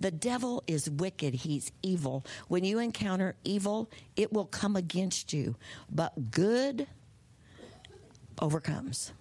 The 0.00 0.10
devil 0.10 0.62
is 0.66 0.88
wicked. 0.88 1.34
He's 1.34 1.72
evil. 1.82 2.24
When 2.48 2.64
you 2.64 2.78
encounter 2.78 3.34
evil, 3.44 3.90
it 4.16 4.32
will 4.32 4.46
come 4.46 4.76
against 4.76 5.32
you. 5.32 5.56
But 5.90 6.30
good 6.30 6.86
overcomes. 8.40 9.12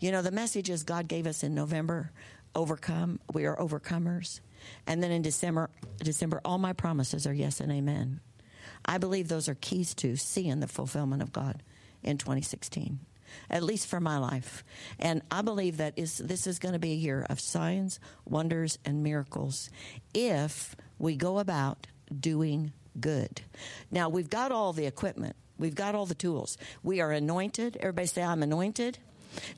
You 0.00 0.10
know, 0.12 0.22
the 0.22 0.30
messages 0.30 0.82
God 0.82 1.08
gave 1.08 1.26
us 1.26 1.42
in 1.42 1.54
November 1.54 2.10
overcome. 2.54 3.20
We 3.32 3.44
are 3.46 3.56
overcomers. 3.56 4.40
And 4.86 5.02
then 5.02 5.10
in 5.10 5.22
December, 5.22 5.70
December, 5.98 6.40
all 6.44 6.58
my 6.58 6.72
promises 6.72 7.26
are 7.26 7.34
yes 7.34 7.60
and 7.60 7.70
amen. 7.70 8.20
I 8.84 8.98
believe 8.98 9.28
those 9.28 9.48
are 9.48 9.54
keys 9.54 9.94
to 9.96 10.16
seeing 10.16 10.60
the 10.60 10.66
fulfillment 10.66 11.22
of 11.22 11.32
God 11.32 11.62
in 12.02 12.18
2016 12.18 13.00
at 13.50 13.62
least 13.62 13.86
for 13.86 14.00
my 14.00 14.18
life. 14.18 14.64
And 14.98 15.22
I 15.30 15.42
believe 15.42 15.78
that 15.78 15.94
is, 15.96 16.18
this 16.18 16.46
is 16.46 16.58
going 16.58 16.74
to 16.74 16.78
be 16.78 16.92
a 16.92 16.96
year 16.96 17.26
of 17.28 17.40
signs, 17.40 18.00
wonders, 18.24 18.78
and 18.84 19.02
miracles 19.02 19.70
if 20.14 20.76
we 20.98 21.16
go 21.16 21.38
about 21.38 21.86
doing 22.18 22.72
good. 22.98 23.42
Now, 23.90 24.08
we've 24.08 24.30
got 24.30 24.52
all 24.52 24.72
the 24.72 24.86
equipment, 24.86 25.36
we've 25.58 25.74
got 25.74 25.94
all 25.94 26.06
the 26.06 26.14
tools. 26.14 26.58
We 26.82 27.00
are 27.00 27.12
anointed. 27.12 27.76
Everybody 27.78 28.06
say, 28.06 28.22
I'm 28.22 28.42
anointed. 28.42 28.98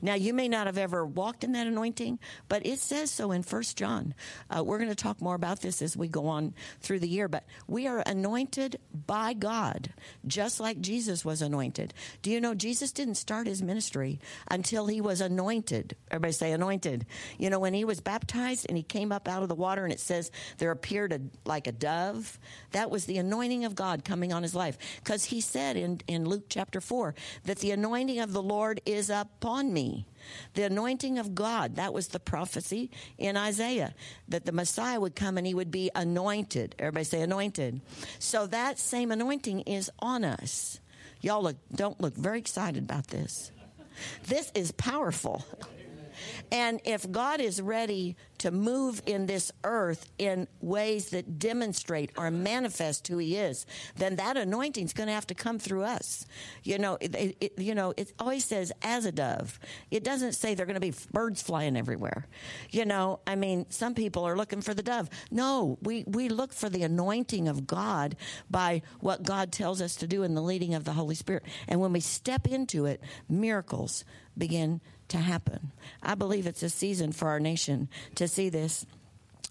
Now, 0.01 0.15
you 0.15 0.33
may 0.33 0.47
not 0.47 0.67
have 0.67 0.77
ever 0.77 1.05
walked 1.05 1.43
in 1.43 1.51
that 1.53 1.67
anointing, 1.67 2.19
but 2.47 2.65
it 2.65 2.79
says 2.79 3.11
so 3.11 3.31
in 3.31 3.43
First 3.43 3.77
John. 3.77 4.13
Uh, 4.49 4.63
we're 4.63 4.77
going 4.77 4.89
to 4.89 4.95
talk 4.95 5.21
more 5.21 5.35
about 5.35 5.61
this 5.61 5.81
as 5.81 5.95
we 5.95 6.07
go 6.07 6.27
on 6.27 6.53
through 6.81 6.99
the 6.99 7.07
year, 7.07 7.27
but 7.27 7.43
we 7.67 7.87
are 7.87 8.03
anointed 8.05 8.79
by 9.07 9.33
God, 9.33 9.93
just 10.25 10.59
like 10.59 10.81
Jesus 10.81 11.23
was 11.23 11.41
anointed. 11.41 11.93
Do 12.21 12.31
you 12.31 12.41
know 12.41 12.53
Jesus 12.53 12.91
didn't 12.91 13.15
start 13.15 13.47
his 13.47 13.61
ministry 13.61 14.19
until 14.49 14.87
he 14.87 15.01
was 15.01 15.21
anointed? 15.21 15.95
Everybody 16.11 16.33
say 16.33 16.51
anointed. 16.51 17.05
You 17.37 17.49
know, 17.49 17.59
when 17.59 17.73
he 17.73 17.85
was 17.85 18.01
baptized 18.01 18.65
and 18.67 18.77
he 18.77 18.83
came 18.83 19.11
up 19.11 19.27
out 19.27 19.43
of 19.43 19.49
the 19.49 19.55
water 19.55 19.83
and 19.83 19.93
it 19.93 19.99
says 19.99 20.31
there 20.57 20.71
appeared 20.71 21.13
a, 21.13 21.21
like 21.45 21.67
a 21.67 21.71
dove, 21.71 22.39
that 22.71 22.89
was 22.89 23.05
the 23.05 23.17
anointing 23.17 23.65
of 23.65 23.75
God 23.75 24.03
coming 24.03 24.33
on 24.33 24.43
his 24.43 24.55
life. 24.55 24.77
Because 25.03 25.25
he 25.25 25.41
said 25.41 25.77
in, 25.77 26.01
in 26.07 26.25
Luke 26.25 26.45
chapter 26.49 26.81
4 26.81 27.15
that 27.45 27.59
the 27.59 27.71
anointing 27.71 28.19
of 28.19 28.33
the 28.33 28.41
Lord 28.41 28.81
is 28.85 29.09
upon 29.09 29.68
me. 29.69 30.05
The 30.53 30.63
anointing 30.63 31.17
of 31.17 31.35
God, 31.35 31.75
that 31.75 31.93
was 31.93 32.09
the 32.09 32.19
prophecy 32.19 32.91
in 33.17 33.37
Isaiah, 33.37 33.93
that 34.27 34.45
the 34.45 34.51
Messiah 34.51 34.99
would 34.99 35.15
come 35.15 35.37
and 35.37 35.47
he 35.47 35.53
would 35.53 35.71
be 35.71 35.89
anointed. 35.95 36.75
Everybody 36.79 37.05
say 37.05 37.21
anointed. 37.21 37.81
So 38.19 38.47
that 38.47 38.79
same 38.79 39.11
anointing 39.11 39.61
is 39.61 39.89
on 39.99 40.23
us. 40.23 40.79
Y'all 41.21 41.43
look, 41.43 41.57
don't 41.73 41.99
look 41.99 42.15
very 42.15 42.39
excited 42.39 42.83
about 42.83 43.07
this. 43.07 43.51
This 44.27 44.51
is 44.55 44.71
powerful. 44.71 45.45
And 46.51 46.81
if 46.85 47.09
God 47.11 47.41
is 47.41 47.61
ready 47.61 48.15
to 48.39 48.51
move 48.51 49.01
in 49.05 49.25
this 49.25 49.51
earth 49.63 50.09
in 50.17 50.47
ways 50.61 51.09
that 51.09 51.39
demonstrate 51.39 52.11
or 52.17 52.31
manifest 52.31 53.07
who 53.07 53.17
He 53.17 53.35
is, 53.35 53.65
then 53.97 54.15
that 54.15 54.37
anointing 54.37 54.85
is 54.85 54.93
going 54.93 55.07
to 55.07 55.13
have 55.13 55.27
to 55.27 55.35
come 55.35 55.59
through 55.59 55.83
us. 55.83 56.25
You 56.63 56.79
know, 56.79 56.97
it, 57.01 57.15
it, 57.15 57.53
you 57.57 57.75
know, 57.75 57.93
it 57.97 58.13
always 58.19 58.45
says 58.45 58.71
as 58.81 59.05
a 59.05 59.11
dove. 59.11 59.59
It 59.91 60.03
doesn't 60.03 60.33
say 60.33 60.55
they're 60.55 60.65
going 60.65 60.75
to 60.75 60.79
be 60.79 60.93
birds 61.11 61.41
flying 61.41 61.75
everywhere. 61.77 62.27
You 62.71 62.85
know, 62.85 63.19
I 63.27 63.35
mean, 63.35 63.65
some 63.69 63.93
people 63.93 64.25
are 64.25 64.37
looking 64.37 64.61
for 64.61 64.73
the 64.73 64.83
dove. 64.83 65.09
No, 65.31 65.77
we 65.81 66.03
we 66.07 66.29
look 66.29 66.53
for 66.53 66.69
the 66.69 66.83
anointing 66.83 67.47
of 67.47 67.67
God 67.67 68.15
by 68.49 68.81
what 68.99 69.23
God 69.23 69.51
tells 69.51 69.81
us 69.81 69.95
to 69.97 70.07
do 70.07 70.23
in 70.23 70.33
the 70.33 70.41
leading 70.41 70.73
of 70.73 70.83
the 70.85 70.93
Holy 70.93 71.15
Spirit. 71.15 71.43
And 71.67 71.79
when 71.79 71.93
we 71.93 71.99
step 71.99 72.47
into 72.47 72.85
it, 72.85 73.01
miracles 73.27 74.05
begin 74.37 74.81
to 75.09 75.17
happen. 75.17 75.71
I 76.01 76.15
believe 76.15 76.47
it's 76.47 76.63
a 76.63 76.69
season 76.69 77.11
for 77.11 77.27
our 77.27 77.39
nation 77.39 77.89
to 78.15 78.27
see 78.27 78.49
this. 78.49 78.85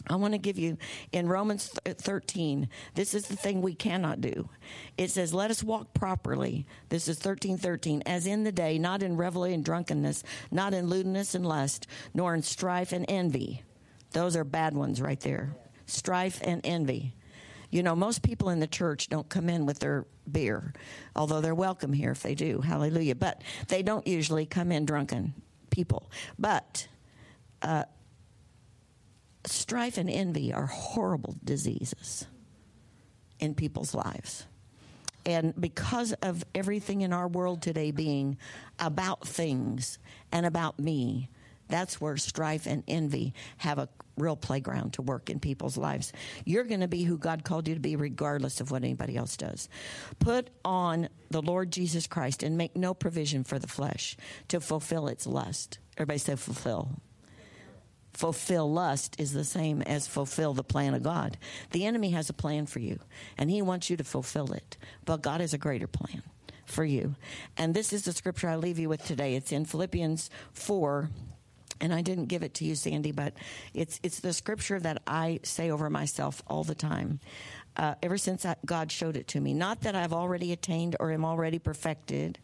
I 0.06 0.16
want 0.16 0.32
to 0.32 0.38
give 0.38 0.58
you 0.58 0.78
in 1.12 1.28
Romans 1.28 1.68
13. 1.84 2.68
This 2.94 3.14
is 3.14 3.26
the 3.26 3.36
thing 3.36 3.60
we 3.60 3.74
cannot 3.74 4.20
do. 4.20 4.48
It 4.96 5.10
says, 5.10 5.34
Let 5.34 5.50
us 5.50 5.62
walk 5.62 5.92
properly. 5.92 6.66
This 6.88 7.08
is 7.08 7.18
13 7.18 7.58
13. 7.58 8.02
As 8.06 8.26
in 8.26 8.44
the 8.44 8.52
day, 8.52 8.78
not 8.78 9.02
in 9.02 9.16
revelry 9.16 9.52
and 9.54 9.64
drunkenness, 9.64 10.22
not 10.50 10.72
in 10.72 10.88
lewdness 10.88 11.34
and 11.34 11.44
lust, 11.44 11.86
nor 12.14 12.34
in 12.34 12.42
strife 12.42 12.92
and 12.92 13.04
envy. 13.08 13.62
Those 14.12 14.36
are 14.36 14.44
bad 14.44 14.74
ones 14.74 15.02
right 15.02 15.20
there. 15.20 15.54
Strife 15.86 16.40
and 16.42 16.60
envy. 16.64 17.14
You 17.70 17.82
know, 17.82 17.94
most 17.94 18.22
people 18.22 18.48
in 18.48 18.60
the 18.60 18.66
church 18.66 19.08
don't 19.08 19.28
come 19.28 19.50
in 19.50 19.66
with 19.66 19.78
their 19.78 20.06
beer, 20.30 20.72
although 21.14 21.42
they're 21.42 21.54
welcome 21.54 21.92
here 21.92 22.12
if 22.12 22.22
they 22.22 22.34
do. 22.34 22.62
Hallelujah. 22.62 23.14
But 23.14 23.42
they 23.68 23.82
don't 23.82 24.06
usually 24.06 24.46
come 24.46 24.72
in 24.72 24.86
drunken 24.86 25.34
people. 25.70 26.10
But 26.38 26.88
uh, 27.62 27.84
strife 29.46 29.98
and 29.98 30.10
envy 30.10 30.52
are 30.52 30.66
horrible 30.66 31.36
diseases 31.44 32.26
in 33.38 33.54
people's 33.54 33.94
lives. 33.94 34.46
And 35.26 35.58
because 35.60 36.12
of 36.14 36.44
everything 36.54 37.02
in 37.02 37.12
our 37.12 37.28
world 37.28 37.60
today 37.60 37.90
being 37.90 38.38
about 38.78 39.26
things 39.26 39.98
and 40.32 40.46
about 40.46 40.78
me, 40.78 41.28
that's 41.68 42.00
where 42.00 42.16
strife 42.16 42.66
and 42.66 42.82
envy 42.88 43.34
have 43.58 43.78
a 43.78 43.88
real 44.16 44.36
playground 44.36 44.94
to 44.94 45.02
work 45.02 45.30
in 45.30 45.38
people's 45.38 45.76
lives. 45.76 46.12
You're 46.44 46.64
going 46.64 46.80
to 46.80 46.88
be 46.88 47.04
who 47.04 47.18
God 47.18 47.44
called 47.44 47.68
you 47.68 47.74
to 47.74 47.80
be, 47.80 47.96
regardless 47.96 48.60
of 48.60 48.70
what 48.70 48.82
anybody 48.82 49.16
else 49.16 49.36
does. 49.36 49.68
Put 50.18 50.50
on 50.64 51.08
the 51.30 51.42
Lord 51.42 51.70
Jesus 51.70 52.06
Christ 52.06 52.42
and 52.42 52.58
make 52.58 52.76
no 52.76 52.94
provision 52.94 53.44
for 53.44 53.58
the 53.58 53.68
flesh 53.68 54.16
to 54.48 54.60
fulfill 54.60 55.08
its 55.08 55.26
lust. 55.26 55.78
Everybody 55.96 56.18
say 56.18 56.36
fulfill. 56.36 56.90
Fulfill 58.12 58.72
lust 58.72 59.14
is 59.20 59.32
the 59.32 59.44
same 59.44 59.80
as 59.82 60.08
fulfill 60.08 60.52
the 60.52 60.64
plan 60.64 60.94
of 60.94 61.04
God. 61.04 61.38
The 61.70 61.86
enemy 61.86 62.10
has 62.10 62.28
a 62.28 62.32
plan 62.34 62.66
for 62.66 62.80
you, 62.80 62.98
and 63.36 63.48
he 63.48 63.62
wants 63.62 63.90
you 63.90 63.96
to 63.96 64.04
fulfill 64.04 64.52
it. 64.52 64.76
But 65.04 65.22
God 65.22 65.40
has 65.40 65.54
a 65.54 65.58
greater 65.58 65.86
plan 65.86 66.22
for 66.64 66.84
you. 66.84 67.14
And 67.56 67.74
this 67.74 67.92
is 67.92 68.02
the 68.02 68.12
scripture 68.12 68.48
I 68.48 68.56
leave 68.56 68.78
you 68.78 68.88
with 68.88 69.04
today. 69.04 69.36
It's 69.36 69.52
in 69.52 69.64
Philippians 69.64 70.30
4 70.52 71.10
and 71.80 71.92
I 71.92 72.02
didn't 72.02 72.26
give 72.26 72.42
it 72.42 72.54
to 72.54 72.64
you, 72.64 72.74
Sandy, 72.74 73.12
but 73.12 73.34
it's 73.74 74.00
it's 74.02 74.20
the 74.20 74.32
scripture 74.32 74.80
that 74.80 75.02
I 75.06 75.40
say 75.42 75.70
over 75.70 75.90
myself 75.90 76.42
all 76.46 76.64
the 76.64 76.74
time. 76.74 77.20
Uh, 77.76 77.94
ever 78.02 78.18
since 78.18 78.44
I, 78.44 78.56
God 78.66 78.90
showed 78.90 79.16
it 79.16 79.28
to 79.28 79.40
me. 79.40 79.54
Not 79.54 79.82
that 79.82 79.94
I've 79.94 80.12
already 80.12 80.52
attained 80.52 80.96
or 80.98 81.12
am 81.12 81.24
already 81.24 81.60
perfected, 81.60 82.38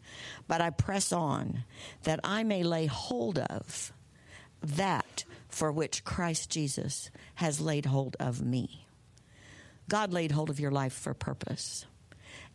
but 0.47 0.61
I 0.61 0.69
press 0.69 1.11
on 1.11 1.65
that 2.03 2.21
I 2.23 2.43
may 2.43 2.63
lay 2.63 2.85
hold 2.85 3.39
of 3.39 3.91
that 4.61 5.25
for 5.49 5.71
which 5.71 6.05
Christ 6.05 6.49
Jesus 6.49 7.09
has 7.35 7.59
laid 7.59 7.85
hold 7.85 8.15
of 8.19 8.41
me. 8.41 8.87
God 9.89 10.13
laid 10.13 10.31
hold 10.31 10.49
of 10.49 10.59
your 10.59 10.71
life 10.71 10.93
for 10.93 11.13
purpose. 11.13 11.85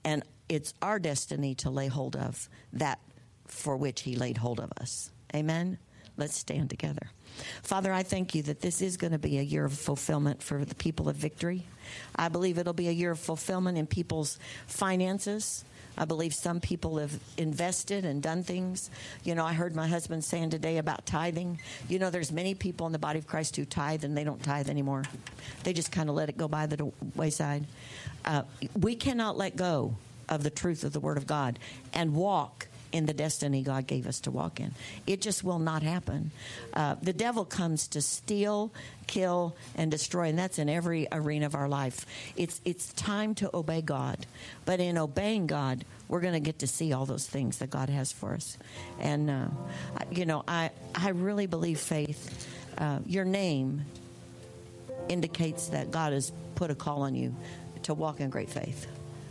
And 0.05 0.23
it's 0.49 0.75
our 0.83 0.99
destiny 0.99 1.55
to 1.57 1.71
lay 1.71 1.87
hold 1.87 2.17
of 2.17 2.49
that 2.73 2.99
for 3.47 3.77
which 3.77 4.03
He 4.03 4.17
laid 4.17 4.39
hold 4.39 4.59
of 4.59 4.73
us. 4.81 5.13
Amen. 5.35 5.79
Let's 6.21 6.37
stand 6.37 6.69
together. 6.69 7.11
Father, 7.63 7.91
I 7.95 8.03
thank 8.03 8.35
you 8.35 8.43
that 8.43 8.61
this 8.61 8.83
is 8.83 8.99
going 8.99 9.13
to 9.13 9.19
be 9.19 9.39
a 9.39 9.43
year 9.43 9.65
of 9.65 9.73
fulfillment 9.73 10.43
for 10.43 10.67
the 10.67 10.75
people 10.75 11.09
of 11.09 11.17
victory. 11.17 11.65
I 12.15 12.29
believe 12.29 12.59
it'll 12.59 12.75
be 12.75 12.89
a 12.89 12.93
year 12.93 13.13
of 13.13 13.19
fulfillment 13.19 13.79
in 13.79 13.87
people's 13.87 14.39
finances. 14.67 15.65
I 15.97 16.05
believe 16.05 16.35
some 16.35 16.61
people 16.61 16.99
have 16.99 17.19
invested 17.39 18.05
and 18.05 18.23
done 18.23 18.43
things. 18.43 18.91
You 19.25 19.35
know, 19.35 19.47
I 19.47 19.55
heard 19.55 19.75
my 19.75 19.89
husband 19.89 20.23
saying 20.23 20.51
today 20.51 20.77
about 20.77 21.07
tithing. 21.07 21.59
You 21.89 21.99
know, 21.99 22.11
there's 22.11 22.33
many 22.33 22.55
people 22.55 22.85
in 22.85 22.93
the 22.93 22.99
body 22.99 23.19
of 23.19 23.27
Christ 23.27 23.57
who 23.57 23.65
tithe 23.65 24.05
and 24.05 24.15
they 24.15 24.25
don't 24.25 24.43
tithe 24.43 24.69
anymore. 24.69 25.05
They 25.65 25.73
just 25.73 25.91
kind 25.91 26.11
of 26.11 26.15
let 26.17 26.29
it 26.29 26.37
go 26.37 26.49
by 26.49 26.67
the 26.67 26.93
wayside. 27.17 27.65
Uh, 28.27 28.43
we 28.79 28.95
cannot 28.95 29.39
let 29.39 29.57
go 29.57 29.97
of 30.29 30.43
the 30.43 30.51
truth 30.51 30.85
of 30.85 30.93
the 30.93 31.01
Word 31.01 31.17
of 31.17 31.27
God 31.27 31.59
and 31.95 32.15
walk 32.15 32.69
in 32.93 33.07
the 33.07 33.13
destiny 33.13 33.63
God 33.63 33.87
gave 33.87 34.07
us 34.07 34.21
to 34.21 34.31
walk 34.31 34.61
in. 34.61 34.73
It 35.07 35.21
just 35.21 35.45
will 35.45 35.59
not 35.59 35.83
happen. 35.83 36.31
Uh, 36.75 36.97
the 37.03 37.13
devil 37.13 37.45
comes 37.45 37.89
to 37.89 38.03
steal, 38.03 38.73
kill, 39.07 39.57
and 39.77 39.91
destroy, 39.91 40.29
and 40.29 40.39
that's 40.39 40.59
in 40.59 40.69
every 40.69 41.07
arena 41.13 41.47
of 41.47 41.55
our 41.55 41.69
life. 41.69 42.07
It's 42.37 42.61
it's 42.65 42.93
time 42.93 43.35
to 43.37 43.51
obey 43.55 43.83
God, 43.83 44.27
but 44.65 44.81
in 44.81 44.99
obeying 44.99 45.47
God, 45.47 45.85
we're 46.09 46.21
going 46.21 46.35
to 46.35 46.41
get 46.41 46.61
to 46.61 46.67
see 46.67 46.93
all 46.93 47.07
those 47.07 47.27
things 47.27 47.59
that 47.59 47.71
God 47.71 47.89
has 47.89 48.13
for 48.13 48.35
us. 48.35 48.59
And 48.99 49.31
uh, 49.31 49.47
you 50.11 50.27
know, 50.27 50.45
I 50.47 50.71
I 50.95 51.11
really 51.11 51.47
believe 51.47 51.81
faith. 51.81 52.49
Uh, 52.79 53.01
your 53.07 53.25
name 53.25 53.85
indicates 55.09 55.69
that 55.69 55.91
God 55.91 56.13
has 56.13 56.33
put 56.55 56.71
a 56.71 56.75
call 56.75 57.03
on 57.03 57.15
you 57.15 57.35
to 57.83 57.95
walk 57.95 58.21
in 58.21 58.31
great 58.31 58.51
faith. 58.51 58.87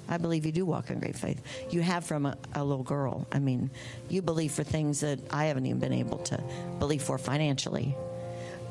I 0.10 0.18
believe 0.18 0.46
you 0.46 0.52
do 0.52 0.66
walk 0.66 0.90
in 0.90 1.00
great 1.00 1.16
faith. 1.16 1.42
You 1.70 1.82
have 1.82 2.04
from 2.04 2.26
a, 2.26 2.38
a, 2.54 2.64
little 2.64 2.84
girl. 2.84 3.28
I 3.32 3.40
mean, 3.40 3.70
you 4.10 4.22
believe 4.22 4.52
for 4.52 4.64
things 4.64 5.02
that 5.02 5.20
I 5.32 5.46
haven't 5.46 5.66
even 5.68 5.80
been 5.80 5.94
able 5.94 6.18
to 6.18 6.44
believe 6.80 7.04
for 7.04 7.18
financially. 7.18 7.96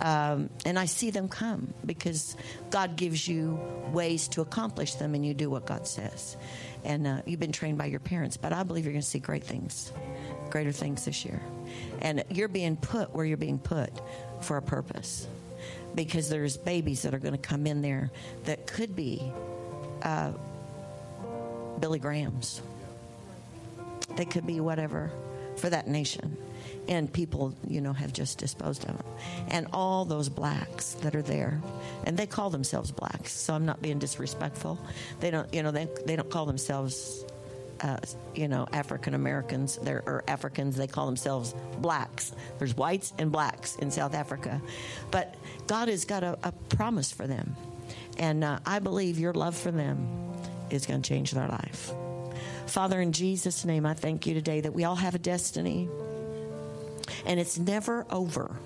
Um, 0.01 0.51
and 0.67 0.79
I 0.79 0.85
see 0.85 1.11
them 1.11 1.29
come 1.29 1.73
because 1.85 2.37
God 2.71 2.97
gives 2.97 3.27
you 3.27 3.59
ways 3.93 4.29
to 4.29 4.43
accomplish 4.43 4.95
them, 4.95 5.15
and 5.15 5.25
you 5.25 5.35
do 5.35 5.49
what 5.49 5.65
God 5.65 5.87
says. 5.87 6.37
And 6.85 7.07
uh, 7.07 7.23
you've 7.25 7.41
been 7.41 7.53
trained 7.53 7.79
by 7.79 7.87
your 7.87 8.01
parents, 8.01 8.37
but 8.37 8.53
I 8.53 8.63
believe 8.63 8.85
you're 8.85 8.93
going 8.93 9.03
to 9.03 9.09
see 9.09 9.19
great 9.19 9.45
things, 9.45 9.93
greater 10.51 10.73
things 10.73 11.05
this 11.05 11.25
year. 11.25 11.41
And 12.01 12.25
you're 12.31 12.49
being 12.49 12.77
put 12.77 13.15
where 13.15 13.25
you're 13.25 13.37
being 13.37 13.59
put 13.59 13.91
for 14.41 14.57
a 14.57 14.63
purpose. 14.63 15.27
because 15.95 16.29
there's 16.29 16.57
babies 16.57 17.03
that 17.03 17.15
are 17.15 17.19
going 17.19 17.35
to 17.35 17.39
come 17.39 17.67
in 17.67 17.83
there 17.83 18.11
that 18.45 18.67
could 18.67 18.95
be 18.95 19.33
uh, 20.03 20.33
Billy 21.79 21.99
Graham's. 21.99 22.63
They 24.17 24.25
could 24.25 24.47
be 24.47 24.61
whatever 24.61 25.11
for 25.57 25.71
that 25.71 25.87
nation. 25.87 26.37
And 26.89 27.13
people, 27.13 27.55
you 27.67 27.83
know, 27.83 27.93
have 27.93 28.13
just 28.13 28.39
disposed 28.39 28.85
of 28.89 28.97
them. 28.97 29.07
And 29.49 29.67
all 29.73 30.07
those 30.07 30.29
blacks 30.29 30.95
that 31.03 31.15
are 31.15 31.23
there, 31.23 31.61
and 32.05 32.17
they 32.17 32.27
call 32.27 32.49
themselves 32.49 32.91
blacks, 32.91 33.33
so 33.33 33.53
I'm 33.53 33.67
not 33.67 33.83
being 33.83 33.99
disrespectful. 33.99 34.79
They 35.21 35.31
don't, 35.31 35.53
you 35.53 35.63
know, 35.63 35.71
they, 35.71 35.89
they 36.07 36.17
don't 36.17 36.31
call 36.31 36.47
themselves 36.47 37.25
uh, 37.81 37.97
you 38.35 38.49
know, 38.49 38.67
African 38.73 39.15
Americans, 39.15 39.79
they're, 39.83 40.03
or 40.05 40.25
Africans, 40.27 40.77
they 40.77 40.87
call 40.87 41.07
themselves 41.07 41.55
blacks. 41.79 42.33
There's 42.59 42.77
whites 42.77 43.13
and 43.19 43.31
blacks 43.31 43.77
in 43.77 43.91
South 43.91 44.15
Africa. 44.15 44.61
But 45.11 45.35
God 45.67 45.89
has 45.89 46.05
got 46.05 46.25
a, 46.25 46.39
a 46.43 46.53
promise 46.71 47.13
for 47.13 47.27
them. 47.27 47.57
And 48.19 48.43
uh, 48.43 48.59
I 48.67 48.81
believe 48.81 49.19
your 49.19 49.33
love 49.33 49.57
for 49.57 49.71
them 49.71 50.28
is 50.71 50.87
going 50.87 51.03
to 51.03 51.09
change 51.09 51.33
their 51.33 51.49
life. 51.49 51.93
Father, 52.67 53.01
in 53.01 53.13
Jesus' 53.13 53.65
name, 53.65 53.87
I 53.87 53.95
thank 53.95 54.27
you 54.27 54.35
today 54.35 54.61
that 54.61 54.75
we 54.75 54.85
all 54.85 54.97
have 54.97 55.15
a 55.15 55.19
destiny. 55.19 55.89
And 57.25 57.41
it's 57.41 57.59
never 57.59 58.07
over 58.11 58.57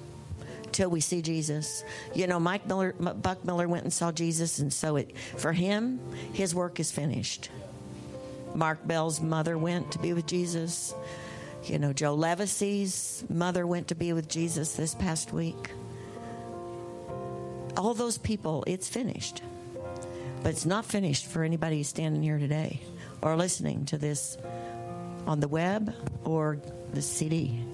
till 0.73 0.91
we 0.91 1.01
see 1.01 1.23
Jesus. 1.23 1.85
You 2.15 2.27
know, 2.27 2.41
Mike 2.41 2.67
Miller, 2.67 2.93
Buck 2.93 3.45
Miller 3.45 3.69
went 3.69 3.85
and 3.85 3.93
saw 3.93 4.11
Jesus, 4.11 4.59
and 4.59 4.73
so 4.73 4.97
it 4.97 5.17
for 5.37 5.53
him, 5.53 6.01
his 6.33 6.55
work 6.55 6.81
is 6.81 6.91
finished. 6.91 7.51
Mark 8.55 8.87
Bell's 8.87 9.21
mother 9.21 9.57
went 9.57 9.93
to 9.93 9.99
be 9.99 10.13
with 10.13 10.27
Jesus. 10.27 10.95
You 11.65 11.79
know, 11.79 11.93
Joe 11.93 12.17
Levacy's 12.17 13.25
mother 13.29 13.67
went 13.67 13.89
to 13.89 13.95
be 13.95 14.13
with 14.13 14.29
Jesus 14.29 14.75
this 14.75 14.95
past 14.95 15.33
week. 15.33 15.71
All 17.77 17.95
those 17.95 18.19
people, 18.19 18.65
it's 18.67 18.89
finished. 18.89 19.43
But 20.43 20.51
it's 20.51 20.66
not 20.66 20.84
finished 20.84 21.26
for 21.26 21.45
anybody 21.45 21.82
standing 21.82 22.22
here 22.22 22.38
today 22.38 22.80
or 23.20 23.36
listening 23.36 23.84
to 23.86 23.99
this 23.99 24.36
on 25.26 25.40
the 25.40 25.49
web 25.49 25.95
or 26.24 26.59
the 26.93 27.03
CD. 27.03 27.64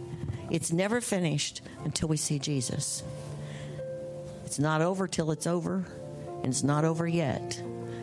It's 0.51 0.73
never 0.73 1.01
finished 1.01 1.63
until 1.85 2.09
we 2.09 2.17
see 2.17 2.39
Jesus. 2.39 3.03
It's 4.45 4.59
not 4.59 4.83
over 4.83 5.07
till 5.07 5.31
it's 5.31 5.47
over, 5.47 5.87
and 6.43 6.47
it's 6.47 6.63
not 6.63 6.85
over 6.85 7.07
yet 7.07 7.63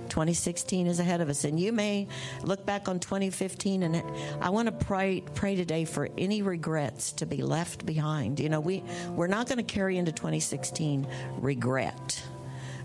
2016 0.10 0.88
is 0.88 1.00
ahead 1.00 1.22
of 1.22 1.30
us, 1.30 1.44
and 1.44 1.60
you 1.60 1.72
may 1.72 2.08
look 2.44 2.66
back 2.66 2.88
on 2.88 3.00
2015. 3.00 3.84
And 3.84 4.02
I 4.42 4.50
want 4.50 4.68
to 4.68 4.86
pray 4.86 5.22
pray 5.34 5.56
today 5.56 5.86
for 5.86 6.10
any 6.18 6.42
regrets 6.42 7.12
to 7.14 7.26
be 7.26 7.44
left 7.44 7.86
behind. 7.86 8.40
You 8.40 8.50
know, 8.50 8.60
we 8.60 8.84
we're 9.10 9.28
not 9.28 9.48
going 9.48 9.58
to 9.58 9.64
carry 9.64 9.98
into 9.98 10.12
2016 10.12 11.08
regret. 11.40 12.24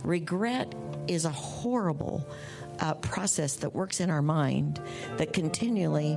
Regret 0.03 0.75
is 1.11 1.25
a 1.25 1.31
horrible 1.31 2.25
uh, 2.79 2.95
process 2.95 3.57
that 3.57 3.75
works 3.75 4.01
in 4.01 4.11
our 4.11 4.23
mind 4.23 4.81
that 5.17 5.33
continually 5.33 6.17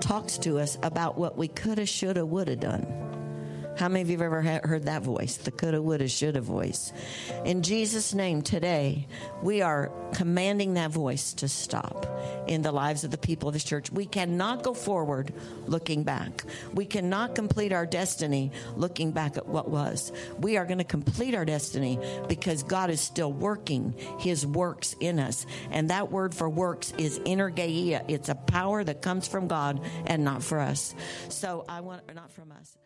talks 0.00 0.36
to 0.38 0.58
us 0.58 0.78
about 0.82 1.16
what 1.16 1.38
we 1.38 1.48
coulda, 1.48 1.86
shoulda, 1.86 2.24
woulda 2.24 2.54
done. 2.54 3.05
How 3.76 3.88
many 3.88 4.00
of 4.00 4.08
you 4.08 4.16
have 4.16 4.24
ever 4.24 4.40
heard 4.40 4.84
that 4.84 5.02
voice? 5.02 5.36
The 5.36 5.50
coulda, 5.50 5.82
woulda, 5.82 6.08
shoulda 6.08 6.40
voice. 6.40 6.92
In 7.44 7.62
Jesus' 7.62 8.14
name, 8.14 8.40
today, 8.40 9.06
we 9.42 9.60
are 9.60 9.92
commanding 10.14 10.74
that 10.74 10.90
voice 10.90 11.34
to 11.34 11.48
stop 11.48 12.06
in 12.46 12.62
the 12.62 12.72
lives 12.72 13.04
of 13.04 13.10
the 13.10 13.18
people 13.18 13.48
of 13.48 13.52
this 13.52 13.64
church. 13.64 13.92
We 13.92 14.06
cannot 14.06 14.62
go 14.62 14.72
forward 14.72 15.34
looking 15.66 16.04
back. 16.04 16.44
We 16.72 16.86
cannot 16.86 17.34
complete 17.34 17.72
our 17.72 17.84
destiny 17.84 18.50
looking 18.76 19.12
back 19.12 19.36
at 19.36 19.46
what 19.46 19.68
was. 19.68 20.10
We 20.38 20.56
are 20.56 20.64
going 20.64 20.78
to 20.78 20.84
complete 20.84 21.34
our 21.34 21.44
destiny 21.44 21.98
because 22.28 22.62
God 22.62 22.88
is 22.88 23.00
still 23.02 23.32
working 23.32 23.94
his 24.18 24.46
works 24.46 24.94
in 25.00 25.18
us. 25.18 25.44
And 25.70 25.90
that 25.90 26.10
word 26.10 26.34
for 26.34 26.48
works 26.48 26.94
is 26.96 27.18
energeia. 27.20 28.04
It's 28.08 28.30
a 28.30 28.34
power 28.34 28.82
that 28.82 29.02
comes 29.02 29.28
from 29.28 29.48
God 29.48 29.80
and 30.06 30.24
not 30.24 30.42
for 30.42 30.60
us. 30.60 30.94
So 31.28 31.66
I 31.68 31.82
want, 31.82 32.02
not 32.14 32.30
from 32.32 32.52
us. 32.52 32.76